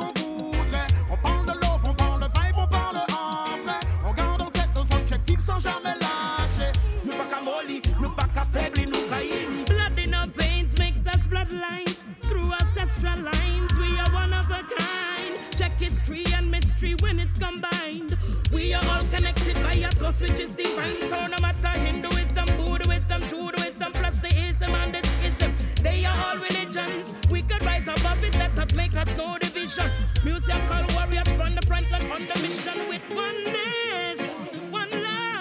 Check 16.08 16.34
and 16.38 16.50
mystery 16.50 16.96
when 17.02 17.20
it's 17.20 17.38
combined. 17.38 18.18
We 18.54 18.74
are 18.74 18.84
all 18.92 19.04
connected 19.14 19.56
by 19.56 19.74
a 19.74 19.92
source 19.92 20.22
which 20.22 20.40
is 20.40 20.56
divine. 20.56 21.10
So 21.10 21.28
no 21.28 21.38
matter 21.42 21.80
Hinduism, 21.80 22.46
Buddhism, 22.56 23.22
Judaism, 23.28 23.92
plus 23.92 24.20
the 24.22 24.34
ism 24.50 24.74
and 24.74 24.96
the 24.96 25.06
schism, 25.06 25.54
they 25.84 26.06
are 26.06 26.18
all 26.26 26.38
religions. 26.38 27.14
We 27.30 27.42
could 27.42 27.62
rise 27.64 27.88
above 27.88 28.24
it, 28.24 28.36
let 28.36 28.58
us 28.58 28.74
make 28.74 28.96
us 28.96 29.14
no 29.18 29.38
division. 29.38 29.92
Musical 30.24 30.86
warriors 30.96 31.30
run 31.38 31.56
the 31.56 31.66
front 31.68 31.92
line 31.92 32.10
on 32.10 32.22
the 32.22 32.40
mission 32.42 32.88
with. 32.88 33.06
One 33.14 33.44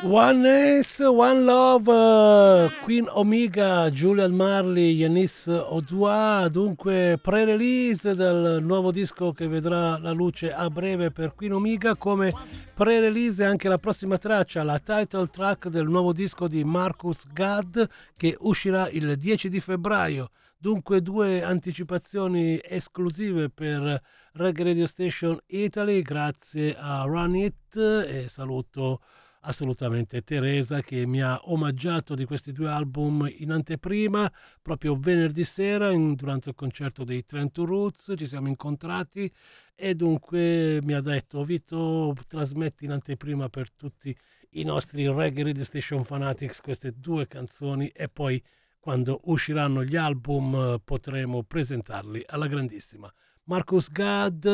love. 0.06 0.14
Oneness, 0.14 1.00
One 1.00 1.42
Love, 1.42 1.90
eh, 1.90 2.82
Queen 2.82 3.06
Omega, 3.08 3.90
Julian 3.90 4.32
Marley, 4.32 4.94
Yanis 4.94 5.46
Odua, 5.46 6.48
dunque 6.50 7.18
pre-release 7.20 8.14
del 8.14 8.62
nuovo 8.62 8.90
disco 8.90 9.32
che 9.32 9.46
vedrà 9.48 9.98
la 9.98 10.12
luce 10.12 10.52
a 10.52 10.68
breve 10.70 11.10
per 11.10 11.34
Queen 11.34 11.54
Omega, 11.54 11.96
come 11.96 12.32
pre-release 12.74 13.44
anche 13.44 13.68
la 13.68 13.78
prossima 13.78 14.18
traccia, 14.18 14.62
la 14.62 14.78
title 14.78 15.26
track 15.26 15.68
del 15.68 15.86
nuovo 15.86 16.12
disco 16.12 16.48
di 16.48 16.64
Marcus 16.64 17.30
Gadd 17.32 17.78
che 18.16 18.36
uscirà 18.40 18.88
il 18.88 19.16
10 19.16 19.48
di 19.48 19.60
febbraio. 19.60 20.30
Dunque 20.58 21.02
due 21.02 21.42
anticipazioni 21.42 22.58
esclusive 22.62 23.50
per 23.50 24.02
Reggae 24.32 24.64
Radio 24.64 24.86
Station 24.86 25.38
Italy, 25.46 26.02
grazie 26.02 26.74
a 26.78 27.02
Run 27.04 27.36
It 27.36 27.76
e 27.76 28.24
saluto 28.28 29.00
assolutamente. 29.46 30.22
Teresa 30.22 30.80
che 30.82 31.06
mi 31.06 31.22
ha 31.22 31.40
omaggiato 31.44 32.14
di 32.14 32.24
questi 32.24 32.52
due 32.52 32.68
album 32.68 33.28
in 33.38 33.50
anteprima 33.50 34.30
proprio 34.60 34.94
venerdì 34.96 35.44
sera 35.44 35.90
in- 35.90 36.14
durante 36.14 36.50
il 36.50 36.54
concerto 36.54 37.04
dei 37.04 37.24
Trento 37.24 37.64
Roots 37.64 38.14
ci 38.16 38.26
siamo 38.26 38.48
incontrati 38.48 39.32
e 39.74 39.94
dunque 39.94 40.80
mi 40.82 40.92
ha 40.94 41.00
detto 41.00 41.44
Vito 41.44 42.14
trasmetti 42.26 42.84
in 42.84 42.92
anteprima 42.92 43.48
per 43.48 43.70
tutti 43.72 44.16
i 44.50 44.64
nostri 44.64 45.06
Reggae 45.08 45.44
Radio 45.44 45.64
Station 45.64 46.04
Fanatics 46.04 46.60
queste 46.60 46.92
due 46.96 47.26
canzoni 47.26 47.88
e 47.88 48.08
poi 48.08 48.42
quando 48.80 49.20
usciranno 49.24 49.84
gli 49.84 49.96
album 49.96 50.80
potremo 50.84 51.42
presentarli 51.42 52.22
alla 52.26 52.46
grandissima 52.46 53.12
Marcus 53.48 53.88
Gadd, 53.88 54.44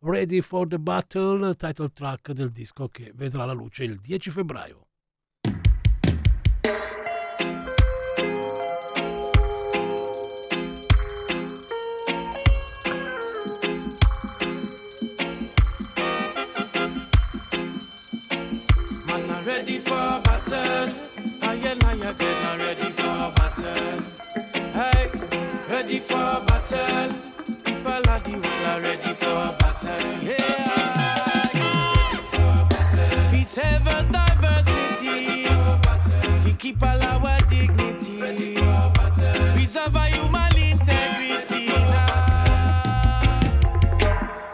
Ready 0.00 0.40
for 0.40 0.66
the 0.66 0.78
Battle, 0.78 1.54
title 1.54 1.90
track 1.90 2.32
del 2.32 2.50
disco 2.50 2.88
che 2.88 3.12
vedrà 3.14 3.44
la 3.44 3.52
luce 3.52 3.84
il 3.84 4.00
10 4.00 4.30
febbraio. 4.30 4.86
Ready 19.44 19.80
for 19.80 20.20
battle. 20.22 20.94
I 21.42 21.54
and 21.54 21.82
I 21.82 21.94
again, 22.08 22.42
not 22.42 22.58
ready 22.58 22.90
for 22.92 23.32
battle. 23.34 24.02
Hey, 24.72 25.10
ready 25.68 25.98
for 25.98 26.42
battle. 26.46 27.31
World 28.32 28.46
are 28.46 28.80
ready 28.80 29.12
for 29.12 29.56
battle. 29.58 30.22
Yeah. 30.22 30.38
We 33.30 33.44
save 33.44 33.86
our 33.86 34.02
diversity. 34.04 35.46
We 36.42 36.52
keep 36.54 36.82
all 36.82 37.02
our 37.02 37.38
dignity. 37.50 38.54
Preserve 39.52 39.96
our 39.96 40.06
human 40.06 40.56
integrity. 40.56 41.66
Nah. 41.66 43.40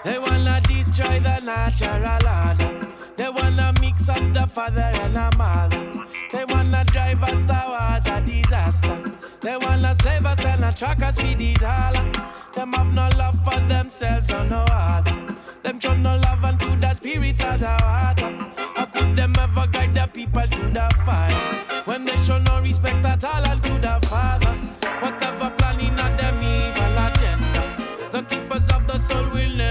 They 0.04 0.18
wanna 0.18 0.60
destroy 0.62 1.20
the 1.20 1.40
natural 1.40 2.04
order. 2.04 2.92
They 3.16 3.28
wanna 3.30 3.72
mix 3.80 4.08
up 4.08 4.32
the 4.32 4.46
father 4.48 4.90
and 4.94 5.14
the 5.14 5.30
mother. 5.36 6.04
They 6.32 6.44
wanna 6.46 6.84
drive 6.86 7.22
us 7.22 7.44
toward 7.44 8.08
a 8.08 8.20
disaster. 8.26 8.98
They 9.40 9.56
wanna 9.56 9.94
slave 10.02 10.26
us 10.26 10.44
and 10.44 10.64
a 10.64 10.72
track 10.72 11.00
us 11.02 11.20
for 11.20 11.34
the 11.34 11.54
dollar. 11.54 12.10
Them 12.58 12.72
have 12.72 12.92
no 12.92 13.08
love 13.16 13.38
for 13.44 13.60
themselves 13.68 14.32
or 14.32 14.42
no 14.42 14.64
other. 14.68 15.36
Them 15.62 15.78
show 15.78 15.94
no 15.94 16.16
love 16.16 16.44
unto 16.44 16.74
the 16.74 16.92
spirits 16.92 17.40
of 17.40 17.60
the 17.60 17.76
water. 17.86 18.32
How 18.74 18.86
could 18.86 19.14
them 19.14 19.32
ever 19.38 19.68
guide 19.68 19.94
the 19.94 20.08
people 20.12 20.42
to 20.42 20.62
the 20.68 20.90
fire? 21.06 21.84
When 21.84 22.04
they 22.04 22.18
show 22.18 22.38
no 22.38 22.60
respect 22.60 23.04
at 23.04 23.22
all 23.22 23.46
unto 23.46 23.78
the 23.78 24.00
Father. 24.08 24.50
Whatever 24.98 25.50
planning 25.56 25.92
of 26.00 26.16
them 26.18 26.42
evil 26.42 26.98
agenda. 27.06 27.62
The 28.10 28.22
keepers 28.22 28.66
of 28.74 28.88
the 28.88 28.98
soul 28.98 29.28
will 29.30 29.50
never 29.50 29.67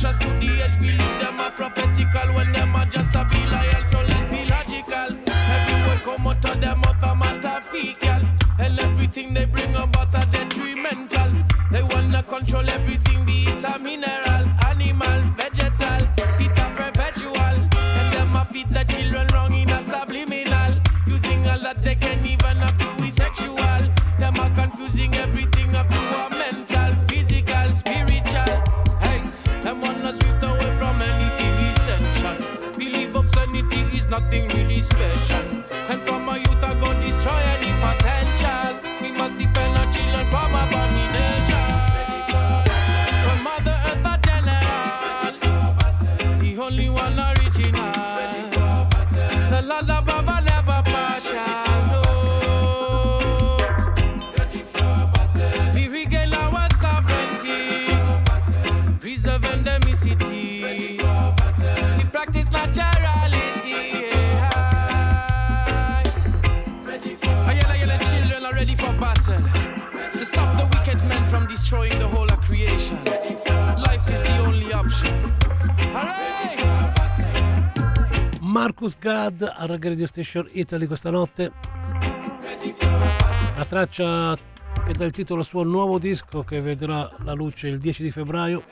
Just 0.00 0.20
to 0.20 0.28
the 0.28 0.62
edge. 0.62 0.78
Believe 0.80 1.20
them 1.20 1.40
are 1.40 1.50
prophetical 1.52 2.34
when 2.34 2.52
them 2.52 2.74
are 2.76 2.84
just 2.84 3.14
a 3.14 3.24
be 3.30 3.38
loyal. 3.46 3.84
So 3.86 4.00
let's 4.02 4.26
be 4.26 4.44
logical. 4.44 5.16
Everyone 5.56 6.00
come 6.04 6.26
out 6.26 6.44
of 6.44 6.60
their 6.60 6.76
mouth 6.76 7.02
a 7.02 7.14
metaphysical. 7.14 8.28
And 8.58 8.78
everything 8.80 9.32
they 9.32 9.46
bring 9.46 9.74
about 9.74 10.14
are 10.14 10.26
detrimental. 10.26 11.32
They 11.70 11.82
wanna 11.82 12.22
control 12.22 12.68
everything, 12.68 13.24
be 13.24 13.44
it 13.44 13.64
a 13.64 13.78
mineral. 13.78 14.43
Marcus 78.84 78.98
Gad 79.00 79.40
a 79.42 79.64
Rock 79.64 79.84
Radio 79.86 80.06
Station 80.06 80.46
Italy 80.52 80.86
questa 80.86 81.08
notte. 81.08 81.52
La 83.56 83.64
traccia 83.64 84.36
che 84.84 84.92
dà 84.92 85.06
il 85.06 85.10
titolo 85.10 85.40
al 85.40 85.46
suo 85.46 85.62
nuovo 85.62 85.98
disco 85.98 86.42
che 86.42 86.60
vedrà 86.60 87.10
la 87.24 87.32
luce 87.32 87.68
il 87.68 87.78
10 87.78 88.02
di 88.02 88.10
febbraio. 88.10 88.62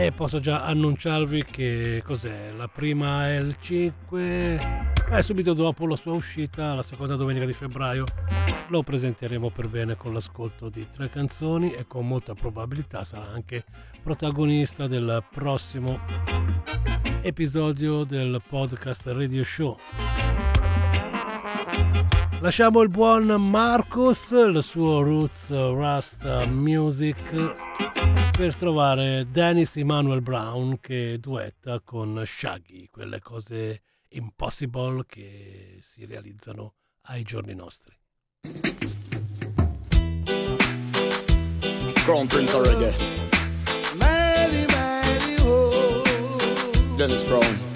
E 0.00 0.12
posso 0.12 0.38
già 0.38 0.62
annunciarvi 0.62 1.42
che 1.42 2.02
cos'è? 2.04 2.52
La 2.56 2.68
prima 2.68 3.26
è 3.26 3.38
il 3.38 3.56
5. 3.58 4.20
E 4.20 4.58
eh, 5.10 5.22
subito 5.22 5.54
dopo 5.54 5.88
la 5.88 5.96
sua 5.96 6.12
uscita, 6.12 6.72
la 6.72 6.84
seconda 6.84 7.16
domenica 7.16 7.44
di 7.44 7.52
febbraio, 7.52 8.04
lo 8.68 8.84
presenteremo 8.84 9.50
per 9.50 9.66
bene 9.66 9.96
con 9.96 10.12
l'ascolto 10.12 10.68
di 10.68 10.86
tre 10.88 11.10
canzoni 11.10 11.72
e 11.72 11.88
con 11.88 12.06
molta 12.06 12.34
probabilità 12.34 13.02
sarà 13.02 13.26
anche 13.26 13.64
protagonista 14.00 14.86
del 14.86 15.24
prossimo 15.32 15.98
episodio 17.22 18.04
del 18.04 18.40
podcast 18.48 19.08
Radio 19.08 19.42
Show. 19.42 19.76
Lasciamo 22.40 22.82
il 22.82 22.88
buon 22.88 23.24
Marcus, 23.50 24.30
il 24.30 24.62
suo 24.62 25.02
Roots 25.02 25.50
Rust 25.50 26.46
Music 26.46 27.96
per 28.38 28.54
trovare 28.54 29.26
Dennis 29.32 29.76
Emanuel 29.78 30.22
Brown 30.22 30.78
che 30.78 31.18
duetta 31.18 31.80
con 31.80 32.22
Shaggy, 32.24 32.88
quelle 32.88 33.18
cose 33.18 33.82
impossible 34.10 35.04
che 35.06 35.78
si 35.80 36.04
realizzano 36.04 36.74
ai 37.06 37.24
giorni 37.24 37.56
nostri. 37.56 37.92
Crown 41.94 42.28
Prince 42.28 42.62
Reggae. 42.62 42.94
Mary, 43.96 44.64
Mary, 44.68 45.36
oh. 45.42 46.02
Dennis 46.96 47.24
Brown. 47.24 47.67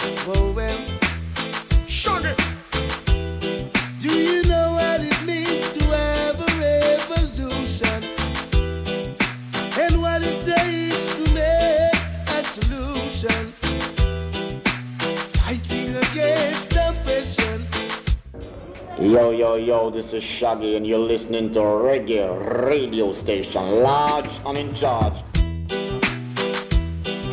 Yo, 19.13 19.31
yo, 19.31 19.57
yo, 19.57 19.91
this 19.91 20.15
is 20.15 20.25
Shaggy 20.25 20.75
and 20.75 20.87
you're 20.87 20.99
listening 20.99 21.53
to 21.53 21.61
a 21.61 21.65
reggae 21.65 22.67
radio 22.67 23.13
station, 23.13 23.83
large 23.83 24.31
and 24.47 24.57
in 24.57 24.75
charge. 24.75 25.13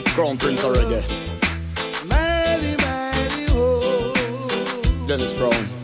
Crown 0.07 0.38
Prince 0.38 0.65
of 0.65 0.75
Reggae. 0.75 1.01
Mighty, 2.05 2.75
mighty, 2.84 3.45
oh. 3.51 5.05
Dennis 5.07 5.34
Brown. 5.39 5.78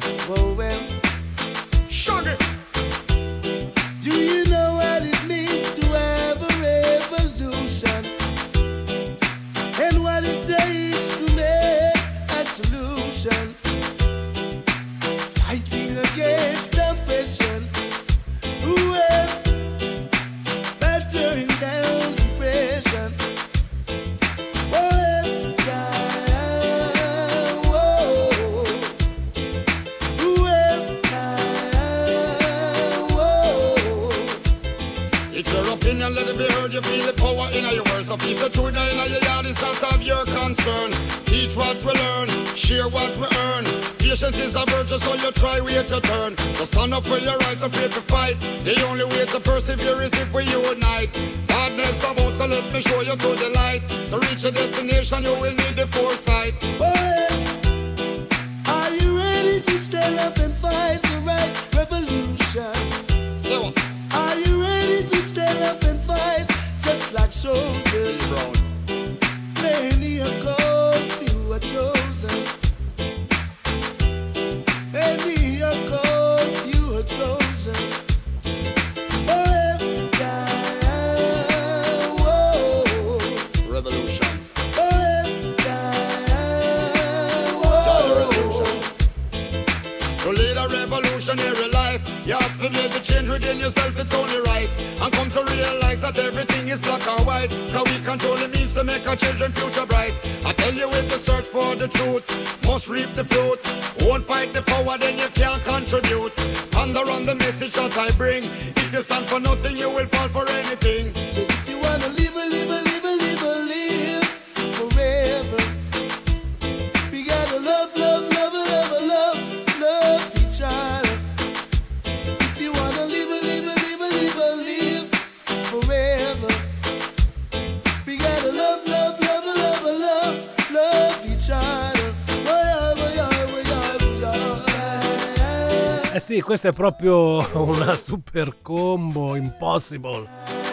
Questa 136.55 136.69
è 136.69 136.73
proprio 136.73 137.45
una 137.59 137.97
super 137.97 138.55
combo 138.61 139.35
impossible. 139.35 140.25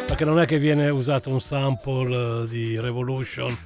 Perché 0.06 0.24
non 0.24 0.38
è 0.38 0.46
che 0.46 0.58
viene 0.58 0.88
usato 0.90 1.30
un 1.30 1.40
sample 1.40 2.46
di 2.46 2.78
Revolution. 2.78 3.56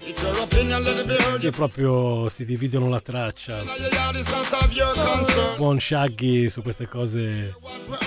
Che 1.38 1.50
proprio 1.50 2.28
si 2.28 2.44
dividono 2.46 2.88
la 2.88 3.00
traccia. 3.00 3.62
Buon 5.56 5.78
Shaggy 5.80 6.48
su 6.48 6.62
queste 6.62 6.88
cose 6.88 7.54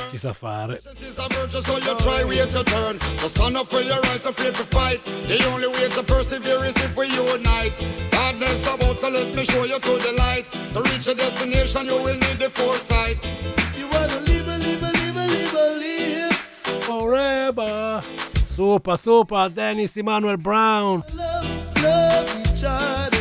ci 0.10 0.18
sa 0.18 0.34
fare. 0.34 0.82
Madness 8.12 8.68
about 8.68 8.98
so 9.00 9.10
let 9.10 9.36
me 9.36 9.44
show 9.44 9.66
you 9.66 9.80
to 9.80 9.98
the 9.98 10.14
light. 10.18 10.46
To 10.72 10.82
reach 10.82 11.08
a 11.08 11.14
destination 11.14 11.86
you 11.86 12.02
will 12.02 12.18
need 12.18 12.38
the 12.38 12.50
foresight. 12.50 13.59
You 13.90 13.98
wanna 13.98 14.20
live, 14.20 14.48
live, 14.48 14.82
live, 14.82 15.16
live, 15.16 15.54
live. 15.80 16.36
Forever. 16.84 18.02
Sopa, 18.46 18.98
sopa, 18.98 19.54
Dennis 19.54 19.98
Emmanuel 19.98 20.38
Brown. 20.38 21.04
Love, 21.16 21.84
love 21.84 23.19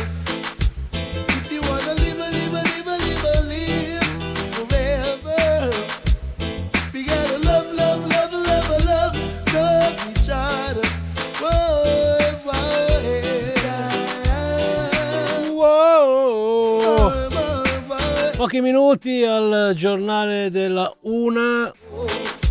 Pochi 18.39 18.61
minuti 18.61 19.21
al 19.23 19.73
giornale 19.75 20.49
della 20.49 20.89
una. 21.01 21.69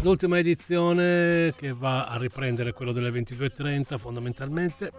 L'ultima 0.02 0.38
edizione 0.38 1.54
che 1.56 1.72
va 1.72 2.08
a 2.08 2.18
riprendere 2.18 2.74
quello 2.74 2.92
delle 2.92 3.08
22.30 3.08 3.96
fondamentalmente. 3.96 4.92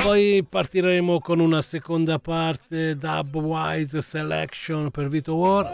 Poi 0.00 0.46
partiremo 0.48 1.18
con 1.18 1.40
una 1.40 1.60
seconda 1.62 2.20
parte 2.20 2.96
Dubwise 2.96 4.00
Selection 4.00 4.92
per 4.92 5.08
Vito 5.08 5.34
War. 5.34 5.66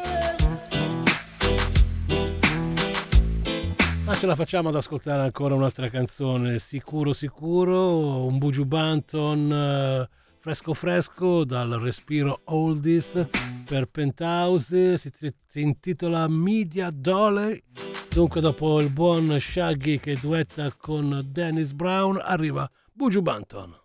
Ma 4.06 4.14
ce 4.14 4.24
la 4.24 4.34
facciamo 4.34 4.70
ad 4.70 4.74
ascoltare 4.74 5.20
ancora 5.20 5.54
un'altra 5.54 5.90
canzone, 5.90 6.58
sicuro 6.58 7.12
sicuro, 7.12 8.24
un 8.24 8.38
Buju 8.38 8.64
Banton 8.64 9.52
eh, 9.52 10.08
fresco 10.48 10.72
fresco 10.72 11.44
dal 11.44 11.68
respiro 11.72 12.40
oldies 12.44 13.22
per 13.66 13.84
Penthouse, 13.84 14.96
si, 14.96 15.10
si 15.46 15.60
intitola 15.60 16.26
Media 16.26 16.88
Dolly. 16.90 17.62
Dunque 18.08 18.40
dopo 18.40 18.80
il 18.80 18.90
buon 18.90 19.36
Shaggy 19.38 19.98
che 19.98 20.16
duetta 20.18 20.72
con 20.74 21.22
Dennis 21.30 21.72
Brown 21.72 22.18
arriva 22.18 22.66
Buju 22.90 23.20
Banton. 23.20 23.76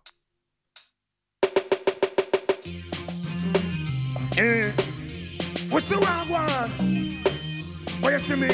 Eh, 4.37 4.71
what's 5.69 5.89
the 5.89 5.97
wrong 5.97 6.29
one? 6.29 7.19
What 7.99 8.13
you 8.13 8.19
see 8.19 8.37
me? 8.37 8.47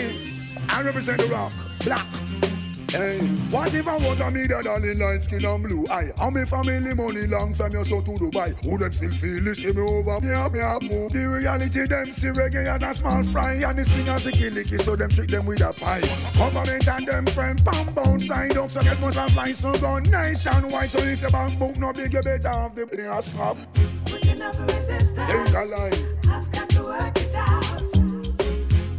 I 0.67 0.81
represent 0.81 1.21
the 1.21 1.27
rock, 1.27 1.51
black. 1.83 2.48
Hey, 2.91 3.19
what 3.51 3.71
if 3.75 3.87
I 3.87 3.97
was 3.97 4.19
a 4.19 4.31
media 4.31 4.63
darling 4.63 4.97
light 4.97 5.21
skin 5.21 5.45
and 5.45 5.63
blue 5.63 5.85
eye? 5.91 6.09
How 6.17 6.31
me 6.31 6.43
family 6.45 6.93
money 6.95 7.27
long 7.27 7.53
from 7.53 7.71
your 7.71 7.85
son 7.85 8.03
to 8.05 8.11
Dubai? 8.11 8.59
Who 8.63 8.79
them 8.79 8.91
still 8.91 9.11
feel 9.11 9.43
this 9.43 9.59
see 9.59 9.71
me 9.71 9.81
over? 9.81 10.19
Me 10.21 10.33
up, 10.33 10.51
me 10.51 10.59
up, 10.59 10.81
move. 10.81 11.13
The 11.13 11.29
reality 11.29 11.85
them 11.85 12.07
see 12.07 12.29
reggae 12.29 12.65
as 12.65 12.81
a 12.81 12.91
small 12.93 13.21
fry 13.23 13.61
and 13.61 13.77
the 13.77 13.85
singers 13.85 14.23
the 14.23 14.31
kill 14.31 14.51
licky 14.53 14.81
so 14.81 14.95
them 14.95 15.11
trick 15.11 15.29
them 15.29 15.45
with 15.45 15.61
a 15.61 15.71
pie. 15.71 16.01
Government 16.35 16.87
and 16.87 17.05
them 17.05 17.25
friend 17.27 17.63
pam 17.63 17.93
bound 17.93 18.23
side 18.23 18.57
up 18.57 18.71
so 18.71 18.81
guess 18.81 18.99
must 19.01 19.17
have 19.17 19.31
fly 19.33 19.51
so 19.51 19.77
gone 19.77 20.03
nationwide. 20.03 20.89
So 20.89 20.97
if 20.99 21.21
your 21.21 21.29
bank 21.29 21.59
book 21.59 21.77
no 21.77 21.93
big 21.93 22.11
you 22.11 22.23
better 22.23 22.49
have 22.49 22.73
the 22.73 22.87
play 22.87 23.03
a 23.03 23.21
stop. 23.21 23.57
Putting 24.05 24.41
up 24.41 24.55
a 24.57 24.63
resistance. 24.63 25.27
Take 25.27 25.53
a 25.53 25.65
line. 25.65 25.93
I've 26.27 26.51
got 26.51 26.69
to 26.69 26.83
work 26.83 27.17
it 27.17 27.35
out. 27.35 27.83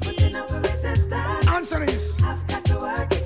Putting 0.01 0.37
up 0.37 0.51
a 0.53 0.61
resistance. 0.61 1.47
Answer 1.49 1.85
this. 1.85 2.23
I've 2.23 2.47
got 2.47 2.65
to 2.67 2.75
work 2.79 3.13
it 3.13 3.15
out. 3.15 3.20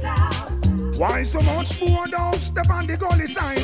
Why 0.96 1.24
so 1.24 1.40
much 1.40 1.80
more 1.80 2.06
down 2.06 2.34
step 2.34 2.70
on 2.70 2.86
the 2.86 2.96
gully 2.96 3.26
side? 3.26 3.58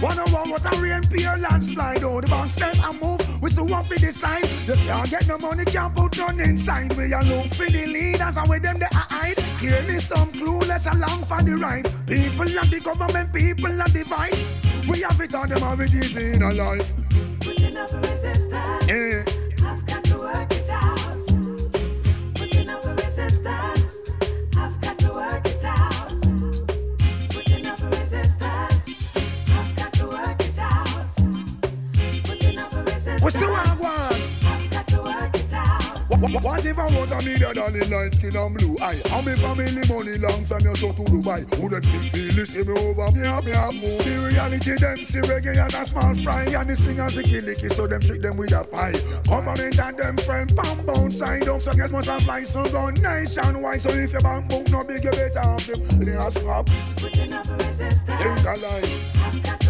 One 0.00 0.18
on 0.20 0.30
one, 0.30 0.50
what 0.50 0.64
a 0.64 0.80
rain, 0.80 1.02
peer, 1.02 1.36
landslide. 1.36 2.04
Oh, 2.04 2.20
the 2.20 2.28
bank 2.28 2.50
step 2.50 2.76
and 2.78 3.00
move, 3.00 3.42
we 3.42 3.50
so 3.50 3.64
want 3.64 3.86
for 3.86 3.98
the 3.98 4.12
sign. 4.12 4.42
You 4.66 4.74
can't 4.86 5.10
get 5.10 5.26
no 5.26 5.38
money, 5.38 5.64
can't 5.64 5.94
put 5.94 6.16
none 6.16 6.38
inside. 6.38 6.96
We 6.96 7.12
are 7.12 7.24
look 7.24 7.46
for 7.46 7.66
the 7.66 7.86
leaders 7.86 8.36
and 8.36 8.48
with 8.48 8.62
them 8.62 8.78
they 8.78 8.86
hide. 8.92 9.36
Clearly 9.58 9.98
some 9.98 10.30
clueless 10.30 10.86
along 10.92 11.24
for 11.24 11.42
the 11.42 11.56
ride. 11.56 11.86
People 12.06 12.42
and 12.42 12.70
the 12.70 12.80
government, 12.80 13.32
people 13.32 13.66
and 13.66 13.92
the 13.92 14.04
vice. 14.04 14.42
We 14.88 15.00
have 15.00 15.20
it 15.20 15.34
on 15.34 15.48
them 15.48 15.62
how 15.62 15.74
it 15.80 15.92
is 15.92 16.16
in 16.16 16.42
our 16.42 16.52
life. 16.52 16.94
Up 17.76 17.92
a 17.92 17.96
resistance. 17.98 18.86
Yeah. 18.88 19.24
I've 19.26 19.35
a. 33.26 33.38
What's 33.38 33.40
the 33.40 33.46
wrong 33.46 33.78
one? 33.78 34.22
I've 34.44 34.70
got 34.70 34.86
to 34.88 34.96
work 35.02 35.36
it 35.36 35.52
out. 35.52 35.96
What, 36.08 36.44
what, 36.44 36.64
if 36.64 36.78
I 36.78 36.86
was 36.86 37.10
a 37.10 37.18
media 37.18 37.52
darling 37.52 37.90
light 37.90 38.14
skin 38.14 38.36
and 38.36 38.56
blue 38.56 38.78
eye? 38.80 39.02
How 39.06 39.20
me 39.20 39.34
family 39.34 39.82
money 39.88 40.16
long 40.18 40.44
from 40.44 40.62
your 40.62 40.76
son 40.76 40.94
to 40.94 41.02
Dubai? 41.02 41.42
Who 41.56 41.68
them 41.68 41.82
still 41.82 42.02
feel 42.02 42.32
this 42.32 42.54
see 42.54 42.62
me 42.62 42.78
over? 42.78 43.10
Me 43.12 43.26
up, 43.26 43.44
me 43.44 43.52
up, 43.52 43.74
move. 43.74 44.04
The 44.04 44.30
reality 44.30 44.76
them 44.78 45.04
see 45.04 45.20
reggae 45.20 45.56
as 45.56 45.74
a 45.74 45.84
small 45.84 46.14
fry 46.14 46.44
and 46.44 46.70
the 46.70 46.76
singers 46.76 47.16
the 47.16 47.22
kill 47.22 47.42
licky 47.42 47.70
so 47.70 47.86
them 47.86 48.00
trick 48.00 48.22
them 48.22 48.36
with 48.36 48.52
a 48.52 48.64
pie. 48.64 48.94
Government 49.28 49.78
and 49.78 49.98
them 49.98 50.16
friend 50.18 50.56
pam 50.56 50.86
bound 50.86 51.12
side 51.12 51.48
up 51.48 51.60
so 51.60 51.72
guess 51.72 51.92
must 51.92 52.08
have 52.08 52.22
fly 52.22 52.44
so 52.44 52.64
gone 52.70 52.94
nationwide. 52.94 53.80
So 53.80 53.90
if 53.90 54.12
your 54.12 54.22
bank 54.22 54.48
book 54.48 54.70
no 54.70 54.84
big 54.84 55.02
you 55.02 55.10
better 55.10 55.40
have 55.40 55.66
them. 55.66 55.82
They 55.98 56.12
a 56.12 56.30
slap. 56.30 56.66
Putting 56.96 57.32
up 57.32 57.46
a 57.46 57.52
resistance. 57.54 58.04
Take 58.04 58.46
a 58.46 58.54
line. 58.62 59.00
I've 59.18 59.42
got 59.42 59.65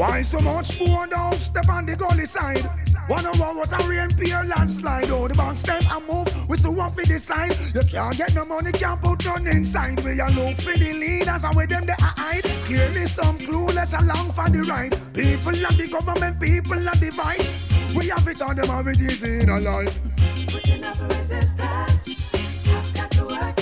Why 0.00 0.22
so 0.22 0.40
much 0.40 0.80
more 0.80 1.06
down 1.08 1.34
step 1.34 1.68
on 1.68 1.84
the 1.84 1.94
gully 1.94 2.24
side? 2.24 2.64
One 3.06 3.26
on 3.26 3.38
one, 3.38 3.58
what 3.58 3.70
a 3.70 3.86
rain, 3.86 4.08
peer, 4.16 4.42
landslide. 4.44 5.10
Oh, 5.10 5.28
the 5.28 5.34
bank 5.34 5.58
step 5.58 5.82
and 5.92 6.08
move, 6.08 6.48
we 6.48 6.56
so 6.56 6.70
want 6.70 6.94
for 6.94 7.04
the 7.04 7.18
side. 7.18 7.54
You 7.74 7.82
can't 7.84 8.16
get 8.16 8.34
no 8.34 8.46
money, 8.46 8.72
can't 8.72 8.98
put 8.98 9.22
none 9.26 9.46
inside. 9.46 10.02
We 10.02 10.18
are 10.18 10.30
look 10.30 10.56
for 10.56 10.72
the 10.72 10.94
leaders 10.94 11.44
and 11.44 11.54
with 11.54 11.68
them 11.68 11.84
they 11.84 11.92
hide. 11.98 12.44
Clearly 12.64 13.04
some 13.04 13.36
clueless 13.36 13.92
along 13.92 14.30
for 14.30 14.48
the 14.48 14.62
ride. 14.62 14.96
People 15.12 15.52
and 15.52 15.76
the 15.76 15.88
government, 15.92 16.40
people 16.40 16.78
and 16.78 16.98
the 16.98 17.10
vice. 17.12 17.50
We 17.94 18.08
have 18.08 18.26
it 18.26 18.40
on 18.40 18.56
them 18.56 18.68
how 18.68 18.80
it 18.80 18.98
is 19.02 19.22
in 19.22 19.50
our 19.50 19.60
life. 19.60 20.00
Putting 20.48 20.82
up 20.82 20.98
resistance. 20.98 22.08
I've 22.64 22.94
got 22.94 23.10
to 23.10 23.26
work 23.26 23.59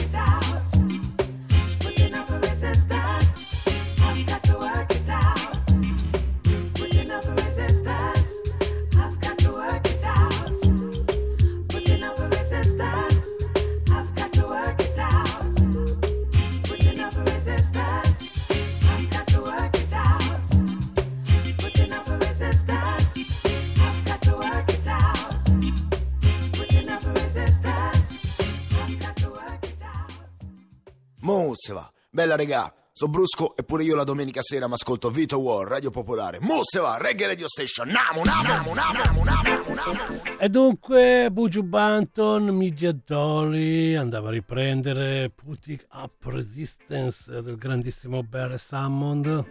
Mo 31.29 31.51
se 31.53 31.75
va. 31.75 31.87
Bella 32.09 32.37
regà. 32.37 32.73
So 32.91 33.07
brusco 33.07 33.55
e 33.55 33.63
pure 33.63 33.85
io 33.85 33.95
la 33.95 34.03
domenica 34.03 34.41
sera 34.41 34.67
mi 34.67 34.73
ascolto 34.73 35.11
Vito 35.11 35.39
War, 35.39 35.69
Radio 35.69 35.91
Popolare. 35.91 36.39
Mo 36.41 36.61
se 36.63 36.81
va, 36.81 36.97
Reggae 36.97 37.27
Radio 37.27 37.47
Station. 37.47 37.87
Namo, 37.87 38.25
namo, 38.25 38.73
namo, 38.73 38.73
namo, 38.73 39.25
namo, 39.25 39.75
namo. 39.75 40.39
E 40.39 40.49
dunque 40.49 41.29
Buju 41.31 41.65
Banton, 41.65 42.45
Media 42.57 42.93
Dolly 43.05 43.95
andava 43.95 44.29
a 44.29 44.31
riprendere 44.31 45.29
Putting 45.29 45.85
Up 45.93 46.25
Resistance 46.25 47.43
del 47.43 47.57
grandissimo 47.57 48.23
Barry 48.23 48.57
Hammond, 48.71 49.45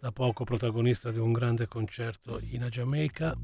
da 0.00 0.10
poco 0.10 0.42
protagonista 0.42 1.12
di 1.12 1.20
un 1.20 1.30
grande 1.30 1.68
concerto 1.68 2.40
in 2.42 2.66
Giamaica. 2.68 3.36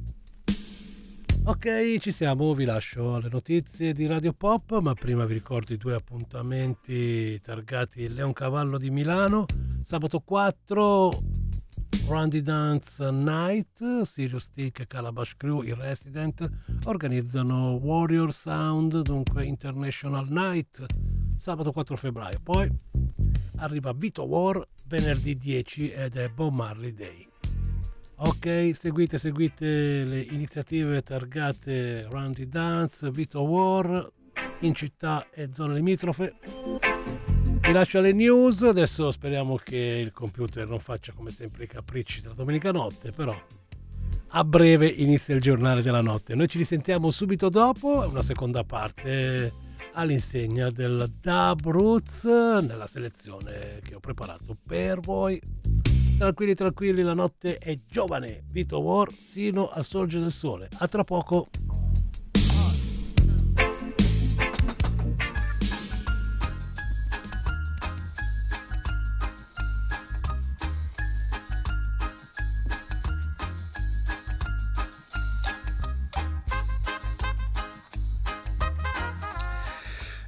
Ok, 1.44 1.98
ci 1.98 2.12
siamo, 2.12 2.55
vi 2.55 2.64
lascio 2.64 3.16
alle 3.16 3.28
notizie 3.28 3.93
di 3.93 4.06
Radio 4.06 4.32
Pop, 4.32 4.78
ma 4.78 4.94
prima 4.94 5.24
vi 5.24 5.35
ricordo 5.35 5.73
i 5.73 5.77
due 5.77 5.94
appuntamenti 5.94 7.40
targati 7.40 8.06
Leoncavallo 8.09 8.78
di 8.78 8.90
Milano, 8.90 9.47
sabato 9.82 10.20
4 10.20 11.10
Randy 12.06 12.43
Dance 12.43 13.10
Night, 13.10 14.02
Sirius 14.02 14.44
Stick 14.44 14.78
e 14.78 14.86
Calabash 14.86 15.36
Crew, 15.36 15.62
il 15.62 15.74
Resident, 15.74 16.48
organizzano 16.85 17.73
Warrior 17.73 18.32
Sound, 18.32 19.01
dunque 19.01 19.44
International 19.44 20.28
Night, 20.28 20.86
sabato 21.36 21.73
4 21.73 21.97
febbraio. 21.97 22.39
Poi 22.40 22.70
arriva 23.56 23.93
Vito 23.93 24.23
War 24.23 24.64
venerdì 24.86 25.36
10 25.36 25.90
ed 25.90 26.14
è 26.14 26.28
Bob 26.28 26.55
Marley 26.55 26.93
Day. 26.93 27.31
Ok, 28.16 28.70
seguite, 28.74 29.18
seguite 29.18 30.05
le 30.05 30.20
iniziative 30.20 31.02
targate 31.02 32.06
Randy 32.09 32.47
Dance, 32.47 33.10
Vito 33.10 33.40
War 33.43 34.10
in 34.60 34.74
città 34.74 35.26
e 35.30 35.48
zone 35.52 35.74
limitrofe. 35.74 36.34
Vi 37.60 37.72
lascio 37.72 38.01
le 38.01 38.12
news, 38.12 38.62
adesso 38.62 39.10
speriamo 39.10 39.56
che 39.56 39.76
il 39.76 40.12
computer 40.12 40.68
non 40.68 40.78
faccia 40.78 41.12
come 41.12 41.30
sempre 41.30 41.64
i 41.64 41.66
capricci 41.66 42.20
della 42.20 42.34
domenica 42.34 42.70
notte, 42.70 43.12
però 43.12 43.34
a 44.34 44.44
breve 44.44 44.86
inizia 44.86 45.34
il 45.34 45.40
giornale 45.40 45.82
della 45.82 46.01
notte. 46.01 46.34
Noi 46.34 46.48
ci 46.48 46.59
risentiamo 46.59 47.10
subito 47.10 47.48
dopo, 47.48 48.06
una 48.09 48.22
seconda 48.22 48.62
parte 48.64 49.52
all'insegna 49.94 50.70
del 50.70 51.10
Dub 51.20 51.69
Roots 51.69 52.24
nella 52.24 52.86
selezione 52.86 53.81
che 53.82 53.94
ho 53.94 54.01
preparato 54.01 54.56
per 54.66 55.01
voi. 55.01 55.40
Tranquilli, 56.19 56.55
tranquilli, 56.55 57.02
la 57.02 57.14
notte 57.14 57.59
è 57.59 57.78
giovane. 57.86 58.44
Vito 58.48 58.78
War 58.81 59.10
sino 59.12 59.69
al 59.69 59.85
sorgere 59.85 60.23
del 60.23 60.32
sole. 60.32 60.69
A 60.78 60.89
tra 60.89 61.05
poco. 61.05 61.48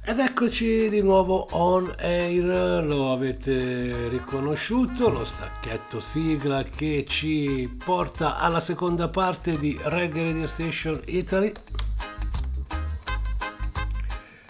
Ed 0.07 0.19
eccoci 0.19 0.87
di 0.87 1.01
nuovo 1.01 1.47
on 1.49 1.91
air, 1.97 2.85
lo 2.85 3.11
avete 3.11 4.07
riconosciuto, 4.07 5.09
lo 5.09 5.23
stacchetto 5.23 5.99
sigla 5.99 6.61
che 6.63 7.05
ci 7.09 7.75
porta 7.83 8.37
alla 8.37 8.59
seconda 8.59 9.09
parte 9.09 9.57
di 9.57 9.75
Reggae 9.81 10.25
Radio 10.25 10.45
Station 10.45 11.01
Italy. 11.05 11.51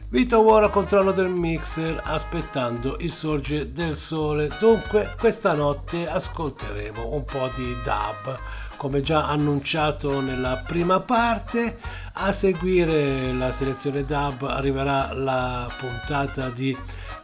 Vito 0.09 0.39
War 0.39 0.63
a 0.63 0.69
controllo 0.69 1.13
del 1.13 1.29
mixer 1.29 2.01
aspettando 2.03 2.97
il 2.99 3.11
sorgere 3.11 3.71
del 3.71 3.95
sole. 3.95 4.49
Dunque 4.59 5.15
questa 5.17 5.53
notte 5.53 6.05
ascolteremo 6.05 7.13
un 7.13 7.23
po' 7.23 7.49
di 7.55 7.73
dub 7.81 8.39
come 8.75 9.01
già 9.01 9.27
annunciato 9.27 10.19
nella 10.19 10.63
prima 10.67 10.99
parte. 10.99 12.03
A 12.17 12.31
seguire 12.31 13.33
la 13.33 13.51
selezione 13.51 14.05
DAB 14.05 14.43
arriverà 14.43 15.13
la 15.13 15.69
puntata 15.77 16.49
di 16.49 16.75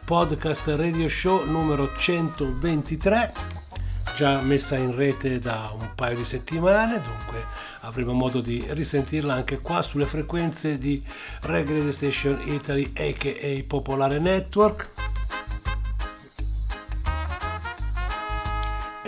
podcast 0.04 0.68
radio 0.68 1.08
show 1.08 1.44
numero 1.44 1.94
123 1.96 3.32
già 4.16 4.40
messa 4.42 4.76
in 4.76 4.94
rete 4.94 5.38
da 5.38 5.72
un 5.78 5.88
paio 5.94 6.16
di 6.16 6.24
settimane, 6.26 7.00
dunque 7.00 7.46
avremo 7.80 8.12
modo 8.12 8.40
di 8.40 8.64
risentirla 8.68 9.32
anche 9.32 9.60
qua 9.60 9.80
sulle 9.80 10.06
frequenze 10.06 10.76
di 10.76 11.02
Reggae 11.40 11.78
Radio 11.78 11.92
Station 11.92 12.42
Italy 12.44 12.92
aka 12.94 13.64
Popolare 13.66 14.18
Network. 14.18 14.90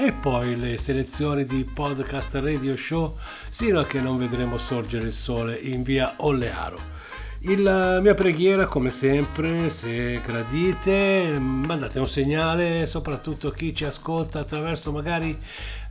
e 0.05 0.12
poi 0.12 0.59
le 0.59 0.77
selezioni 0.77 1.47
di 1.47 1.65
podcast 1.65 2.35
radio 2.35 2.77
show 2.77 3.16
sino 3.55 3.78
a 3.78 3.86
che 3.86 4.01
non 4.01 4.18
vedremo 4.18 4.59
sorgere 4.59 5.06
il 5.06 5.12
sole 5.12 5.55
in 5.55 5.85
via 5.85 6.14
Ollearo. 6.16 6.76
La 7.59 8.01
mia 8.01 8.12
preghiera, 8.12 8.66
come 8.66 8.90
sempre, 8.90 9.70
se 9.70 10.20
gradite, 10.26 11.39
mandate 11.39 12.01
un 12.01 12.09
segnale, 12.09 12.85
soprattutto 12.86 13.52
chi 13.52 13.72
ci 13.72 13.85
ascolta 13.85 14.40
attraverso 14.40 14.90
magari 14.90 15.39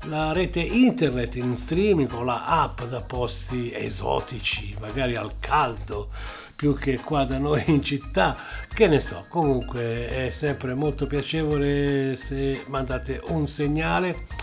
la 0.08 0.34
rete 0.34 0.60
internet 0.60 1.38
in 1.38 1.56
streaming 1.56 2.12
o 2.12 2.24
la 2.24 2.44
app 2.44 2.82
da 2.82 3.00
posti 3.00 3.72
esotici, 3.74 4.76
magari 4.82 5.16
al 5.16 5.32
caldo 5.40 6.10
più 6.58 6.78
che 6.78 7.00
qua 7.00 7.24
da 7.24 7.38
noi 7.38 7.64
in 7.68 7.82
città, 7.82 8.36
che 8.74 8.88
ne 8.88 9.00
so, 9.00 9.24
comunque 9.30 10.10
è 10.10 10.30
sempre 10.32 10.74
molto 10.74 11.08
piacevole 11.08 12.18
se 12.18 12.66
mandate 12.68 13.22
un 13.28 13.48
segnale. 13.48 14.43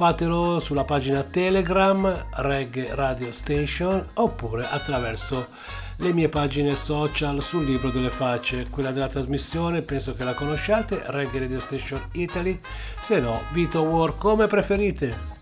Fatelo 0.00 0.60
sulla 0.60 0.84
pagina 0.84 1.22
Telegram 1.22 2.24
Reg 2.36 2.94
Radio 2.94 3.32
Station 3.32 4.02
oppure 4.14 4.66
attraverso 4.66 5.48
le 5.96 6.14
mie 6.14 6.30
pagine 6.30 6.74
social 6.74 7.42
sul 7.42 7.66
libro 7.66 7.90
delle 7.90 8.08
facce, 8.08 8.68
quella 8.70 8.92
della 8.92 9.08
trasmissione, 9.08 9.82
penso 9.82 10.14
che 10.14 10.24
la 10.24 10.32
conosciate, 10.32 11.02
Reg 11.04 11.38
Radio 11.38 11.60
Station 11.60 12.02
Italy, 12.12 12.58
se 13.02 13.20
no 13.20 13.42
Vito 13.52 13.82
War 13.82 14.16
come 14.16 14.46
preferite. 14.46 15.39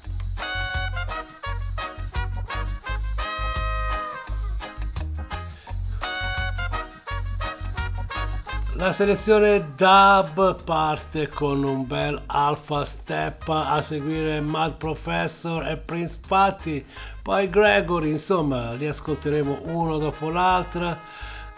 La 8.79 8.93
selezione 8.93 9.73
dub 9.75 10.63
parte 10.63 11.27
con 11.27 11.65
un 11.65 11.85
bel 11.85 12.23
alpha 12.27 12.85
step 12.85 13.49
a 13.49 13.83
seguire 13.83 14.41
Mad 14.41 14.77
Professor 14.77 15.67
e 15.67 15.77
Prince 15.77 16.17
Patty, 16.25 16.85
poi 17.21 17.51
Gregory, 17.51 18.11
insomma 18.11 18.75
li 18.75 18.87
ascolteremo 18.87 19.63
uno 19.65 19.99
dopo 19.99 20.31
l'altro. 20.31 20.97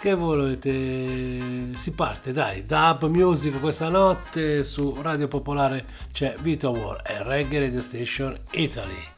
Che 0.01 0.14
volete? 0.14 1.76
Si 1.76 1.92
parte, 1.92 2.32
dai, 2.32 2.64
dub 2.64 3.05
music 3.05 3.60
questa 3.60 3.90
notte 3.90 4.64
su 4.64 4.97
Radio 5.02 5.28
Popolare 5.28 5.84
c'è 6.12 6.34
Vito 6.40 6.70
War 6.70 7.02
e 7.05 7.22
Reggae 7.22 7.60
Radio 7.60 7.82
Station 7.82 8.34
Italy. 8.52 9.09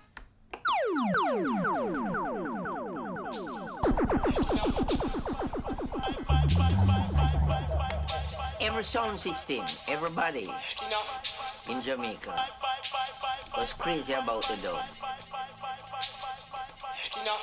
every 8.62 8.84
sound 8.84 9.18
system, 9.18 9.64
everybody 9.89 10.47
in 11.68 11.82
Jamaica 11.82 12.34
was 13.56 13.72
crazy 13.72 14.12
about 14.12 14.43
the 14.43 14.56
dub. 14.62 14.84
You 17.16 17.24
know. 17.24 17.36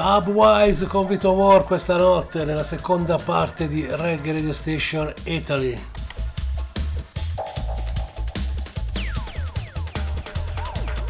Dubwise 0.00 0.86
con 0.86 1.06
Vito 1.06 1.32
War 1.32 1.62
questa 1.66 1.94
notte 1.94 2.46
nella 2.46 2.62
seconda 2.62 3.16
parte 3.22 3.68
di 3.68 3.86
Reggae 3.86 4.32
Radio 4.32 4.54
Station 4.54 5.12
Italy. 5.24 5.78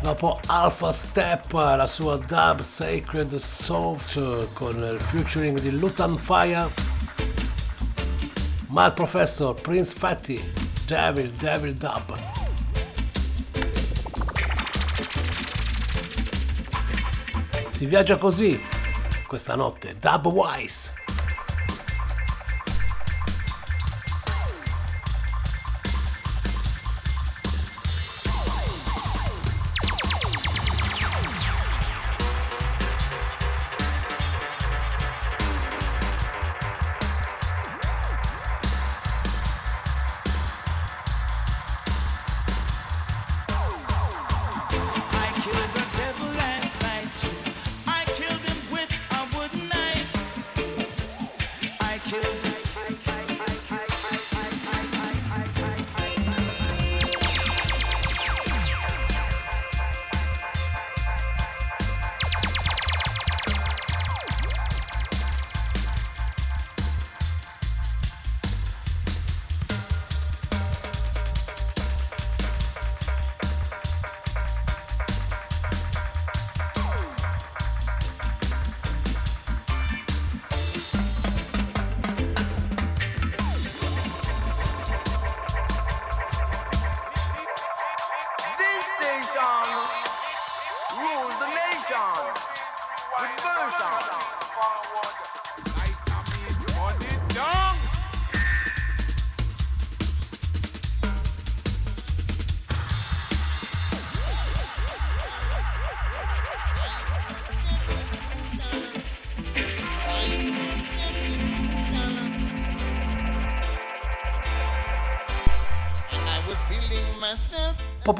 Dopo 0.02 0.40
Alpha 0.46 0.90
Step, 0.90 1.52
la 1.52 1.86
sua 1.86 2.16
dub 2.16 2.62
Sacred 2.62 3.36
Soft 3.36 4.52
con 4.54 4.74
il 4.78 4.98
featuring 4.98 5.60
di 5.60 5.78
Lutan 5.78 6.16
Fire, 6.16 6.68
Mad 8.70 8.94
Professor, 8.94 9.54
Prince 9.54 9.94
Fatty, 9.96 10.52
Devil, 10.88 11.30
Devil 11.30 11.74
Dub. 11.74 12.18
Si 17.70 17.86
viaggia 17.86 18.18
così 18.18 18.78
questa 19.30 19.54
notte, 19.54 19.96
Dubwise. 19.96 20.99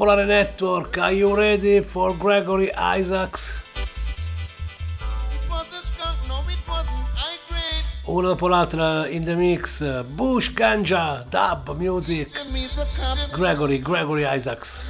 Popolare 0.01 0.25
Network, 0.25 0.97
are 0.97 1.11
you 1.11 1.35
ready 1.35 1.79
for 1.79 2.17
Gregory 2.17 2.71
Isaacs? 2.73 3.53
Una 8.07 8.27
dopo 8.29 8.47
l'altra 8.47 9.07
in 9.07 9.23
the 9.23 9.35
mix, 9.35 9.83
Bush 10.05 10.53
Ganja, 10.53 11.23
Dub 11.29 11.77
Music, 11.77 12.31
Gregory, 13.31 13.79
Gregory 13.79 14.25
Isaacs. 14.25 14.80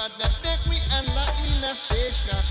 But 0.00 0.16
the 0.16 0.24
take 0.42 0.66
me 0.70 0.78
and 0.96 1.06
la 1.14 1.26
illustration. 1.44 2.49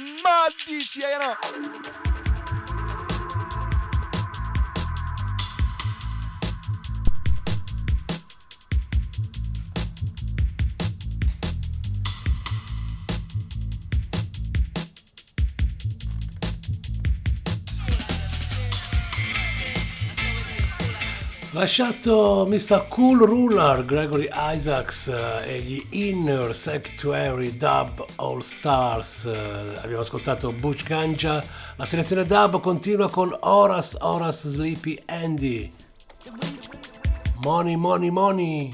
Mad 0.00 0.52
DJ, 0.58 0.96
you 0.96 1.18
know. 1.18 2.03
Lasciato 21.64 22.44
Mr. 22.46 22.84
Cool 22.90 23.20
Ruler 23.20 23.86
Gregory 23.86 24.28
Isaacs 24.30 25.06
eh, 25.08 25.54
e 25.54 25.60
gli 25.60 25.86
Inner 25.92 26.54
Sanctuary 26.54 27.56
Dub 27.56 28.04
All 28.16 28.40
Stars, 28.40 29.24
eh, 29.24 29.72
abbiamo 29.80 30.02
ascoltato 30.02 30.52
Butch 30.52 30.82
Ganja, 30.82 31.42
la 31.76 31.86
selezione 31.86 32.24
dub 32.24 32.60
continua 32.60 33.08
con 33.08 33.34
Horace 33.40 33.96
Horace 33.98 34.50
Sleepy 34.50 35.02
Andy, 35.06 35.72
Money 37.40 37.76
Money 37.76 38.10
Money, 38.10 38.70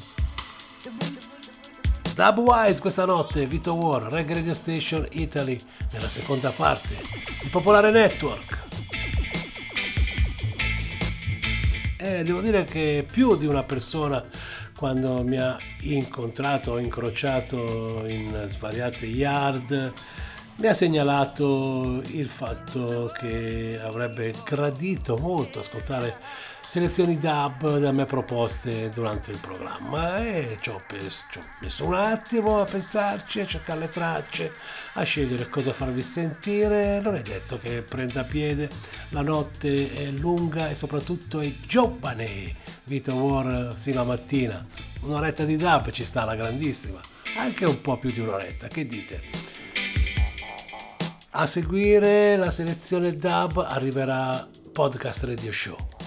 Dubwise 2.17 2.81
questa 2.81 3.05
notte, 3.05 3.47
Vito 3.47 3.73
War, 3.75 4.03
Reggae 4.11 4.35
Radio 4.35 4.55
Station 4.55 5.07
Italy 5.13 5.57
nella 5.93 6.09
seconda 6.09 6.51
parte, 6.51 6.97
il 7.45 7.51
Popolare 7.51 7.93
Network. 7.93 8.60
Eh, 12.03 12.23
devo 12.23 12.41
dire 12.41 12.65
che 12.65 13.05
più 13.11 13.37
di 13.37 13.45
una 13.45 13.63
persona 13.63 14.25
quando 14.75 15.23
mi 15.23 15.39
ha 15.39 15.55
incontrato 15.83 16.73
o 16.73 16.79
incrociato 16.79 18.07
in 18.09 18.47
svariate 18.49 19.05
yard 19.05 19.93
mi 20.57 20.67
ha 20.67 20.73
segnalato 20.73 22.01
il 22.13 22.27
fatto 22.27 23.13
che 23.19 23.79
avrebbe 23.83 24.33
gradito 24.47 25.19
molto 25.19 25.59
ascoltare 25.59 26.17
selezioni 26.71 27.19
dub 27.19 27.79
da 27.79 27.91
me 27.91 28.05
proposte 28.05 28.91
durante 28.91 29.33
il 29.33 29.41
programma 29.41 30.19
e 30.19 30.57
ci 30.61 30.69
ho, 30.69 30.77
pes- 30.87 31.27
ci 31.29 31.39
ho 31.39 31.43
messo 31.63 31.85
un 31.85 31.95
attimo 31.95 32.61
a 32.61 32.65
pensarci, 32.65 33.41
a 33.41 33.47
cercare 33.47 33.81
le 33.81 33.89
tracce, 33.89 34.53
a 34.93 35.03
scegliere 35.03 35.49
cosa 35.49 35.73
farvi 35.73 36.01
sentire. 36.01 37.01
Non 37.01 37.17
è 37.17 37.23
detto 37.23 37.59
che 37.59 37.83
prenda 37.83 38.23
piede, 38.23 38.71
la 39.09 39.23
notte 39.23 39.93
è 39.93 40.05
lunga 40.21 40.71
e 40.71 40.77
soprattutto 40.77 41.41
è 41.41 41.53
giovane. 41.67 42.55
Vito 42.85 43.15
War 43.15 43.77
sino 43.77 44.03
a 44.03 44.05
mattina. 44.05 44.65
Un'oretta 45.01 45.45
di 45.45 45.57
dub 45.57 45.91
ci 45.91 46.05
sta 46.05 46.25
la 46.25 46.37
grandissima, 46.37 47.01
anche 47.37 47.65
un 47.65 47.81
po' 47.81 47.99
più 47.99 48.13
di 48.13 48.21
un'oretta, 48.21 48.69
che 48.69 48.87
dite? 48.87 49.21
A 51.31 51.47
seguire 51.47 52.37
la 52.37 52.53
selezione 52.53 53.17
dub 53.17 53.59
arriverà 53.59 54.49
Podcast 54.73 55.25
Radio 55.25 55.51
Show 55.51 56.00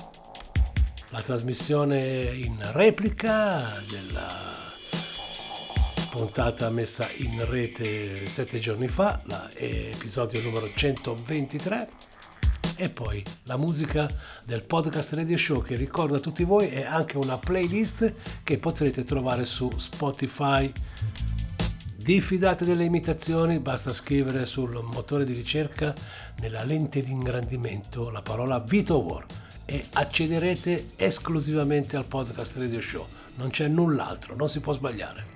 la 1.14 1.22
trasmissione 1.22 2.23
in 2.34 2.57
replica 2.72 3.72
della 3.88 4.72
puntata 6.10 6.72
messa 6.72 7.07
in 7.18 7.48
rete 7.48 8.26
sette 8.26 8.60
giorni 8.60 8.88
fa, 8.88 9.22
l'episodio 9.27 10.41
numero 10.41 10.68
123 10.73 11.90
e 12.77 12.90
poi 12.90 13.23
la 13.44 13.57
musica 13.57 14.10
del 14.44 14.65
podcast 14.65 15.14
radio 15.14 15.38
show 15.38 15.61
che 15.61 15.76
ricordo 15.76 16.15
a 16.15 16.19
tutti 16.19 16.44
voi 16.44 16.69
è 16.69 16.84
anche 16.84 17.18
una 17.18 17.38
playlist 17.38 18.41
che 18.41 18.57
potrete 18.57 19.03
trovare 19.03 19.45
su 19.45 19.69
Spotify. 19.77 20.72
Diffidate 21.95 22.65
delle 22.65 22.85
imitazioni, 22.85 23.60
basta 23.60 23.94
scrivere 23.94 24.48
sul 24.48 24.81
motore 24.81 25.26
di 25.26 25.34
ricerca 25.34 25.94
nella 26.40 26.64
lente 26.64 27.03
di 27.03 27.11
ingrandimento 27.11 28.10
la 28.10 28.23
parola 28.23 28.60
Vito 28.60 28.98
War 28.98 29.43
e 29.65 29.85
accederete 29.94 30.91
esclusivamente 30.95 31.95
al 31.98 32.06
podcast 32.06 32.57
radio 32.57 32.81
show. 32.81 33.07
Non 33.35 33.49
c'è 33.49 33.68
null'altro, 33.68 34.35
non 34.35 34.49
si 34.49 34.60
può 34.60 34.73
sbagliare. 34.73 35.34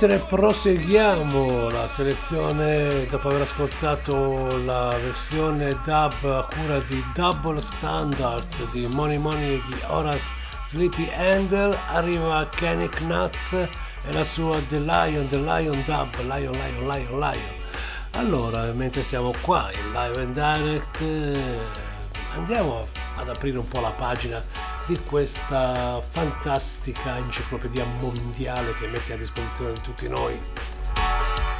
Mentre 0.00 0.26
proseguiamo 0.26 1.68
la 1.68 1.86
selezione, 1.86 3.04
dopo 3.04 3.28
aver 3.28 3.42
ascoltato 3.42 4.56
la 4.64 4.88
versione 5.02 5.78
dub 5.84 6.24
a 6.24 6.48
cura 6.48 6.80
di 6.80 7.04
Double 7.12 7.60
Standard 7.60 8.70
di 8.70 8.86
Money 8.86 9.18
Money 9.18 9.62
di 9.68 9.78
Horace 9.88 10.24
Sleepy 10.64 11.10
Handle, 11.14 11.78
arriva 11.88 12.48
Kenny 12.48 12.88
Nuts 13.00 13.52
e 13.52 13.68
la 14.12 14.24
sua 14.24 14.58
The 14.68 14.78
Lion, 14.78 15.28
The 15.28 15.36
Lion 15.36 15.82
Dub, 15.84 16.14
Lion, 16.22 16.52
Lion, 16.52 16.88
Lion, 16.88 17.18
Lion. 17.18 17.56
Allora, 18.12 18.72
mentre 18.72 19.02
siamo 19.02 19.32
qua 19.42 19.70
in 19.74 19.92
live 19.92 20.22
and 20.22 20.32
direct, 20.32 21.00
eh, 21.02 21.58
andiamo 22.34 22.80
ad 23.16 23.28
aprire 23.28 23.58
un 23.58 23.68
po' 23.68 23.80
la 23.80 23.90
pagina 23.90 24.40
di 24.86 24.98
questa 25.04 26.00
fantastica 26.00 27.16
enciclopedia 27.18 27.84
mondiale 27.84 28.74
che 28.74 28.86
mette 28.88 29.12
a 29.12 29.16
disposizione 29.16 29.72
di 29.72 29.80
tutti 29.80 30.08
noi 30.08 30.38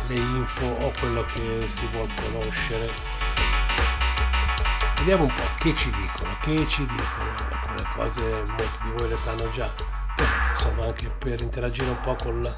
le 0.08 0.14
info 0.14 0.66
o 0.66 0.92
quello 0.98 1.24
che 1.26 1.66
si 1.68 1.86
vuol 1.92 2.08
conoscere. 2.14 2.88
Vediamo 4.98 5.22
un 5.22 5.32
po' 5.34 5.48
che 5.58 5.74
ci 5.76 5.90
dicono, 5.90 6.36
che 6.42 6.68
ci 6.68 6.86
dicono, 6.86 7.34
alcune 7.48 7.92
cose 7.94 8.22
molti 8.22 8.78
di 8.84 8.90
voi 8.96 9.08
le 9.08 9.16
sanno 9.16 9.50
già, 9.52 9.72
insomma 10.52 10.84
anche 10.84 11.08
per 11.08 11.40
interagire 11.40 11.88
un 11.88 12.00
po' 12.00 12.16
col 12.16 12.54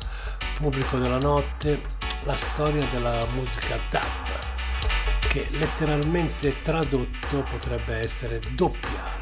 pubblico 0.55 0.99
della 0.99 1.19
notte 1.19 1.83
la 2.25 2.37
storia 2.37 2.85
della 2.87 3.25
musica 3.35 3.79
dub, 3.91 5.29
che 5.29 5.47
letteralmente 5.51 6.61
tradotto 6.63 7.43
potrebbe 7.49 7.97
essere 7.97 8.41
doppiare. 8.55 9.22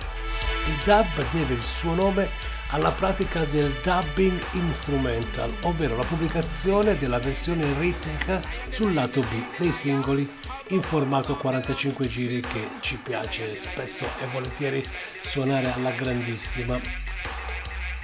Il 0.70 0.76
dub 0.84 1.30
deve 1.32 1.54
il 1.54 1.62
suo 1.62 1.94
nome 1.94 2.28
alla 2.68 2.92
pratica 2.92 3.42
del 3.46 3.72
dubbing 3.82 4.40
instrumental, 4.52 5.52
ovvero 5.62 5.96
la 5.96 6.04
pubblicazione 6.04 6.96
della 6.96 7.18
versione 7.18 7.76
ritmica 7.76 8.40
sul 8.68 8.94
lato 8.94 9.20
B 9.20 9.56
dei 9.58 9.72
singoli 9.72 10.28
in 10.68 10.80
formato 10.80 11.34
45 11.34 12.06
giri 12.06 12.40
che 12.40 12.68
ci 12.78 12.96
piace 13.02 13.50
spesso 13.56 14.06
e 14.20 14.26
volentieri 14.26 14.80
suonare 15.20 15.72
alla 15.72 15.90
grandissima. 15.90 16.80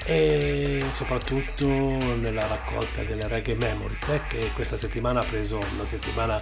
E 0.05 0.85
soprattutto 0.93 1.69
nella 1.69 2.49
raccolta 2.49 3.05
delle 3.05 3.29
reggae 3.29 3.55
memories 3.55 4.09
eh, 4.09 4.23
che 4.27 4.51
questa 4.55 4.77
settimana 4.77 5.21
ha 5.21 5.25
preso 5.25 5.61
una 5.73 5.85
settimana 5.85 6.41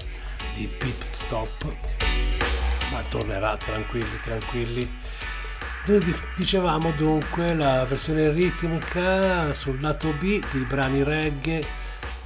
di 0.55 0.67
pit 0.67 1.03
stop 1.03 1.75
ma 2.91 3.03
tornerà 3.09 3.57
tranquilli 3.57 4.21
tranquilli 4.21 5.01
noi 5.87 6.17
dicevamo 6.35 6.93
dunque 6.93 7.55
la 7.55 7.85
versione 7.85 8.33
ritmica 8.33 9.53
sul 9.53 9.81
lato 9.81 10.13
B 10.13 10.41
di 10.51 10.65
brani 10.65 11.03
reggae. 11.03 11.63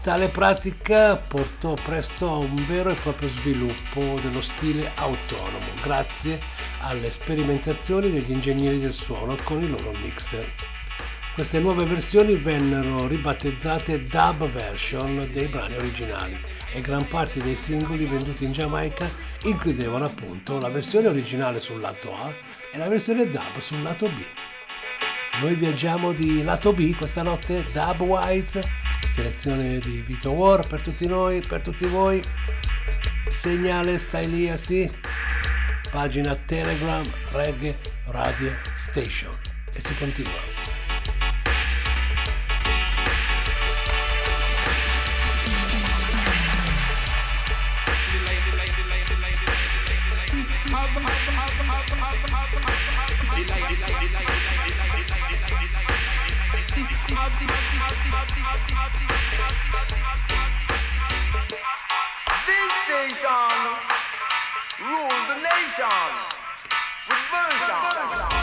Tale 0.00 0.28
pratica 0.28 1.16
portò 1.16 1.74
presto 1.74 2.30
a 2.30 2.36
un 2.36 2.64
vero 2.66 2.90
e 2.90 2.94
proprio 2.94 3.28
sviluppo 3.28 4.14
dello 4.22 4.40
stile 4.40 4.92
autonomo, 4.94 5.66
grazie 5.82 6.40
alle 6.82 7.10
sperimentazioni 7.10 8.12
degli 8.12 8.30
ingegneri 8.30 8.78
del 8.78 8.92
suono 8.92 9.34
con 9.42 9.60
i 9.60 9.68
loro 9.68 9.90
mixer. 9.92 10.48
Queste 11.34 11.58
nuove 11.58 11.84
versioni 11.84 12.36
vennero 12.36 13.06
ribattezzate 13.08 14.04
dub 14.04 14.48
version 14.50 15.26
dei 15.32 15.48
brani 15.48 15.74
originali 15.74 16.38
e 16.72 16.80
gran 16.80 17.06
parte 17.08 17.40
dei 17.40 17.56
singoli 17.56 18.04
venduti 18.04 18.44
in 18.44 18.52
Giamaica 18.52 19.08
includevano 19.44 20.04
appunto 20.04 20.60
la 20.60 20.68
versione 20.68 21.08
originale 21.08 21.60
sul 21.60 21.80
lato 21.80 22.14
A 22.14 22.47
e 22.72 22.78
la 22.78 22.88
versione 22.88 23.28
dub 23.28 23.58
sul 23.58 23.82
lato 23.82 24.08
B. 24.08 24.22
Noi 25.40 25.54
viaggiamo 25.54 26.12
di 26.12 26.42
lato 26.42 26.72
B 26.72 26.96
questa 26.96 27.22
notte, 27.22 27.64
Dubwise, 27.72 28.60
selezione 29.12 29.78
di 29.78 30.02
Vito 30.06 30.32
War 30.32 30.66
per 30.66 30.82
tutti 30.82 31.06
noi, 31.06 31.40
per 31.46 31.62
tutti 31.62 31.86
voi. 31.86 32.20
Segnale 33.28 33.98
stai 33.98 34.28
lì, 34.28 34.58
sì. 34.58 34.90
Pagina 35.90 36.34
Telegram 36.34 37.02
Reggae 37.32 37.76
Radio 38.06 38.50
Station. 38.74 39.30
E 39.72 39.80
si 39.80 39.94
continua. 39.96 40.77
This 62.46 62.72
station 62.82 63.50
rules 64.80 65.24
the 65.28 65.36
nation 65.36 66.10
with 67.08 67.22
version. 67.30 68.37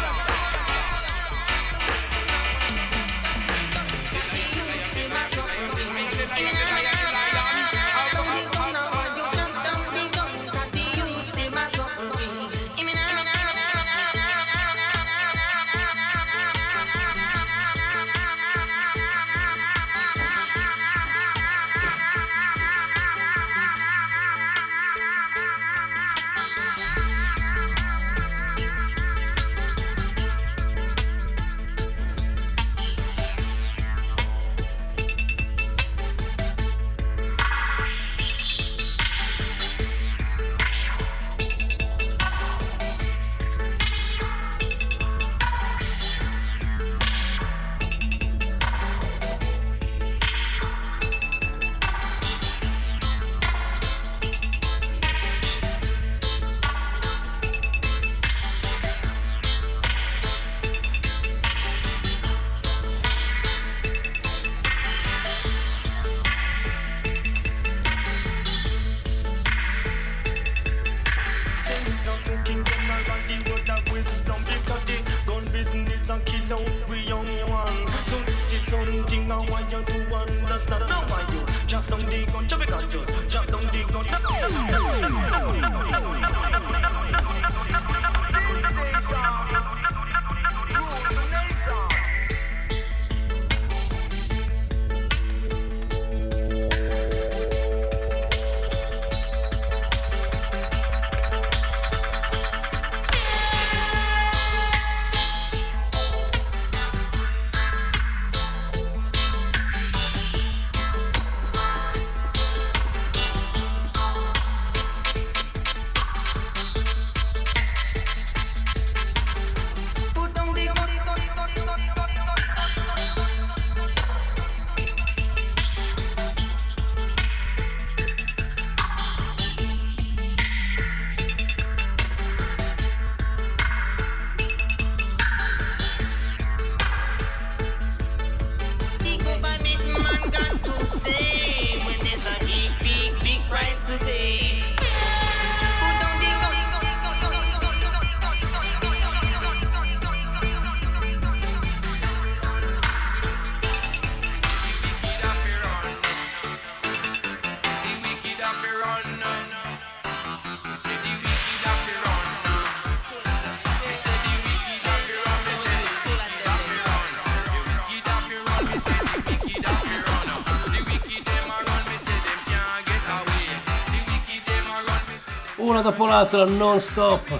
Una 175.66 175.82
dopo 175.82 176.06
l'altra 176.06 176.46
non 176.46 176.80
stop 176.80 177.40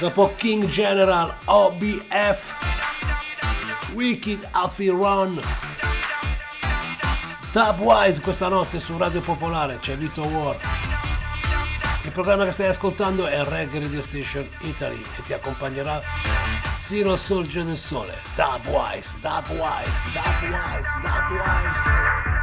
dopo 0.00 0.34
King 0.36 0.66
General 0.66 1.32
OBF 1.44 2.54
Wicked 3.92 4.48
Alfie 4.52 4.90
Run 4.90 5.40
Dubwise 7.52 8.20
questa 8.20 8.48
notte 8.48 8.78
su 8.78 8.96
Radio 8.98 9.20
Popolare, 9.20 9.78
c'è 9.78 9.96
Vito 9.96 10.20
War. 10.20 10.58
Il 12.04 12.12
programma 12.12 12.44
che 12.44 12.52
stai 12.52 12.68
ascoltando 12.68 13.26
è 13.26 13.42
Reggae 13.42 13.80
Radio 13.80 14.02
Station 14.02 14.48
Italy 14.60 15.00
e 15.16 15.22
ti 15.22 15.32
accompagnerà 15.32 16.02
sino 16.76 17.12
al 17.12 17.18
sorgere 17.18 17.64
del 17.64 17.78
sole. 17.78 18.20
Dubwise, 18.34 19.14
Dubwise, 19.20 19.92
Dubwise, 20.12 20.88
Dubwise. 21.00 22.37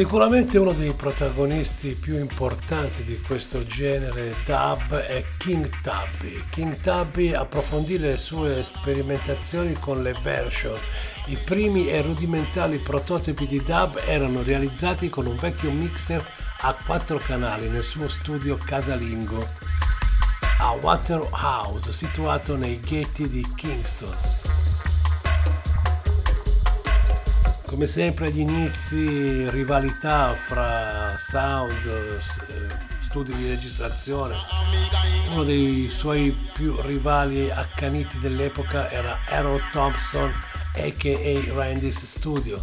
Sicuramente 0.00 0.56
uno 0.56 0.72
dei 0.72 0.94
protagonisti 0.94 1.94
più 1.94 2.18
importanti 2.18 3.04
di 3.04 3.20
questo 3.20 3.66
genere 3.66 4.34
dub 4.46 4.94
è 4.96 5.22
King 5.36 5.68
Tubby. 5.82 6.42
King 6.48 6.74
Tubby 6.80 7.34
approfondì 7.34 7.98
le 7.98 8.16
sue 8.16 8.62
sperimentazioni 8.62 9.74
con 9.74 10.02
le 10.02 10.16
version. 10.22 10.74
I 11.26 11.36
primi 11.44 11.90
e 11.90 12.00
rudimentali 12.00 12.78
prototipi 12.78 13.46
di 13.46 13.62
dub 13.62 14.00
erano 14.06 14.42
realizzati 14.42 15.10
con 15.10 15.26
un 15.26 15.36
vecchio 15.36 15.70
mixer 15.70 16.26
a 16.62 16.74
quattro 16.82 17.18
canali 17.18 17.68
nel 17.68 17.82
suo 17.82 18.08
studio 18.08 18.56
casalingo 18.56 19.46
a 20.60 20.78
Waterhouse, 20.80 21.92
situato 21.92 22.56
nei 22.56 22.80
ghetti 22.80 23.28
di 23.28 23.46
Kingston. 23.54 24.29
Come 27.80 27.92
sempre 27.92 28.26
agli 28.26 28.40
inizi 28.40 29.48
rivalità 29.48 30.34
fra 30.34 31.16
sound, 31.16 31.86
eh, 31.86 32.68
studi 33.00 33.34
di 33.34 33.48
registrazione. 33.48 34.34
Uno 35.30 35.44
dei 35.44 35.88
suoi 35.88 36.30
più 36.52 36.78
rivali 36.82 37.50
accaniti 37.50 38.18
dell'epoca 38.18 38.90
era 38.90 39.20
Harold 39.26 39.62
Thompson 39.70 40.30
aka 40.74 41.54
Randy's 41.54 42.04
Studio. 42.04 42.62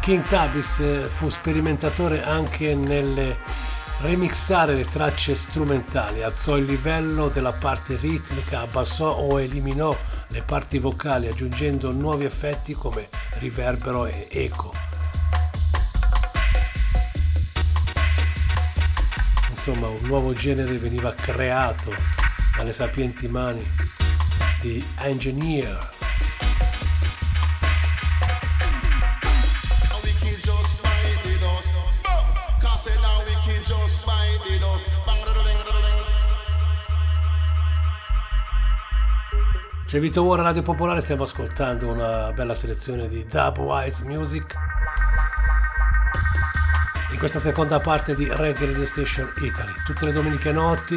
King 0.00 0.26
Tabis 0.26 0.80
eh, 0.80 1.04
fu 1.04 1.28
sperimentatore 1.28 2.22
anche 2.22 2.74
nel 2.74 3.36
remixare 4.00 4.74
le 4.74 4.84
tracce 4.84 5.34
strumentali, 5.34 6.22
alzò 6.22 6.56
il 6.56 6.64
livello 6.64 7.28
della 7.28 7.52
parte 7.52 7.96
ritmica, 7.96 8.60
abbassò 8.60 9.10
o 9.10 9.40
eliminò 9.40 9.96
le 10.28 10.42
parti 10.42 10.78
vocali 10.78 11.28
aggiungendo 11.28 11.92
nuovi 11.92 12.24
effetti 12.24 12.72
come 12.72 13.08
riverbero 13.38 14.06
e 14.06 14.26
eco. 14.30 14.90
insomma 19.60 19.88
un 19.88 20.06
nuovo 20.06 20.32
genere 20.32 20.78
veniva 20.78 21.12
creato 21.12 21.94
dalle 22.56 22.72
sapienti 22.72 23.28
mani 23.28 23.62
di 24.58 24.82
Engineer. 25.00 25.99
C'è 39.90 39.98
Vito 39.98 40.22
War 40.22 40.38
Radio 40.38 40.62
Popolare, 40.62 41.00
stiamo 41.00 41.24
ascoltando 41.24 41.88
una 41.88 42.30
bella 42.30 42.54
selezione 42.54 43.08
di 43.08 43.26
Dub 43.26 43.58
Wise 43.58 44.04
Music 44.04 44.54
in 47.10 47.18
questa 47.18 47.40
seconda 47.40 47.80
parte 47.80 48.14
di 48.14 48.28
Reggae 48.32 48.66
Radio 48.66 48.86
Station 48.86 49.32
Italy. 49.42 49.72
Tutte 49.84 50.04
le 50.04 50.12
domeniche 50.12 50.52
notti 50.52 50.94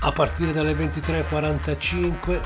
a 0.00 0.10
partire 0.10 0.50
dalle 0.50 0.72
23.45 0.72 2.40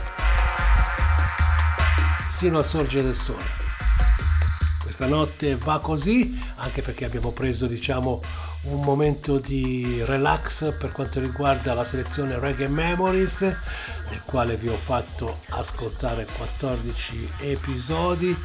sino 2.31 2.59
al 2.59 2.67
sorgere 2.67 3.05
del 3.05 3.15
sole. 3.15 3.47
Questa 4.83 5.07
notte 5.07 5.57
va 5.57 5.79
così 5.79 6.39
anche 6.57 6.83
perché 6.83 7.07
abbiamo 7.07 7.33
preso 7.33 7.67
diciamo 7.67 8.21
un 8.65 8.83
momento 8.83 9.39
di 9.39 10.03
relax 10.05 10.77
per 10.77 10.93
quanto 10.93 11.19
riguarda 11.19 11.73
la 11.73 11.85
selezione 11.85 12.39
Reggae 12.39 12.69
Memories 12.69 13.57
nel 14.11 14.23
quale 14.25 14.57
vi 14.57 14.69
ho 14.69 14.77
fatto 14.77 15.41
ascoltare 15.51 16.27
14 16.27 17.29
episodi 17.41 18.37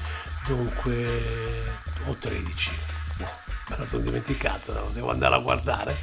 dunque 0.45 1.63
o 2.05 2.13
13 2.13 2.71
boh, 3.17 3.29
me 3.69 3.77
lo 3.77 3.85
sono 3.85 4.03
dimenticato 4.03 4.89
devo 4.93 5.11
andare 5.11 5.35
a 5.35 5.39
guardare. 5.39 5.97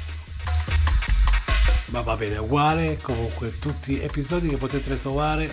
Ma 1.91 2.01
va 2.01 2.15
bene 2.15 2.37
uguale 2.37 2.97
comunque 3.01 3.59
tutti 3.59 3.99
episodi 3.99 4.47
che 4.47 4.57
potete 4.57 4.97
trovare 4.97 5.51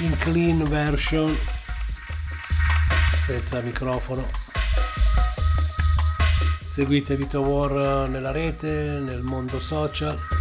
in 0.00 0.16
clean 0.18 0.64
version 0.64 1.36
senza 3.24 3.60
microfono. 3.62 4.28
Seguite 6.72 7.16
Vito 7.16 7.40
War 7.40 8.08
nella 8.08 8.32
rete, 8.32 9.00
nel 9.00 9.22
mondo 9.22 9.58
social. 9.60 10.33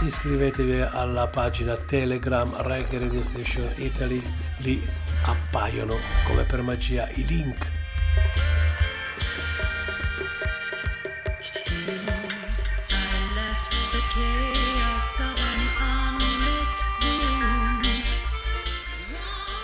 Iscrivetevi 0.00 0.80
alla 0.80 1.26
pagina 1.28 1.76
Telegram 1.76 2.52
Reggae 2.62 2.98
Radio 2.98 3.22
Station 3.22 3.70
Italy, 3.76 4.22
lì 4.58 4.82
appaiono 5.24 5.96
come 6.26 6.42
per 6.42 6.62
magia 6.62 7.08
i 7.14 7.24
link. 7.24 7.70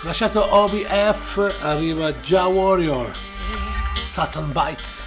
Lasciato 0.03 0.55
OBF 0.55 1.59
arriva 1.61 2.11
Ja 2.23 2.47
Warrior, 2.47 3.11
Satan 4.09 4.51
Bites. 4.51 5.00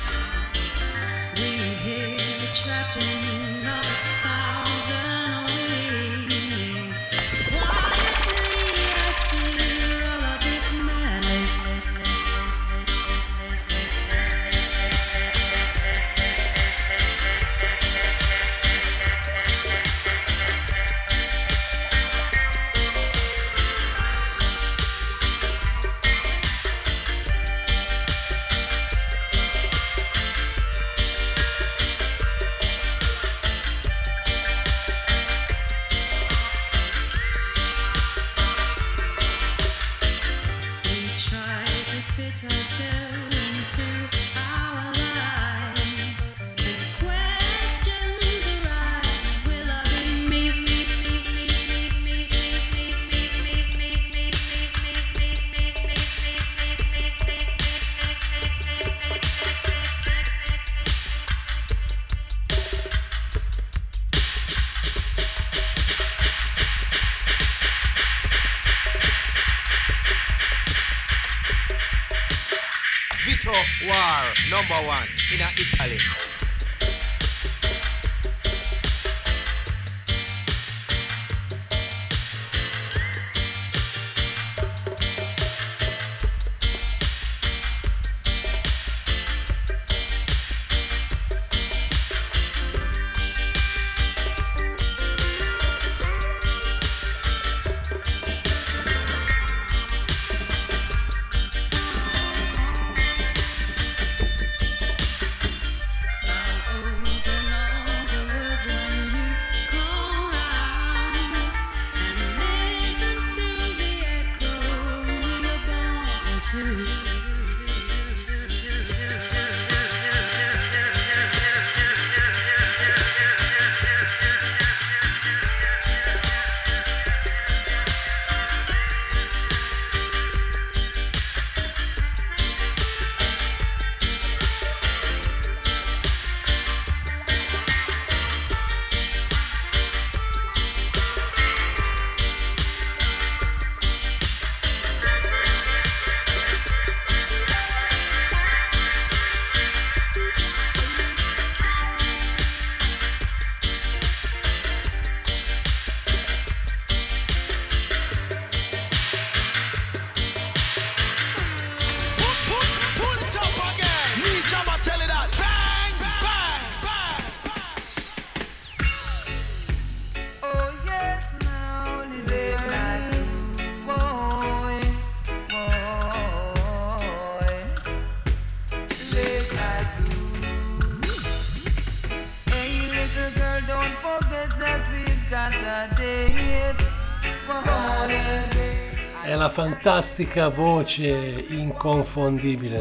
Fantastica 189.84 190.48
voce 190.48 191.44
inconfondibile. 191.50 192.80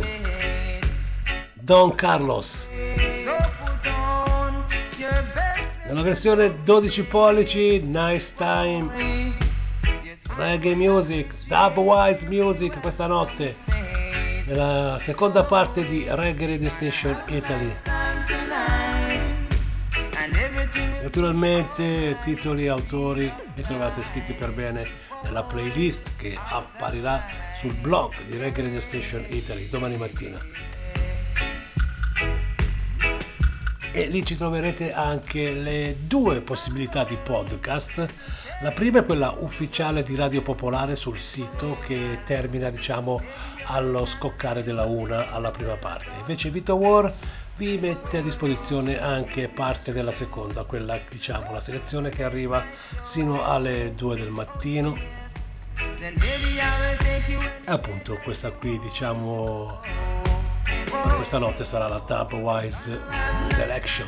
Don 1.54 1.94
Carlos. 1.96 2.70
Nella 5.86 6.02
versione 6.02 6.62
12 6.64 7.04
pollici, 7.04 7.82
Nice 7.82 8.32
Time, 8.38 8.90
Reggae 10.38 10.76
Music, 10.76 11.46
Dubwise 11.46 12.26
Music 12.30 12.80
questa 12.80 13.06
notte, 13.08 13.58
nella 14.46 14.98
seconda 14.98 15.44
parte 15.44 15.86
di 15.86 16.06
Reggae 16.08 16.48
Radio 16.48 16.70
Station 16.70 17.22
Italy. 17.28 18.03
Naturalmente 21.04 22.18
titoli 22.24 22.64
e 22.64 22.70
autori 22.70 23.30
li 23.56 23.62
trovate 23.62 24.02
scritti 24.04 24.32
per 24.32 24.54
bene 24.54 24.88
nella 25.24 25.44
playlist 25.44 26.16
che 26.16 26.34
apparirà 26.42 27.26
sul 27.58 27.76
blog 27.76 28.24
di 28.24 28.38
Reggae 28.38 28.64
Radio 28.64 28.80
Station 28.80 29.22
Italy 29.28 29.68
domani 29.68 29.98
mattina. 29.98 30.40
E 33.92 34.08
lì 34.08 34.26
ci 34.26 34.38
troverete 34.38 34.94
anche 34.94 35.52
le 35.52 35.98
due 36.04 36.40
possibilità 36.40 37.04
di 37.04 37.18
podcast. 37.22 38.06
La 38.62 38.72
prima 38.72 39.00
è 39.00 39.06
quella 39.06 39.36
ufficiale 39.40 40.04
di 40.04 40.16
Radio 40.16 40.42
Popolare 40.42 40.96
sul 40.96 41.20
sito 41.20 41.80
che 41.86 42.20
termina 42.24 42.70
diciamo 42.70 43.22
allo 43.66 44.06
scoccare 44.06 44.64
della 44.64 44.86
una 44.86 45.32
alla 45.32 45.52
prima 45.52 45.76
parte. 45.76 46.08
Invece 46.22 46.50
Vito 46.50 46.76
War 46.76 47.14
vi 47.56 47.78
mette 47.78 48.18
a 48.18 48.22
disposizione 48.22 49.00
anche 49.00 49.48
parte 49.48 49.92
della 49.92 50.12
seconda, 50.12 50.64
quella 50.64 51.00
diciamo 51.08 51.52
la 51.52 51.62
selezione 51.62 52.10
che 52.10 52.24
arriva 52.24 52.64
sino 53.04 53.44
alle 53.44 53.92
2 53.94 54.16
del 54.16 54.30
mattino. 54.30 54.98
E 57.66 57.72
appunto 57.72 58.18
questa 58.24 58.50
qui 58.52 58.80
diciamo 58.80 59.80
questa 61.16 61.38
notte 61.38 61.64
sarà 61.64 61.88
la 61.88 62.00
Dubwise 62.00 63.00
Selection. 63.52 64.08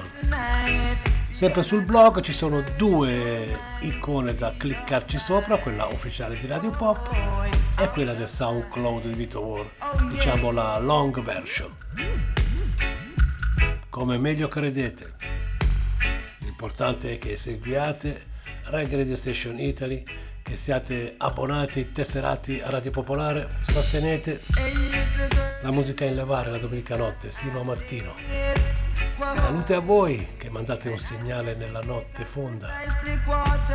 Sempre 1.32 1.64
sul 1.64 1.84
blog 1.84 2.22
ci 2.22 2.32
sono 2.32 2.64
due 2.78 3.60
icone 3.82 4.34
da 4.36 4.54
cliccarci 4.56 5.18
sopra, 5.18 5.58
quella 5.58 5.86
ufficiale 5.86 6.38
di 6.38 6.48
Radio 6.48 6.70
Pop 6.72 7.10
e 7.78 7.90
quella 7.90 8.14
del 8.14 8.30
SoundCloud 8.30 9.04
di 9.04 9.14
Vito 9.14 9.42
War, 9.42 9.70
diciamo 10.10 10.52
la 10.52 10.80
long 10.80 11.22
version 11.24 12.45
come 13.96 14.18
meglio 14.18 14.50
credete. 14.50 15.14
L'importante 16.40 17.14
è 17.14 17.18
che 17.18 17.38
seguiate 17.38 18.24
Reggae 18.66 18.98
Radio 18.98 19.16
Station 19.16 19.58
Italy, 19.58 20.04
che 20.44 20.58
siate 20.58 21.16
abbonati, 21.18 21.94
tesserati 21.94 22.60
a 22.60 22.70
Radio 22.70 22.92
Popolare, 22.92 23.48
sostenete 23.66 24.42
la 25.62 25.72
musica 25.72 26.04
in 26.04 26.16
levare 26.16 26.52
la 26.52 26.58
domenica 26.58 26.98
notte, 26.98 27.32
sino 27.32 27.62
a 27.62 27.64
mattino. 27.64 28.14
Salute 29.34 29.76
a 29.76 29.80
voi 29.80 30.28
che 30.38 30.50
mandate 30.50 30.90
un 30.90 31.00
segnale 31.00 31.56
nella 31.56 31.80
notte 31.80 32.26
fonda 32.26 32.70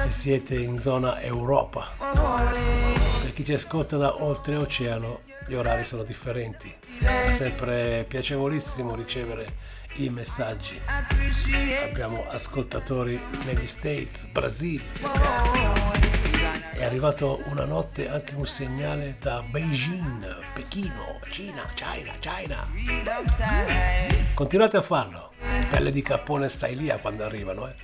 se 0.02 0.10
siete 0.10 0.55
in 0.55 0.78
zona 0.80 1.18
Europa. 1.22 1.92
Per 1.97 3.32
chi 3.32 3.42
ci 3.42 3.55
ascolta 3.55 3.97
da 3.97 4.22
oltreoceano 4.22 5.20
gli 5.48 5.55
orari 5.55 5.86
sono 5.86 6.02
differenti. 6.02 6.70
È 7.01 7.32
sempre 7.32 8.05
piacevolissimo 8.06 8.94
ricevere 8.94 9.78
i 9.94 10.08
messaggi. 10.08 10.80
Abbiamo 11.90 12.26
ascoltatori 12.28 13.20
negli 13.44 13.66
States, 13.66 14.24
Brasile. 14.24 14.84
È 16.72 16.84
arrivato 16.84 17.42
una 17.46 17.64
notte 17.64 18.08
anche 18.08 18.34
un 18.34 18.46
segnale 18.46 19.16
da 19.20 19.42
Beijing, 19.48 20.38
Pechino, 20.54 21.20
Cina, 21.28 21.62
China, 21.74 22.12
China. 22.20 22.64
Continuate 24.34 24.76
a 24.76 24.82
farlo. 24.82 25.32
Pelle 25.70 25.90
di 25.90 26.02
cappone 26.02 26.48
stai 26.48 26.76
lì 26.76 26.90
a 26.90 26.98
quando 26.98 27.24
arrivano, 27.24 27.68
eh. 27.68 27.74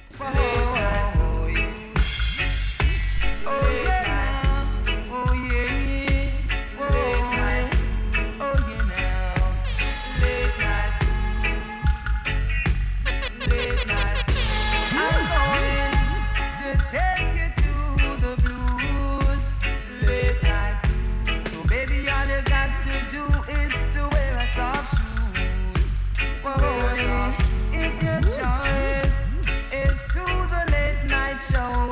If 26.49 28.03
your 28.05 28.21
choice 28.21 29.41
is 29.73 30.07
to 30.15 30.25
the 30.53 30.63
late 30.71 31.03
night 31.11 31.39
show, 31.39 31.91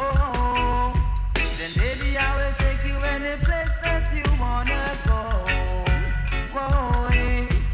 oh, 0.00 0.92
then 1.34 1.70
baby 1.76 2.16
I 2.16 2.36
will 2.38 2.54
take 2.56 2.82
you 2.88 2.96
any 3.14 3.36
place 3.44 3.74
that 3.82 4.08
you 4.16 4.24
wanna 4.40 4.98
go. 5.04 5.44
Whoa, 6.54 7.10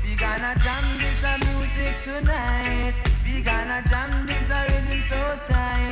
we 0.03 0.17
gonna 0.17 0.55
jam 0.59 0.85
this 0.99 1.23
music 1.47 1.95
tonight. 2.03 2.95
We 3.25 3.41
gonna 3.41 3.81
jam 3.89 4.27
this 4.27 4.51
rhythm 4.51 5.01
so 5.01 5.39
tight. 5.47 5.90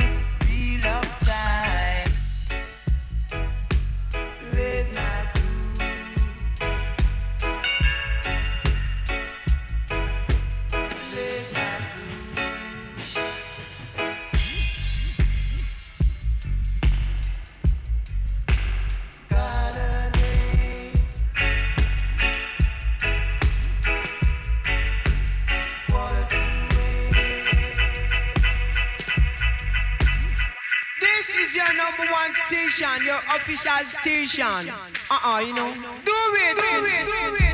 Station, 32.78 33.04
your 33.04 33.18
official 33.34 33.84
station. 33.86 34.72
Uh-uh, 35.10 35.40
you 35.40 35.54
know. 35.54 35.72
Do 35.74 35.80
it, 35.80 36.56
do 36.56 36.86
it, 36.86 37.06
do 37.06 37.12
it, 37.12 37.38
do 37.38 37.44
it. 37.44 37.47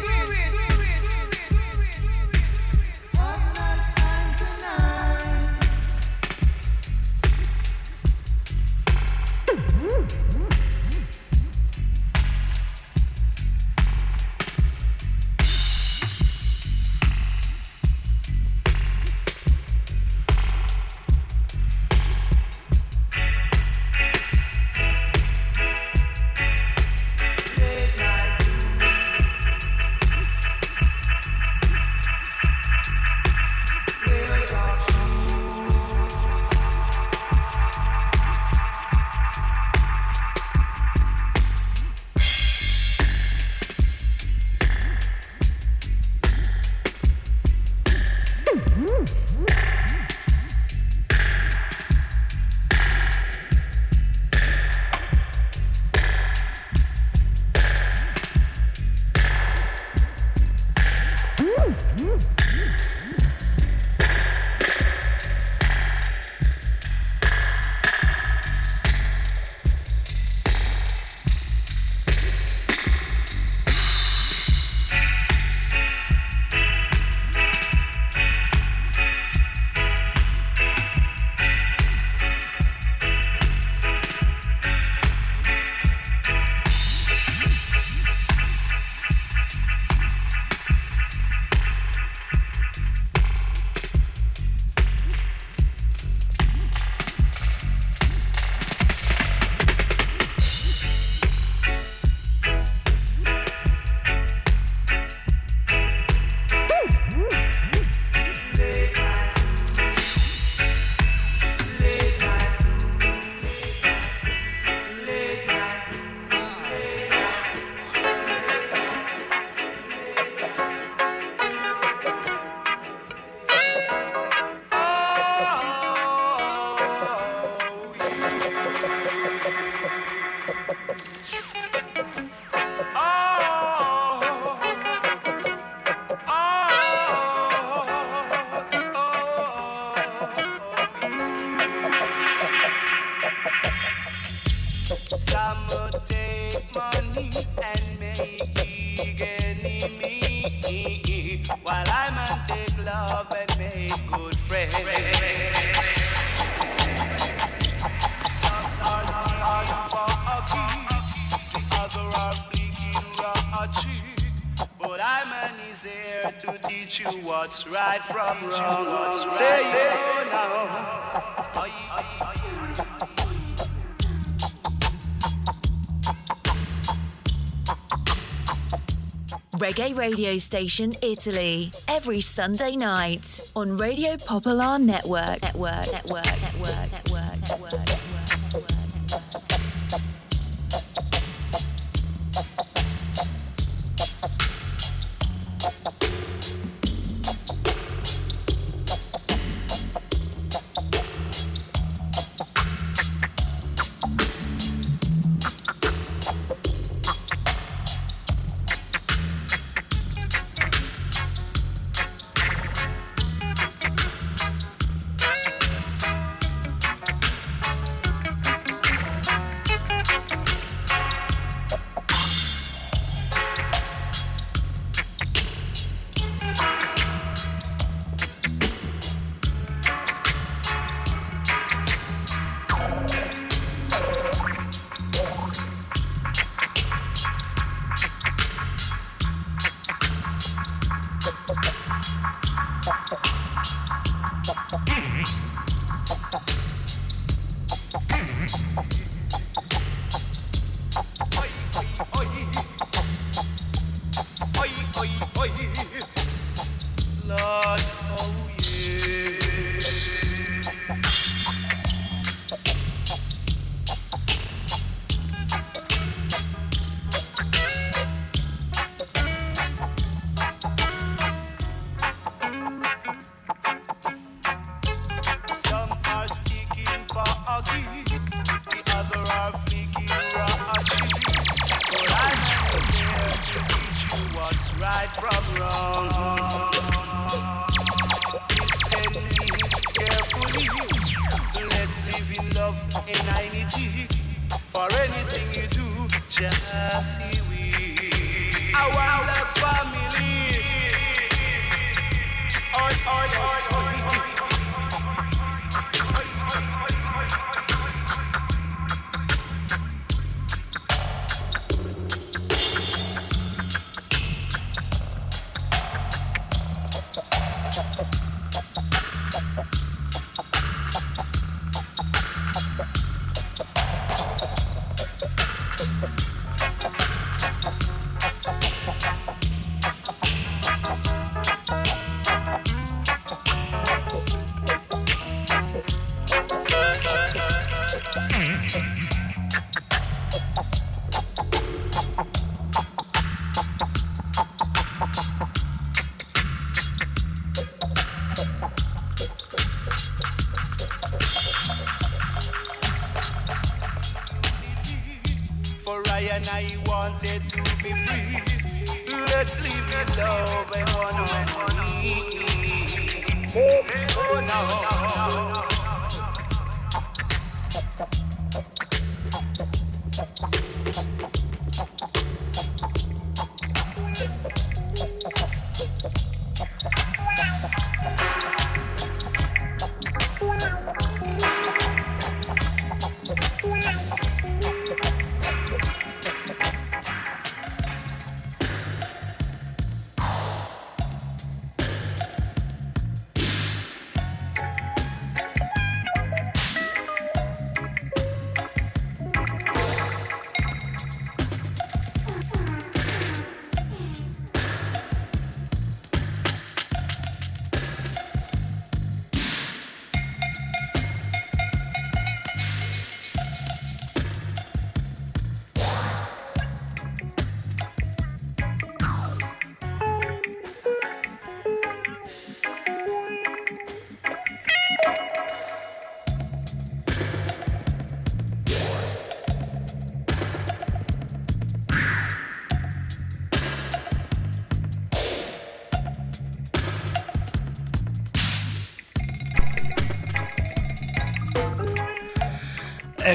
radio 180.24 180.38
station 180.38 180.90
Italy 181.02 181.70
every 181.86 182.18
Sunday 182.22 182.76
night 182.76 183.42
on 183.54 183.76
Radio 183.76 184.16
Popolar 184.16 184.80
Network. 184.80 185.42
Network. 185.42 185.92
Network. 185.92 186.33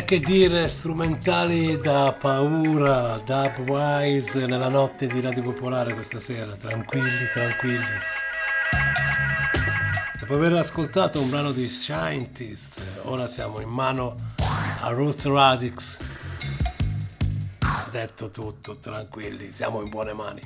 Che 0.09 0.19
dire, 0.19 0.67
strumentali 0.69 1.77
da 1.77 2.15
paura, 2.19 3.21
dubwise 3.23 4.47
nella 4.47 4.67
notte 4.67 5.05
di 5.05 5.21
Radio 5.21 5.43
Popolare 5.43 5.93
questa 5.93 6.17
sera, 6.17 6.55
tranquilli, 6.55 7.27
tranquilli. 7.31 7.85
Dopo 10.19 10.33
aver 10.33 10.53
ascoltato 10.53 11.21
un 11.21 11.29
brano 11.29 11.51
di 11.51 11.69
Scientist, 11.69 12.83
ora 13.03 13.27
siamo 13.27 13.59
in 13.59 13.69
mano 13.69 14.15
a 14.81 14.89
Ruth 14.89 15.25
Radix. 15.25 15.97
Detto 17.91 18.31
tutto, 18.31 18.79
tranquilli, 18.79 19.51
siamo 19.53 19.83
in 19.83 19.89
buone 19.89 20.13
mani. 20.13 20.41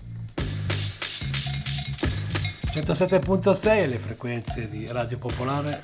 107.6 2.66 3.88
le 3.88 3.98
frequenze 3.98 4.66
di 4.66 4.86
Radio 4.88 5.18
Popolare. 5.18 5.84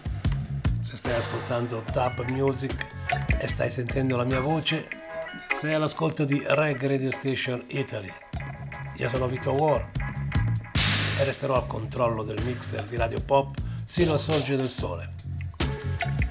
Se 0.82 0.98
stai 0.98 1.14
ascoltando 1.14 1.82
Dub 1.94 2.30
Music 2.32 2.98
e 3.40 3.48
stai 3.48 3.70
sentendo 3.70 4.18
la 4.18 4.26
mia 4.26 4.42
voce, 4.42 4.88
sei 5.58 5.74
all'ascolto 5.74 6.26
di 6.26 6.44
Reg 6.46 6.86
Radio 6.86 7.10
Station 7.10 7.64
Italy. 7.68 8.12
Io 8.98 9.08
sono 9.08 9.28
Vito 9.28 9.52
War 9.52 9.90
e 11.18 11.24
resterò 11.24 11.56
al 11.56 11.66
controllo 11.66 12.24
del 12.24 12.44
mixer 12.44 12.84
di 12.84 12.98
Radio 12.98 13.22
Pop 13.24 13.56
sino 13.86 14.14
al 14.14 14.20
sorgere 14.20 14.58
del 14.58 14.68
sole. 14.68 15.14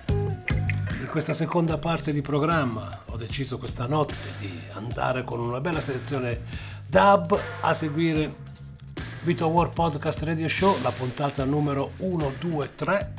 In 0.08 1.06
questa 1.10 1.32
seconda 1.32 1.78
parte 1.78 2.12
di 2.12 2.20
programma 2.20 2.86
ho 3.06 3.16
deciso 3.16 3.56
questa 3.56 3.86
notte 3.86 4.14
di 4.38 4.60
andare 4.74 5.24
con 5.24 5.40
una 5.40 5.60
bella 5.60 5.80
selezione 5.80 6.42
dub 6.86 7.40
a 7.62 7.72
seguire 7.72 8.34
Vito 9.22 9.46
War 9.46 9.72
Podcast 9.72 10.22
Radio 10.24 10.48
Show, 10.48 10.80
la 10.82 10.92
puntata 10.92 11.44
numero 11.44 11.92
123 11.96 13.14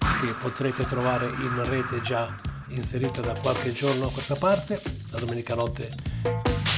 che 0.00 0.32
potrete 0.40 0.84
trovare 0.86 1.26
in 1.26 1.62
rete 1.64 2.00
già 2.00 2.47
inserita 2.68 3.20
da 3.20 3.38
qualche 3.38 3.72
giorno 3.72 4.06
a 4.06 4.10
questa 4.10 4.36
parte. 4.36 4.80
La 5.10 5.18
domenica 5.18 5.54
notte 5.54 5.88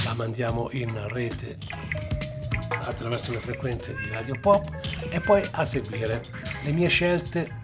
la 0.04 0.14
mandiamo 0.14 0.68
in 0.72 1.08
rete 1.08 1.58
attraverso 2.68 3.32
le 3.32 3.38
frequenze 3.38 3.94
di 3.94 4.10
Radio 4.10 4.38
Pop 4.40 4.68
e 5.10 5.20
poi 5.20 5.46
a 5.52 5.64
seguire 5.64 6.24
le 6.64 6.72
mie 6.72 6.88
scelte 6.88 7.60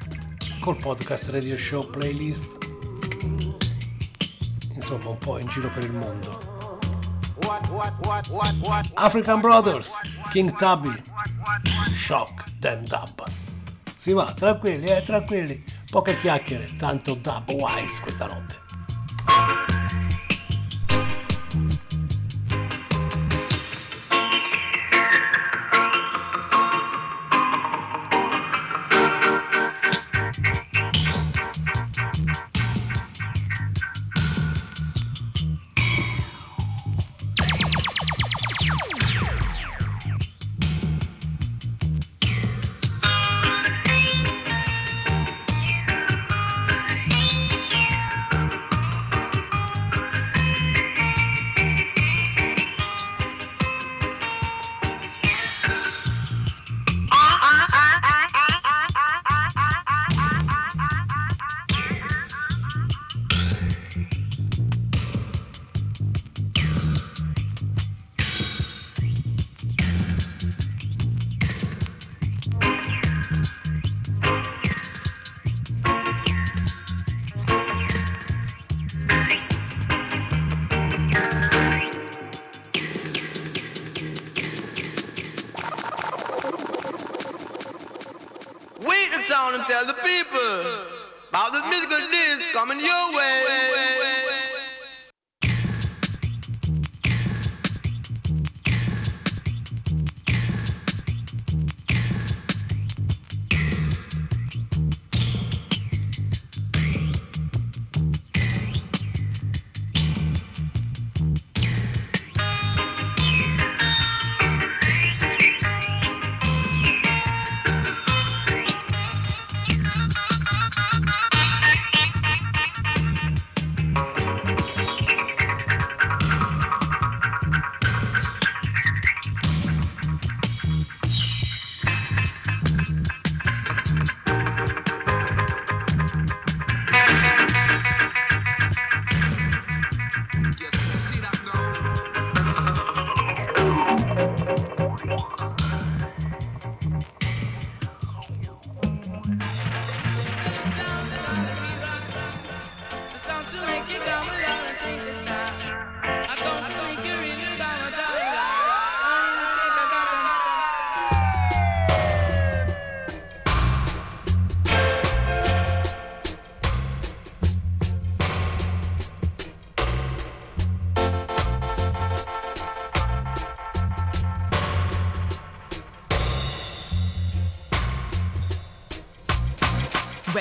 col 0.61 0.77
podcast 0.77 1.28
Radio 1.28 1.57
Show 1.57 1.89
playlist. 1.90 2.57
Insomma 4.74 5.09
un 5.09 5.19
po' 5.19 5.39
in 5.39 5.48
giro 5.48 5.69
per 5.70 5.85
il 5.85 5.93
mondo. 5.93 6.55
African 8.94 9.40
Brothers 9.40 9.93
King 10.31 10.55
Tubby 10.57 10.94
Shock 11.94 12.59
Them 12.61 12.85
Dub. 12.85 13.24
Si 13.97 14.12
va 14.12 14.32
tranquilli 14.32 14.86
eh 14.86 15.03
tranquilli 15.05 15.65
poche 15.91 16.17
chiacchiere 16.19 16.67
tanto 16.77 17.15
dub 17.15 17.51
wise 17.51 18.01
questa 18.03 18.27
notte 18.27 19.65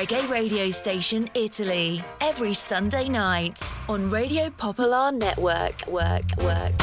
Reggae 0.06 0.30
radio 0.30 0.70
station 0.70 1.28
Italy 1.34 2.00
every 2.22 2.54
Sunday 2.54 3.10
night 3.10 3.76
on 3.90 4.08
Radio 4.10 4.52
Popolare 4.52 5.18
Network. 5.18 5.88
Work, 5.88 6.28
work, 6.38 6.44
work. 6.44 6.75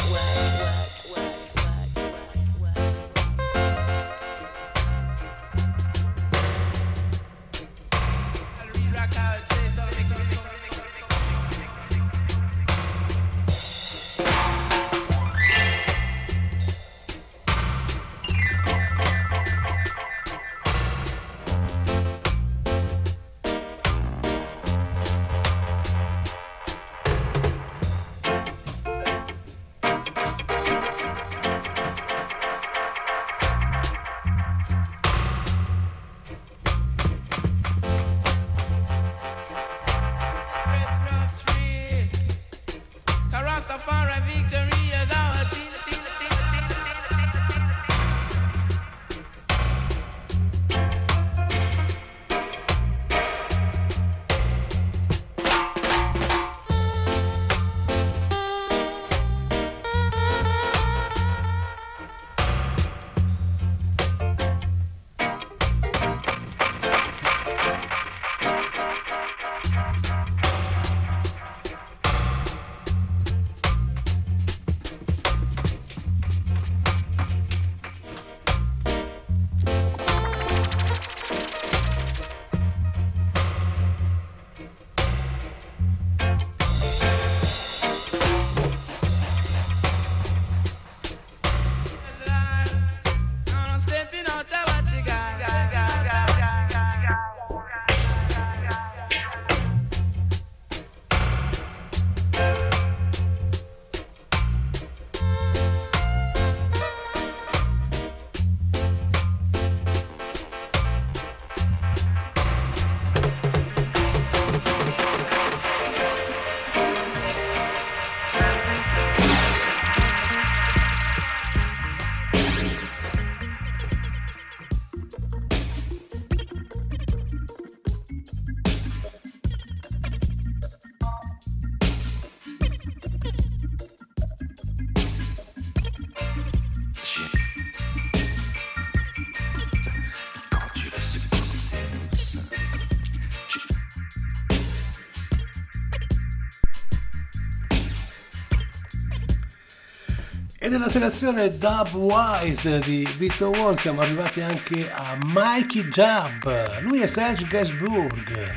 Nella 150.73 150.89
selezione 150.89 151.59
Dub 151.59 151.93
Wise 151.93 152.78
di 152.78 153.07
Vito 153.19 153.51
Wall 153.51 153.74
siamo 153.74 154.01
arrivati 154.01 154.40
anche 154.40 154.90
a 154.90 155.19
Mikey 155.23 155.86
Jab. 155.89 156.81
Lui 156.81 157.03
è 157.03 157.07
Serge 157.07 157.44
Gainsbourg. 157.44 158.55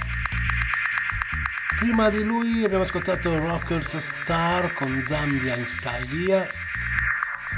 Prima 1.75 2.09
di 2.09 2.23
lui 2.23 2.63
abbiamo 2.63 2.83
ascoltato 2.83 3.37
Rockers 3.37 3.97
Star 3.97 4.73
con 4.75 5.03
Zambian 5.05 5.65
Stylia 5.65 6.47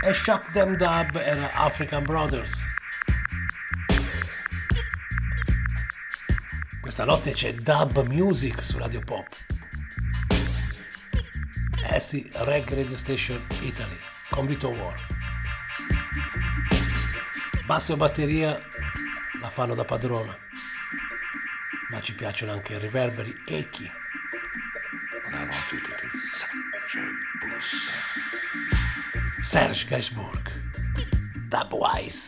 e 0.04 0.14
Shock 0.16 0.50
Them 0.50 0.76
Dub 0.76 1.16
era 1.18 1.54
African 1.54 2.02
Brothers. 2.02 2.66
Questa 6.82 7.06
notte 7.06 7.32
c'è 7.34 7.54
Dub 7.54 8.08
Music 8.08 8.64
su 8.64 8.80
Radio 8.80 9.02
Pop. 9.02 9.28
Eh 11.92 12.00
sì, 12.00 12.28
Reg 12.34 12.74
Radio 12.74 12.98
Station 12.98 13.46
Italy 13.62 14.07
con 14.38 14.46
Vito 14.46 14.70
War. 14.70 14.96
Basso 17.66 17.94
e 17.94 17.98
batteria 17.98 18.60
la 19.42 19.50
fanno 19.50 19.74
da 19.74 19.84
padrona, 19.84 20.38
ma 21.90 22.00
ci 22.02 22.14
piacciono 22.14 22.52
anche 22.52 22.74
i 22.74 22.78
riverberi 22.78 23.36
echi. 23.48 23.92
Serge 29.42 29.86
Gainsbourg, 29.88 30.52
Dubwise. 31.48 32.27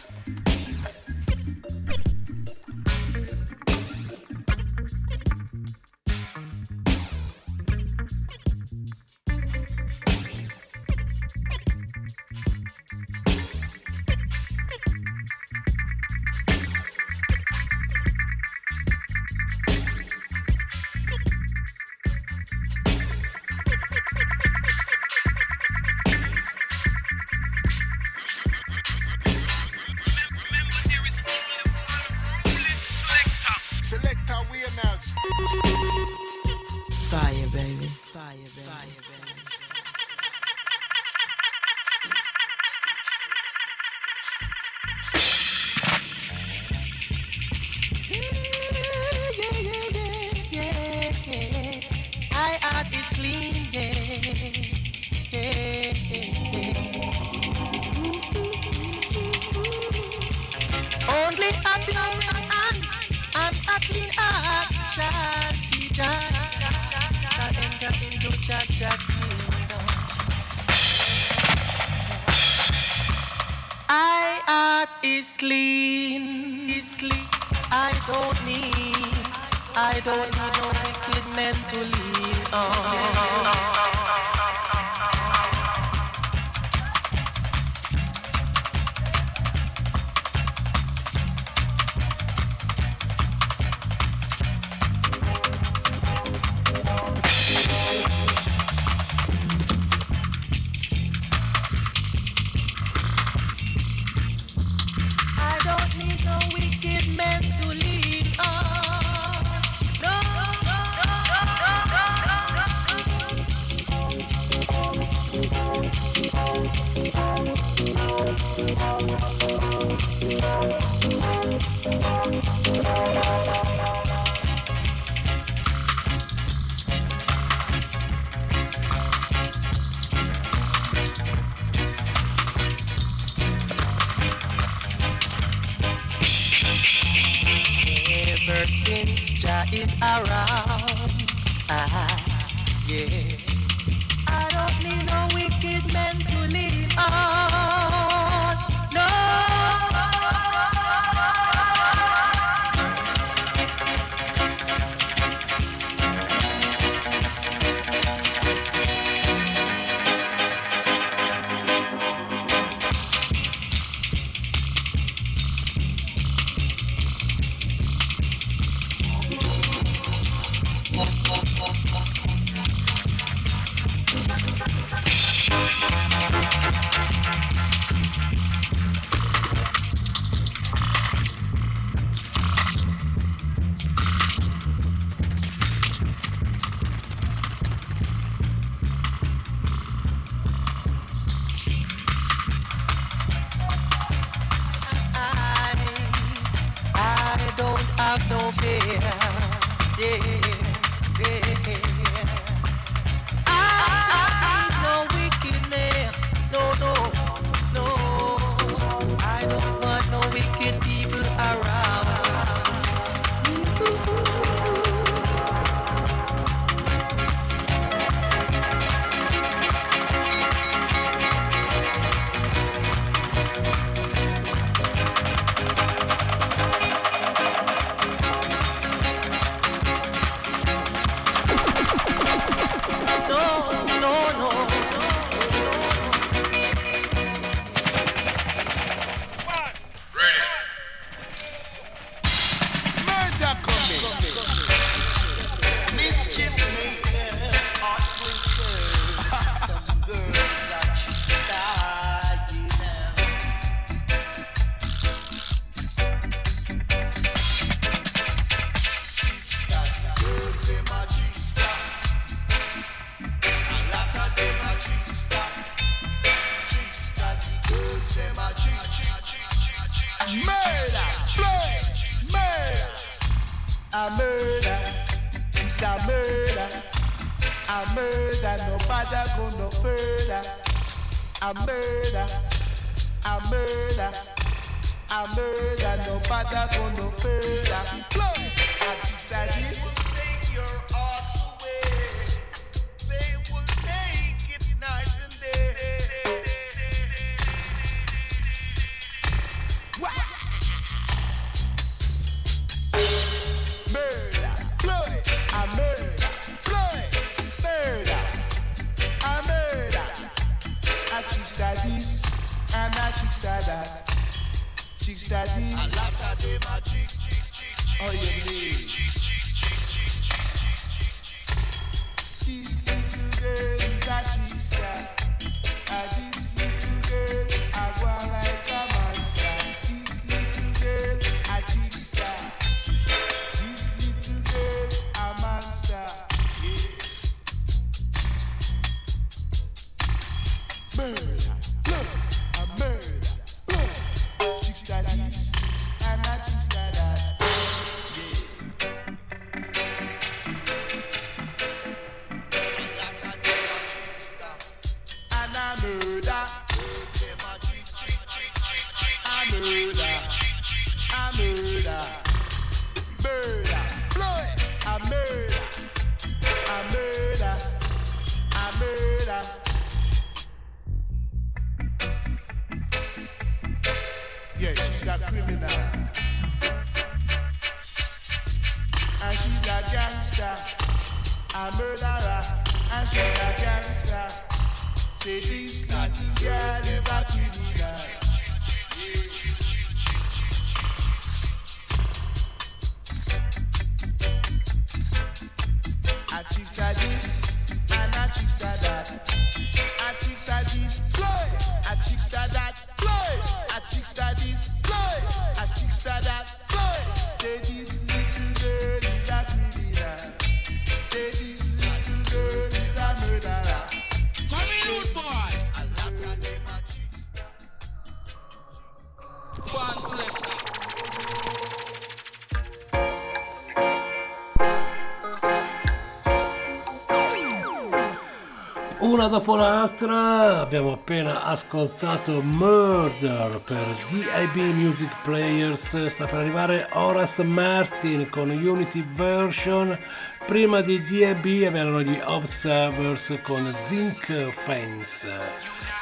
una 429.10 429.28
dopo 429.28 429.56
l'altra 429.56 430.60
abbiamo 430.60 430.92
appena 430.92 431.44
ascoltato 431.44 432.42
Murder 432.44 433.60
per 433.66 433.84
DIB 434.12 434.76
Music 434.76 435.10
Players, 435.24 436.06
sta 436.06 436.26
per 436.26 436.38
arrivare 436.38 436.88
Horace 436.94 437.44
Martin 437.44 438.30
con 438.30 438.52
Unity 438.52 439.04
Version, 439.14 439.98
prima 440.46 440.82
di 440.82 441.02
DIB 441.02 441.66
avevano 441.66 442.04
gli 442.04 442.20
Observers 442.24 443.40
con 443.42 443.74
Zinc 443.80 444.52
Fence. 444.52 445.28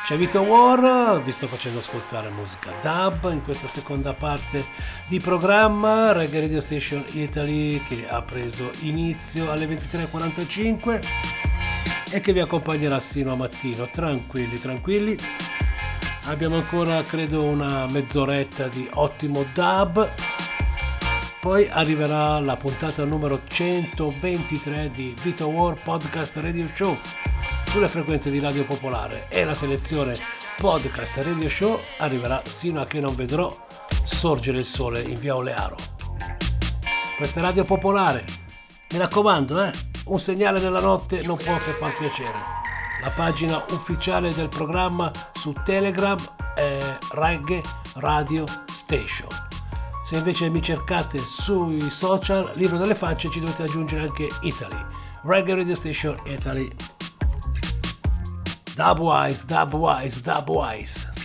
C'è 0.06 0.18
Vito 0.18 0.42
War, 0.42 1.22
vi 1.22 1.32
sto 1.32 1.48
facendo 1.48 1.80
ascoltare 1.80 2.30
musica 2.30 2.72
dub 2.82 3.32
in 3.32 3.44
questa 3.44 3.68
seconda 3.68 4.12
parte 4.12 4.66
di 5.08 5.20
programma 5.20 6.12
Reggae 6.12 6.42
Radio 6.42 6.60
Station 6.60 7.06
Italy 7.14 7.82
che 7.84 8.06
ha 8.08 8.22
preso 8.22 8.70
inizio 8.82 9.50
alle 9.50 9.66
23.45 9.66 11.37
e 12.12 12.22
che 12.22 12.34
vi 12.34 12.40
accompagnerà 12.40 13.00
sino 13.00 13.32
a 13.32 13.36
mattino, 13.36 13.90
tranquilli, 13.90 14.60
tranquilli. 14.60 15.18
Abbiamo 16.26 16.56
ancora 16.56 17.02
credo 17.04 17.44
una 17.44 17.86
mezz'oretta 17.90 18.68
di 18.68 18.88
ottimo 18.94 19.44
dub. 19.54 20.14
Poi 21.40 21.68
arriverà 21.70 22.40
la 22.40 22.58
puntata 22.58 23.06
numero 23.06 23.42
123 23.48 24.92
di 24.92 25.14
Vito 25.22 25.48
War 25.48 25.82
Podcast 25.82 26.36
Radio 26.38 26.68
Show 26.74 26.98
sulle 27.66 27.88
frequenze 27.88 28.30
di 28.30 28.40
Radio 28.40 28.66
Popolare 28.66 29.28
e 29.30 29.44
la 29.44 29.54
selezione 29.54 30.18
Podcast 30.58 31.18
Radio 31.18 31.50
Show 31.50 31.80
arriverà 32.00 32.42
sino 32.46 32.82
a 32.82 32.86
che 32.86 33.00
non 33.00 33.16
vedrò 33.16 33.56
sorgere 34.04 34.60
il 34.60 34.66
sole 34.66 35.02
in 35.02 35.20
via 35.20 35.36
Olearo. 35.36 35.76
Questa 37.18 37.40
è 37.40 37.44
Radio 37.44 37.64
Popolare. 37.64 38.26
Mi 38.92 38.98
raccomando, 38.98 39.64
eh! 39.64 39.97
Un 40.08 40.20
segnale 40.22 40.62
nella 40.62 40.80
notte 40.80 41.22
non 41.22 41.36
può 41.36 41.58
che 41.58 41.74
far 41.74 41.98
piacere. 41.98 42.38
La 43.02 43.12
pagina 43.14 43.62
ufficiale 43.72 44.34
del 44.34 44.48
programma 44.48 45.12
su 45.34 45.52
Telegram 45.66 46.18
è 46.56 46.98
Reggae 47.12 47.62
Radio 47.96 48.46
Station. 48.68 49.28
Se 50.06 50.16
invece 50.16 50.48
mi 50.48 50.62
cercate 50.62 51.18
sui 51.18 51.82
social, 51.90 52.52
libro 52.54 52.78
delle 52.78 52.96
facce, 52.96 53.30
ci 53.30 53.42
dovete 53.42 53.64
aggiungere 53.64 54.04
anche 54.04 54.30
Italy. 54.44 54.78
Reggae 55.24 55.56
Radio 55.56 55.76
Station 55.76 56.18
Italy. 56.24 56.74
Dubwise, 58.76 59.44
Dubwise, 59.46 60.22
Dubwise. 60.22 61.17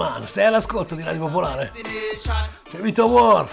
Rootsman, 0.00 0.26
sei 0.26 0.46
all'ascolto 0.46 0.94
di 0.94 1.02
Radio 1.02 1.20
Popolare. 1.20 1.72
C'è 2.70 2.78
Vito 2.78 3.06
War. 3.06 3.46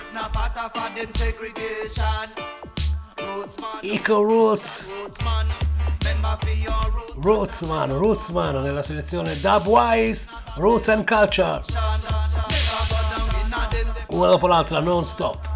Eco 3.81 4.21
Roots. 4.21 4.85
Rootsman, 7.19 7.97
Rootsman 7.97 8.61
nella 8.61 8.81
selezione 8.81 9.37
Dubwise, 9.41 10.27
Roots 10.55 10.87
and 10.87 11.05
Culture. 11.05 11.61
Una 14.09 14.27
dopo 14.27 14.47
l'altra, 14.47 14.79
non 14.79 15.05
stop. 15.05 15.46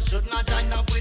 should 0.00 0.24
not 0.30 0.46
join 0.46 0.72
up 0.72 0.90
with 0.90 0.99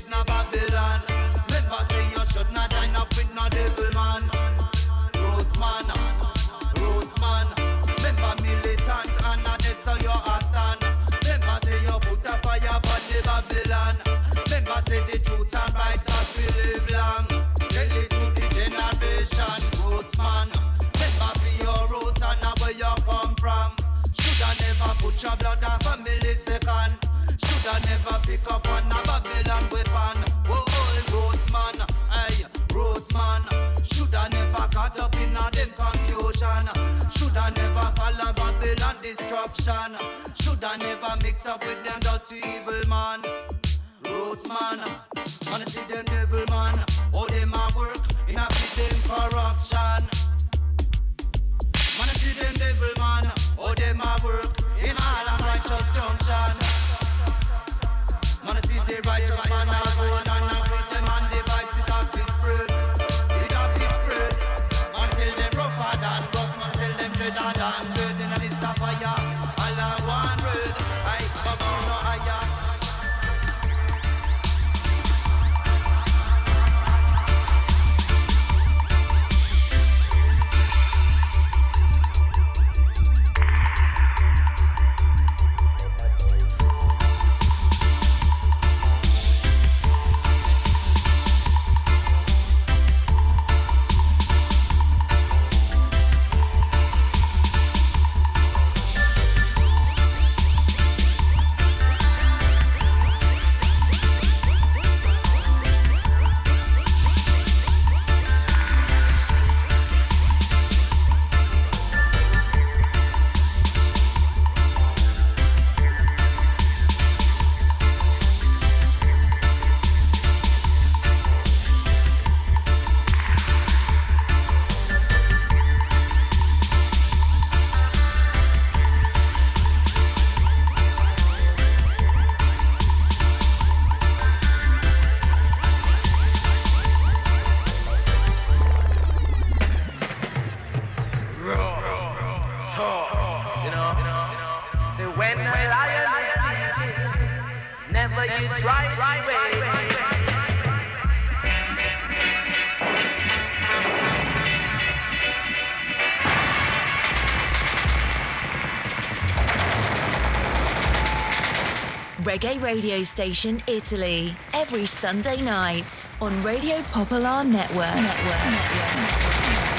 Reggae 162.39 162.61
radio 162.61 163.03
station 163.03 163.59
Italy 163.67 164.33
every 164.53 164.85
Sunday 164.85 165.41
night 165.41 166.07
on 166.21 166.41
Radio 166.41 166.81
Popular 166.83 167.43
Network. 167.43 167.95
Network. 167.95 168.25
Network. 168.25 168.95
Network. 168.95 169.78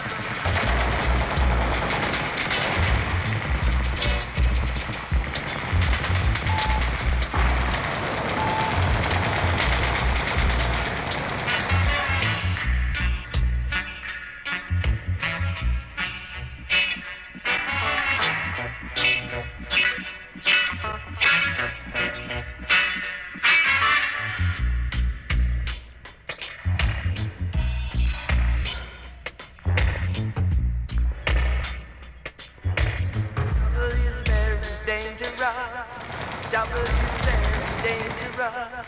dangerous. 37.84 38.88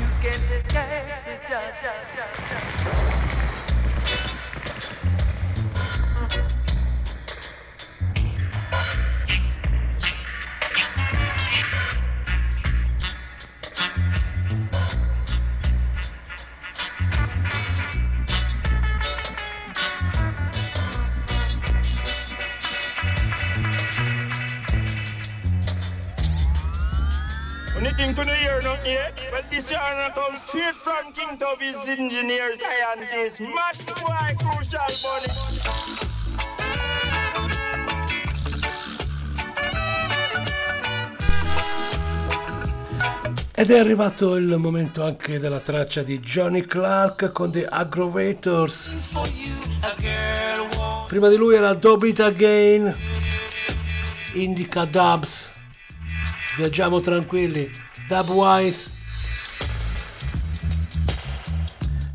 You 0.00 0.08
can't 0.20 0.50
escape 0.50 1.24
this 1.24 1.40
job, 1.48 3.09
year 30.30 30.38
I 30.38 30.38
come 30.38 30.46
straight 30.46 30.74
from 30.76 31.12
King 31.12 31.38
Tubby's 31.38 31.88
engineers, 31.88 32.60
scientists. 32.60 33.40
Mash 33.40 33.78
the 33.78 33.94
boy, 33.94 34.34
crucial 34.38 34.80
bunny. 35.02 35.28
Ed 43.54 43.70
è 43.70 43.78
arrivato 43.78 44.36
il 44.36 44.56
momento 44.56 45.04
anche 45.04 45.38
della 45.38 45.60
traccia 45.60 46.02
di 46.02 46.18
Johnny 46.20 46.62
Clark 46.62 47.30
con 47.30 47.50
The 47.50 47.66
Aggrovators. 47.66 48.90
Prima 51.06 51.28
di 51.28 51.36
lui 51.36 51.56
era 51.56 51.74
Do 51.74 51.98
It 52.02 52.20
Again, 52.20 52.96
Indica 54.32 54.84
Dubs. 54.86 55.50
Viaggiamo 56.56 57.00
tranquilli, 57.00 57.70
Dubwise. 58.08 58.98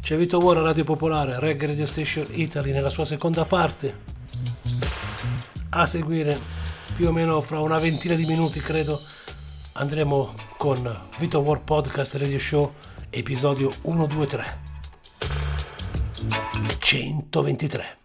C'è 0.05 0.15
Vito 0.17 0.37
War 0.37 0.57
a 0.57 0.61
Radio 0.61 0.83
Popolare, 0.83 1.39
Reggae 1.39 1.65
Radio 1.65 1.87
Station 1.87 2.27
Italy 2.29 2.71
nella 2.71 2.91
sua 2.91 3.05
seconda 3.05 3.43
parte. 3.45 4.03
A 5.69 5.87
seguire, 5.87 6.39
più 6.95 7.07
o 7.07 7.11
meno 7.11 7.41
fra 7.41 7.59
una 7.59 7.79
ventina 7.79 8.13
di 8.13 8.27
minuti 8.27 8.59
credo, 8.59 9.01
andremo 9.71 10.31
con 10.57 11.07
Vito 11.17 11.39
War 11.39 11.63
Podcast 11.63 12.13
Radio 12.17 12.37
Show 12.37 12.71
episodio 13.09 13.71
123 13.81 14.59
123 16.77 17.97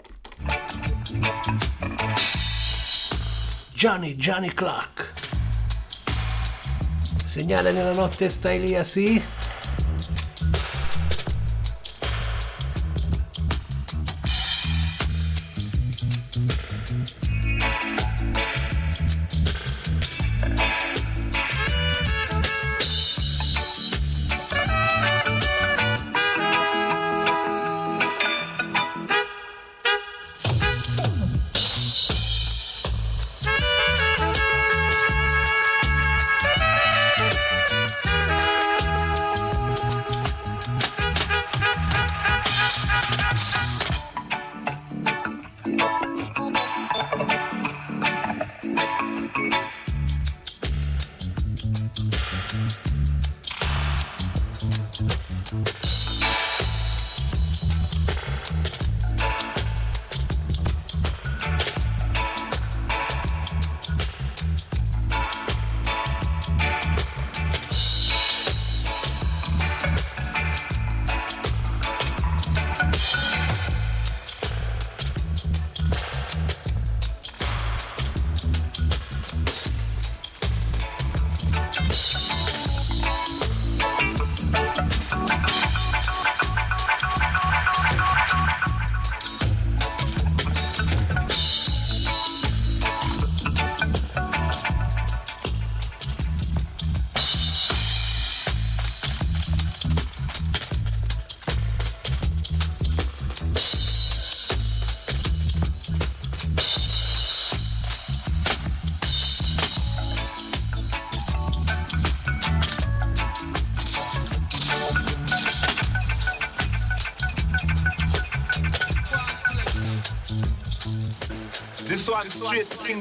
Johnny 3.75 4.17
Johnny 4.17 4.55
Clark. 4.55 5.13
Segnale 7.27 7.73
nella 7.73 7.93
notte 7.93 8.31
stai 8.31 8.59
lì 8.59 8.75
a 8.75 8.85
sì 8.85 9.23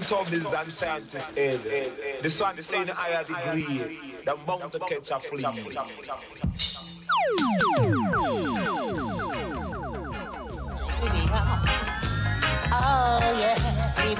Tommy's 0.10 0.54
and 0.54 0.72
scientists 0.72 1.38
head. 1.38 1.62
The 2.20 2.30
sun 2.32 2.58
is 2.58 2.74
in 2.74 2.88
higher 2.88 3.24
degree, 3.24 4.00
the 4.26 4.36
bound 4.48 4.72
to 4.72 4.80
catch 4.80 5.12
a 5.12 5.20
flea. 5.20 5.44
Oh 12.72 13.20
yes, 13.38 13.62
leave 14.04 14.20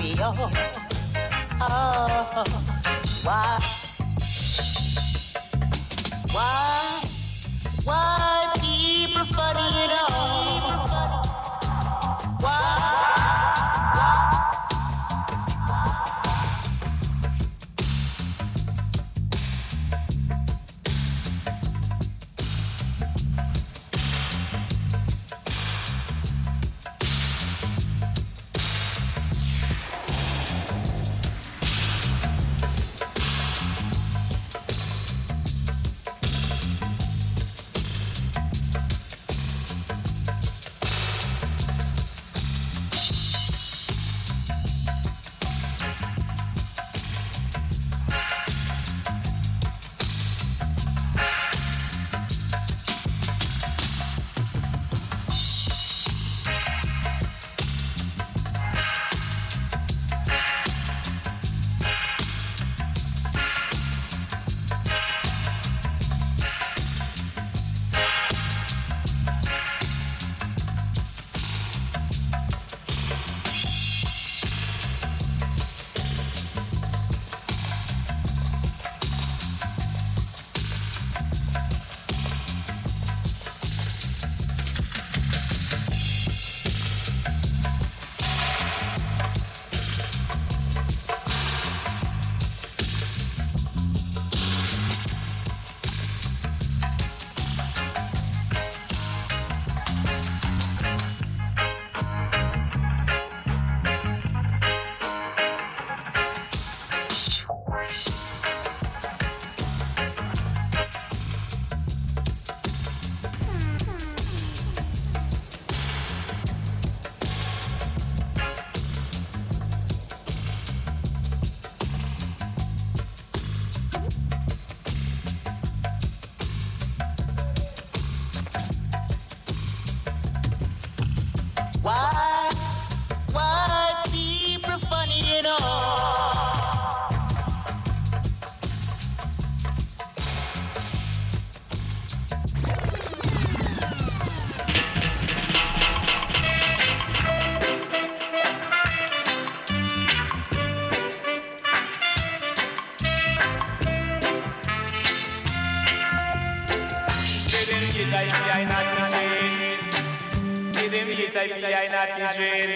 Jesus. 162.20 162.69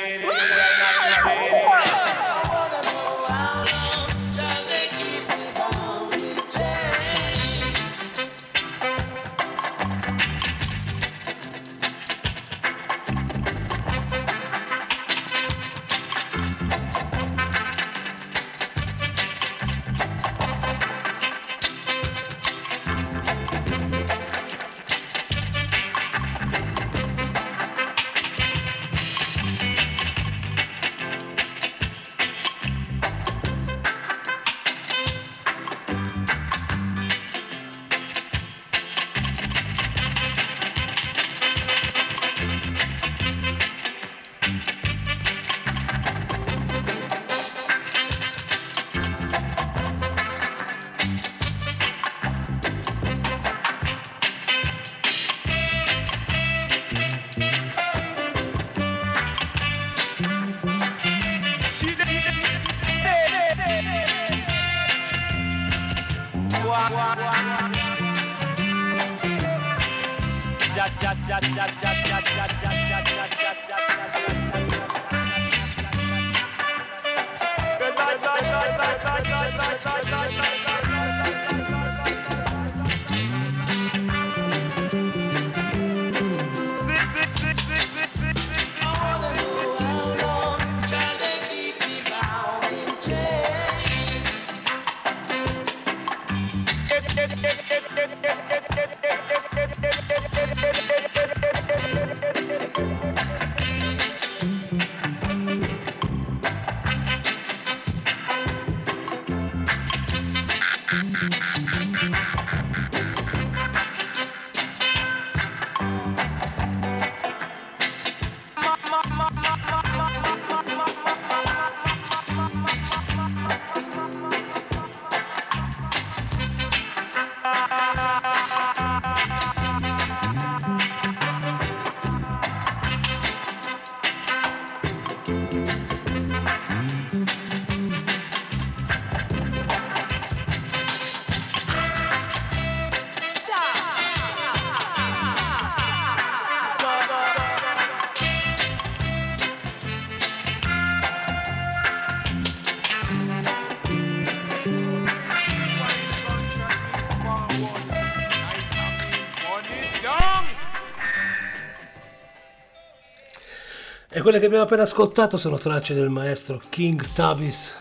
quelle 164.23 164.39
che 164.39 164.45
abbiamo 164.45 164.63
appena 164.63 164.83
ascoltato 164.83 165.35
sono 165.35 165.57
tracce 165.57 165.93
del 165.93 166.09
maestro 166.09 166.59
King 166.69 167.05
Tabis. 167.13 167.75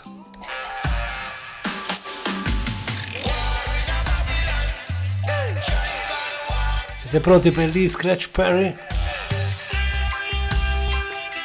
Siete 7.00 7.20
pronti 7.20 7.52
per 7.52 7.68
gli 7.68 7.88
Scratch 7.88 8.28
Perry? 8.30 8.76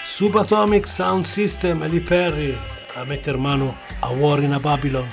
Subatomic 0.04 0.88
Sound 0.88 1.26
System 1.26 1.84
e 1.84 1.88
Lee 1.90 2.02
Perry 2.02 2.58
a 2.96 3.04
metter 3.04 3.38
mano 3.38 3.78
a 4.00 4.10
War 4.10 4.42
in 4.42 4.54
a 4.54 4.60
Babylon. 4.60 5.08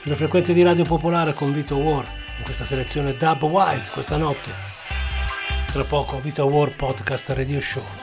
Sulle 0.00 0.14
frequenze 0.14 0.52
di 0.52 0.62
Radio 0.62 0.84
Popolare 0.84 1.34
con 1.34 1.52
Vito 1.52 1.76
War 1.76 2.04
in 2.38 2.44
questa 2.44 2.64
selezione 2.64 3.16
Dub 3.16 3.42
Wise 3.42 3.90
questa 3.90 4.16
notte. 4.16 4.50
Tra 5.72 5.82
poco 5.82 6.20
Vito 6.20 6.44
War 6.44 6.70
Podcast 6.70 7.30
Radio 7.30 7.60
Show. 7.60 7.99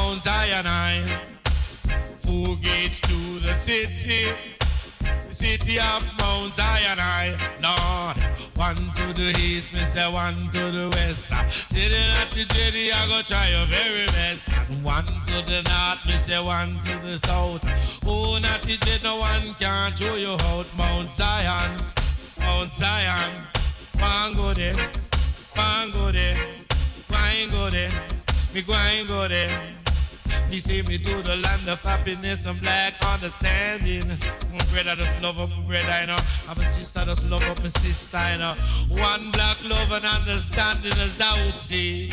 Mount 0.00 0.22
Zion. 0.22 0.66
I. 0.66 1.04
Four 2.20 2.56
gates 2.56 3.00
to 3.02 3.38
the 3.40 3.52
city. 3.52 4.32
City 5.30 5.78
of 5.78 6.02
Mount 6.18 6.54
Zion, 6.54 6.98
I 6.98 7.36
Lord. 7.62 8.16
One 8.56 8.92
to 8.94 9.12
the 9.12 9.28
east, 9.38 9.72
me 9.74 9.80
say 9.80 10.10
one 10.10 10.48
to 10.52 10.70
the 10.72 10.88
west. 10.92 11.32
Did 11.68 11.92
it 11.92 12.08
not 12.16 12.30
the 12.30 12.44
jetty, 12.46 12.90
I 12.90 13.06
go 13.08 13.20
try 13.22 13.50
your 13.50 13.66
very 13.66 14.06
best. 14.06 14.48
One 14.82 15.04
to 15.04 15.42
the 15.44 15.60
north, 15.68 16.06
me 16.06 16.14
say 16.14 16.40
one 16.40 16.80
to 16.80 16.94
the 17.04 17.18
south. 17.26 17.64
Oh, 18.06 18.38
not 18.40 18.62
jet, 18.62 19.02
no 19.02 19.16
one 19.16 19.54
can 19.58 19.94
show 19.96 20.16
you 20.16 20.32
out. 20.48 20.66
Mount 20.78 21.10
Zion, 21.10 21.70
Mount 22.40 22.72
Zion. 22.72 23.30
One 23.98 24.32
go 24.32 24.54
there, 24.54 24.74
one 25.54 25.90
go 25.90 26.10
there, 26.10 26.40
go 27.50 27.70
there, 27.70 27.90
me 28.54 28.62
going 28.62 29.06
go 29.06 29.28
there. 29.28 29.79
He 30.50 30.58
see 30.58 30.82
me 30.82 30.98
to 30.98 31.22
the 31.22 31.36
land 31.36 31.68
of 31.68 31.80
happiness 31.82 32.46
and 32.46 32.60
black 32.60 32.94
understanding. 33.06 34.08
My 34.52 34.64
brother 34.72 34.96
just 34.96 35.22
love 35.22 35.38
up 35.38 35.48
my 35.58 35.66
brother, 35.66 36.00
you 36.00 36.06
know. 36.08 36.18
And 36.48 36.58
my 36.58 36.64
sister 36.64 37.00
just 37.04 37.24
love 37.26 37.44
up 37.48 37.62
my 37.62 37.68
sister, 37.68 38.18
you 38.32 38.38
know. 38.38 38.54
One 38.90 39.30
black 39.30 39.58
love 39.64 39.92
and 39.92 40.04
understanding 40.04 40.92
is 40.92 41.20
out, 41.20 41.54
see. 41.54 42.10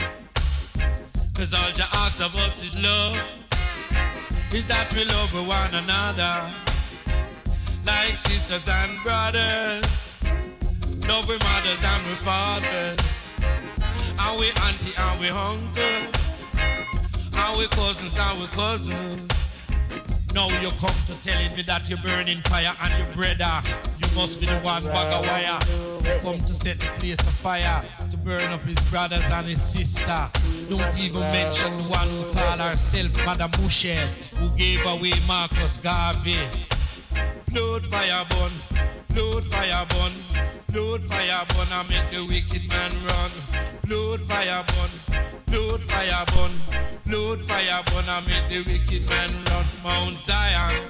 Cause 1.35 1.53
all 1.53 1.69
you 1.69 1.83
ask 1.93 2.19
of 2.19 2.35
us 2.35 2.63
is 2.63 2.83
love. 2.83 3.15
Is 4.53 4.65
that 4.67 4.91
we 4.93 5.03
love 5.05 5.33
one 5.33 5.73
another. 5.73 6.51
Like 7.85 8.17
sisters 8.17 8.67
and 8.67 9.01
brothers. 9.03 9.85
Love 11.07 11.27
we 11.27 11.37
mothers 11.37 11.83
and 11.83 12.07
we 12.07 12.15
fathers. 12.15 12.99
And 14.19 14.39
we 14.39 14.49
auntie 14.65 14.93
and 14.97 15.19
we 15.19 15.29
uncle. 15.29 16.26
And 17.37 17.57
we 17.57 17.67
cousins 17.67 18.17
and 18.17 18.39
we 18.39 18.47
cousins. 18.47 19.33
Now 20.33 20.47
you 20.61 20.69
come 20.71 20.93
to 21.07 21.15
telling 21.23 21.55
me 21.55 21.63
that 21.63 21.89
you're 21.89 21.97
burning 21.99 22.41
fire 22.41 22.73
and 22.83 22.93
your 22.97 23.07
brother. 23.15 23.61
You 23.99 24.15
must 24.15 24.39
be 24.39 24.45
the 24.45 24.59
one 24.59 24.83
bag 24.83 25.13
of 25.13 25.25
wire. 25.27 26.19
Come 26.21 26.37
to 26.37 26.53
set 26.53 26.77
the 26.79 26.85
place 26.99 27.19
afire. 27.19 27.83
To 28.11 28.17
burn 28.17 28.51
up 28.51 28.61
his 28.61 28.79
brothers 28.89 29.23
and 29.31 29.47
his 29.47 29.61
sister. 29.61 30.29
Don't 30.69 31.03
even 31.03 31.21
mention 31.31 31.75
the 31.77 31.83
one 31.89 32.07
who 32.09 32.31
called 32.33 32.59
herself 32.59 33.25
Madame 33.25 33.51
Bouchette. 33.51 34.35
Who 34.35 34.55
gave 34.57 34.85
away 34.85 35.13
Marcus 35.27 35.77
Garvey. 35.79 36.37
Blood 37.49 37.85
fire 37.87 38.25
burn, 38.29 38.51
blood 39.17 39.45
fire 39.45 39.85
burn, 39.89 40.13
blood 40.71 41.01
fire 41.09 41.45
burn, 41.49 41.67
I 41.71 41.83
make 41.89 42.09
the 42.11 42.21
wicked 42.25 42.69
man 42.69 42.91
run. 43.07 43.31
Blood 43.87 44.21
fire 44.29 44.63
burn, 44.67 44.91
blood 45.45 45.81
fire 45.81 46.23
burn, 46.33 46.51
blood 47.07 47.41
fire 47.41 47.83
burn, 47.87 48.05
I 48.07 48.21
make 48.27 48.47
the 48.49 48.59
wicked 48.71 49.09
man 49.09 49.31
run. 49.49 49.65
Mount 49.83 50.17
Zion. 50.17 50.81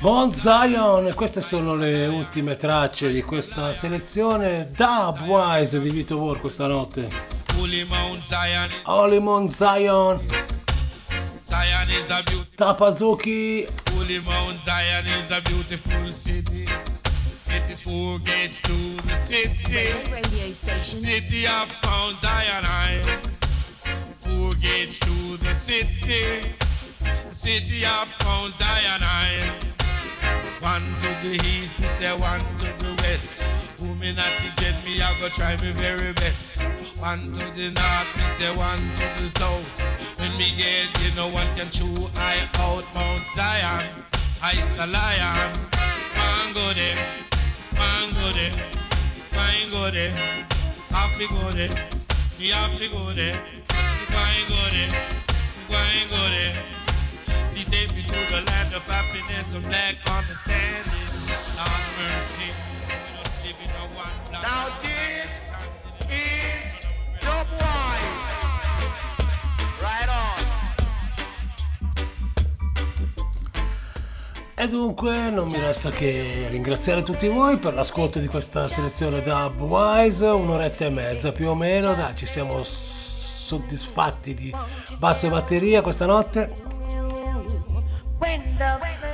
Mount 0.00 0.34
Zion, 0.34 1.06
e 1.06 1.14
queste 1.14 1.40
sono 1.40 1.74
le 1.76 2.06
ultime 2.06 2.56
tracce 2.56 3.10
di 3.10 3.22
questa 3.22 3.72
selezione 3.72 4.66
Dubwise 4.76 5.80
di 5.80 5.88
Vito 5.88 6.18
War 6.18 6.40
questa 6.40 6.66
notte. 6.66 7.08
Holy 7.56 7.86
Mount 7.88 8.22
Zion, 8.22 8.68
Holy 8.84 9.20
Mount 9.20 9.50
Zion, 9.50 10.20
Zion 11.40 11.88
is 11.88 12.10
a 12.10 12.22
beautiful. 12.24 12.44
Tapazuki, 12.54 13.66
Holy 13.94 14.20
Mount 14.20 14.58
Zion 14.58 15.06
is 15.06 15.30
a 15.30 15.40
beautiful 15.40 16.12
city. 16.12 16.64
It 17.56 17.70
is 17.70 17.82
four 17.82 18.18
gates 18.18 18.60
to 18.62 18.72
the 19.06 19.16
city. 19.16 19.92
Radio 20.10 20.50
station. 20.52 20.98
City 20.98 21.46
of 21.46 21.70
Mount 21.84 22.18
Zion, 22.18 22.64
I. 22.64 23.00
Four 24.18 24.54
gates 24.54 24.98
to 24.98 25.36
the 25.38 25.54
city. 25.54 26.50
City 27.32 27.84
of 27.86 28.08
Mount 28.24 28.54
Zion, 28.54 29.00
I. 29.02 29.74
One 30.60 30.82
to 30.98 31.08
the 31.22 31.34
east, 31.34 31.78
me 31.78 31.86
say 31.88 32.12
one 32.16 32.40
to 32.56 32.66
the 32.82 32.90
west. 33.02 33.78
Who 33.80 33.94
me 33.96 34.12
not 34.14 34.32
to 34.38 34.62
jet 34.62 34.74
me, 34.84 35.00
I 35.00 35.14
go 35.20 35.28
try 35.28 35.56
me 35.56 35.72
very 35.72 36.12
best. 36.14 36.98
One 37.00 37.32
to 37.32 37.44
the 37.54 37.70
north, 37.70 38.10
me 38.16 38.24
say 38.30 38.50
one 38.56 38.82
to 38.98 39.22
the 39.22 39.28
south. 39.38 40.18
When 40.18 40.32
me 40.38 40.50
get, 40.56 40.88
you 41.04 41.14
know 41.14 41.28
one 41.28 41.46
can 41.54 41.70
chew 41.70 42.08
I 42.16 42.48
out 42.58 42.84
Mount 42.94 43.26
Zion. 43.28 43.86
I's 44.42 44.72
the 44.72 44.86
lion. 44.86 45.58
One 46.16 46.52
go 46.54 46.72
there, 46.72 46.96
one 47.78 48.10
go 48.14 48.32
there, 48.32 48.52
one 49.34 49.70
go 49.70 49.90
there. 49.90 50.10
Have 50.90 51.16
to 51.18 51.26
go 51.28 51.50
there, 51.52 51.70
me 52.38 52.48
have 52.50 52.76
to 52.78 52.88
go 52.88 53.12
there. 53.12 53.38
Going 54.14 54.46
go 54.48 54.62
there, 54.70 54.92
going 55.66 56.06
go 56.10 56.22
there. 56.30 56.54
He 57.54 57.64
take 57.64 57.94
me 57.94 58.02
to 58.02 58.18
the 58.30 58.40
land 58.46 58.74
of 58.74 58.86
happiness 58.88 59.54
and 59.54 59.64
black 59.64 59.96
understanding. 60.06 61.04
Lord 61.56 61.84
mercy, 61.98 62.50
we 62.88 63.10
just 63.22 63.36
live 63.44 63.58
in 63.62 63.70
a 63.70 63.84
one. 63.96 64.42
Now 64.42 64.70
this 64.80 65.30
is 66.10 66.44
Wise. 67.60 68.13
E 74.56 74.68
dunque 74.68 75.30
non 75.30 75.48
mi 75.48 75.58
resta 75.58 75.90
che 75.90 76.46
ringraziare 76.48 77.02
tutti 77.02 77.26
voi 77.26 77.58
per 77.58 77.74
l'ascolto 77.74 78.20
di 78.20 78.28
questa 78.28 78.68
selezione 78.68 79.20
Dubwise, 79.20 80.26
un'oretta 80.26 80.84
e 80.84 80.90
mezza 80.90 81.32
più 81.32 81.48
o 81.48 81.56
meno, 81.56 81.92
dai 81.92 82.14
ci 82.14 82.24
siamo 82.24 82.62
soddisfatti 82.62 84.32
di 84.32 84.54
basse 84.98 85.28
batteria 85.28 85.82
questa 85.82 86.06
notte. 86.06 86.52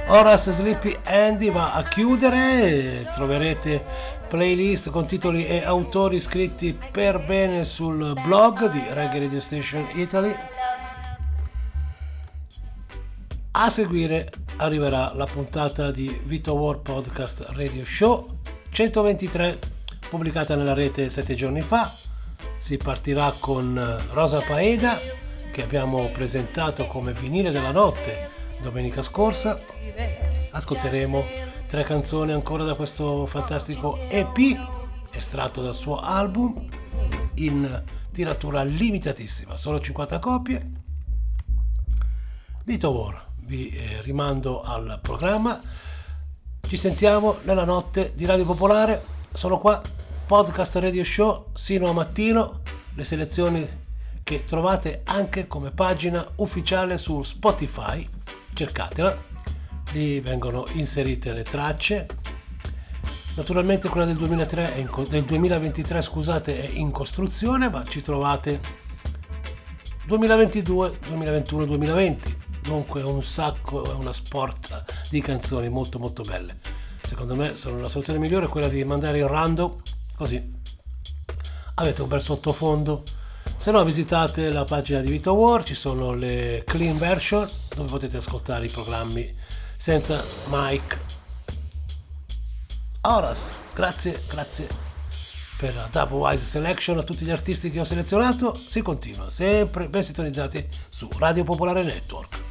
Horace 0.08 0.52
Sleepy 0.52 0.96
Andy 1.04 1.50
va 1.50 1.72
a 1.72 1.84
chiudere, 1.84 3.10
troverete 3.14 3.82
playlist 4.28 4.90
con 4.90 5.06
titoli 5.06 5.46
e 5.46 5.64
autori 5.64 6.20
scritti 6.20 6.78
per 6.92 7.24
bene 7.24 7.64
sul 7.64 8.12
blog 8.24 8.70
di 8.70 8.82
Reggae 8.90 9.20
Radio 9.20 9.40
Station 9.40 9.86
Italy. 9.94 10.34
A 13.52 13.68
seguire 13.68 14.30
arriverà 14.58 15.12
la 15.14 15.24
puntata 15.24 15.90
di 15.90 16.06
Vito 16.24 16.54
War 16.54 16.78
Podcast 16.78 17.46
Radio 17.48 17.84
Show 17.84 18.38
123 18.70 19.58
pubblicata 20.08 20.54
nella 20.54 20.72
rete 20.72 21.10
sette 21.10 21.34
giorni 21.34 21.60
fa. 21.60 21.84
Si 21.84 22.76
partirà 22.76 23.28
con 23.40 23.96
Rosa 24.12 24.40
Paeda 24.46 24.96
che 25.50 25.64
abbiamo 25.64 26.08
presentato 26.12 26.86
come 26.86 27.12
vinile 27.12 27.50
della 27.50 27.72
notte 27.72 28.30
domenica 28.62 29.02
scorsa. 29.02 29.60
Ascolteremo 30.52 31.24
tre 31.68 31.82
canzoni 31.82 32.30
ancora 32.30 32.62
da 32.62 32.74
questo 32.74 33.26
fantastico 33.26 33.98
EP 34.10 34.38
estratto 35.10 35.60
dal 35.60 35.74
suo 35.74 35.98
album 35.98 36.68
in 37.34 37.82
tiratura 38.12 38.62
limitatissima, 38.62 39.56
solo 39.56 39.80
50 39.80 40.18
copie. 40.20 40.70
Vito 42.62 42.90
War, 42.90 43.29
vi 43.50 43.68
eh, 43.70 44.00
rimando 44.02 44.62
al 44.62 45.00
programma. 45.02 45.60
Ci 46.60 46.76
sentiamo 46.76 47.38
nella 47.42 47.64
notte 47.64 48.12
di 48.14 48.24
Radio 48.24 48.44
Popolare. 48.44 49.02
Sono 49.32 49.58
qua, 49.58 49.82
podcast 50.28 50.76
radio 50.76 51.02
show, 51.02 51.46
sino 51.54 51.88
a 51.88 51.92
mattino. 51.92 52.60
Le 52.94 53.04
selezioni 53.04 53.68
che 54.22 54.44
trovate 54.44 55.00
anche 55.02 55.48
come 55.48 55.72
pagina 55.72 56.24
ufficiale 56.36 56.96
su 56.96 57.24
Spotify, 57.24 58.08
cercatela, 58.54 59.18
lì 59.94 60.20
vengono 60.20 60.62
inserite 60.74 61.32
le 61.32 61.42
tracce. 61.42 62.06
Naturalmente 63.36 63.88
quella 63.88 64.06
del, 64.06 64.16
2003 64.16 64.74
in, 64.76 64.88
del 65.08 65.24
2023 65.24 66.02
scusate, 66.02 66.60
è 66.60 66.68
in 66.74 66.92
costruzione, 66.92 67.68
ma 67.68 67.82
ci 67.82 68.00
trovate 68.00 68.60
2022, 70.06 70.98
2021, 71.08 71.64
2020. 71.64 72.39
Dunque 72.62 73.02
un 73.02 73.22
sacco, 73.24 73.84
è 73.84 73.92
una 73.94 74.12
sport 74.12 74.84
di 75.10 75.20
canzoni 75.20 75.68
molto 75.68 75.98
molto 75.98 76.22
belle. 76.22 76.58
Secondo 77.02 77.34
me 77.34 77.44
sono 77.56 77.80
la 77.80 77.88
soluzione 77.88 78.18
migliore 78.18 78.46
quella 78.46 78.68
di 78.68 78.84
mandare 78.84 79.18
in 79.18 79.26
random, 79.26 79.76
così 80.16 80.58
avete 81.74 82.02
un 82.02 82.08
bel 82.08 82.22
sottofondo. 82.22 83.02
Se 83.42 83.70
no 83.70 83.82
visitate 83.84 84.50
la 84.50 84.64
pagina 84.64 85.00
di 85.00 85.10
Vito 85.10 85.32
War, 85.32 85.64
ci 85.64 85.74
sono 85.74 86.12
le 86.12 86.62
clean 86.64 86.96
version 86.98 87.46
dove 87.74 87.90
potete 87.90 88.18
ascoltare 88.18 88.66
i 88.66 88.70
programmi 88.70 89.34
senza 89.76 90.22
mic. 90.48 90.98
Horas, 93.02 93.72
grazie, 93.74 94.22
grazie 94.28 94.68
per 95.58 95.74
la 95.74 95.88
Double 95.90 96.18
Wise 96.18 96.44
Selection 96.44 96.98
a 96.98 97.02
tutti 97.02 97.24
gli 97.24 97.30
artisti 97.30 97.70
che 97.70 97.80
ho 97.80 97.84
selezionato. 97.84 98.54
Si 98.54 98.82
continua 98.82 99.30
sempre 99.30 99.88
ben 99.88 100.04
sintonizzati 100.04 100.66
su 100.88 101.08
Radio 101.18 101.44
Popolare 101.44 101.82
Network. 101.82 102.49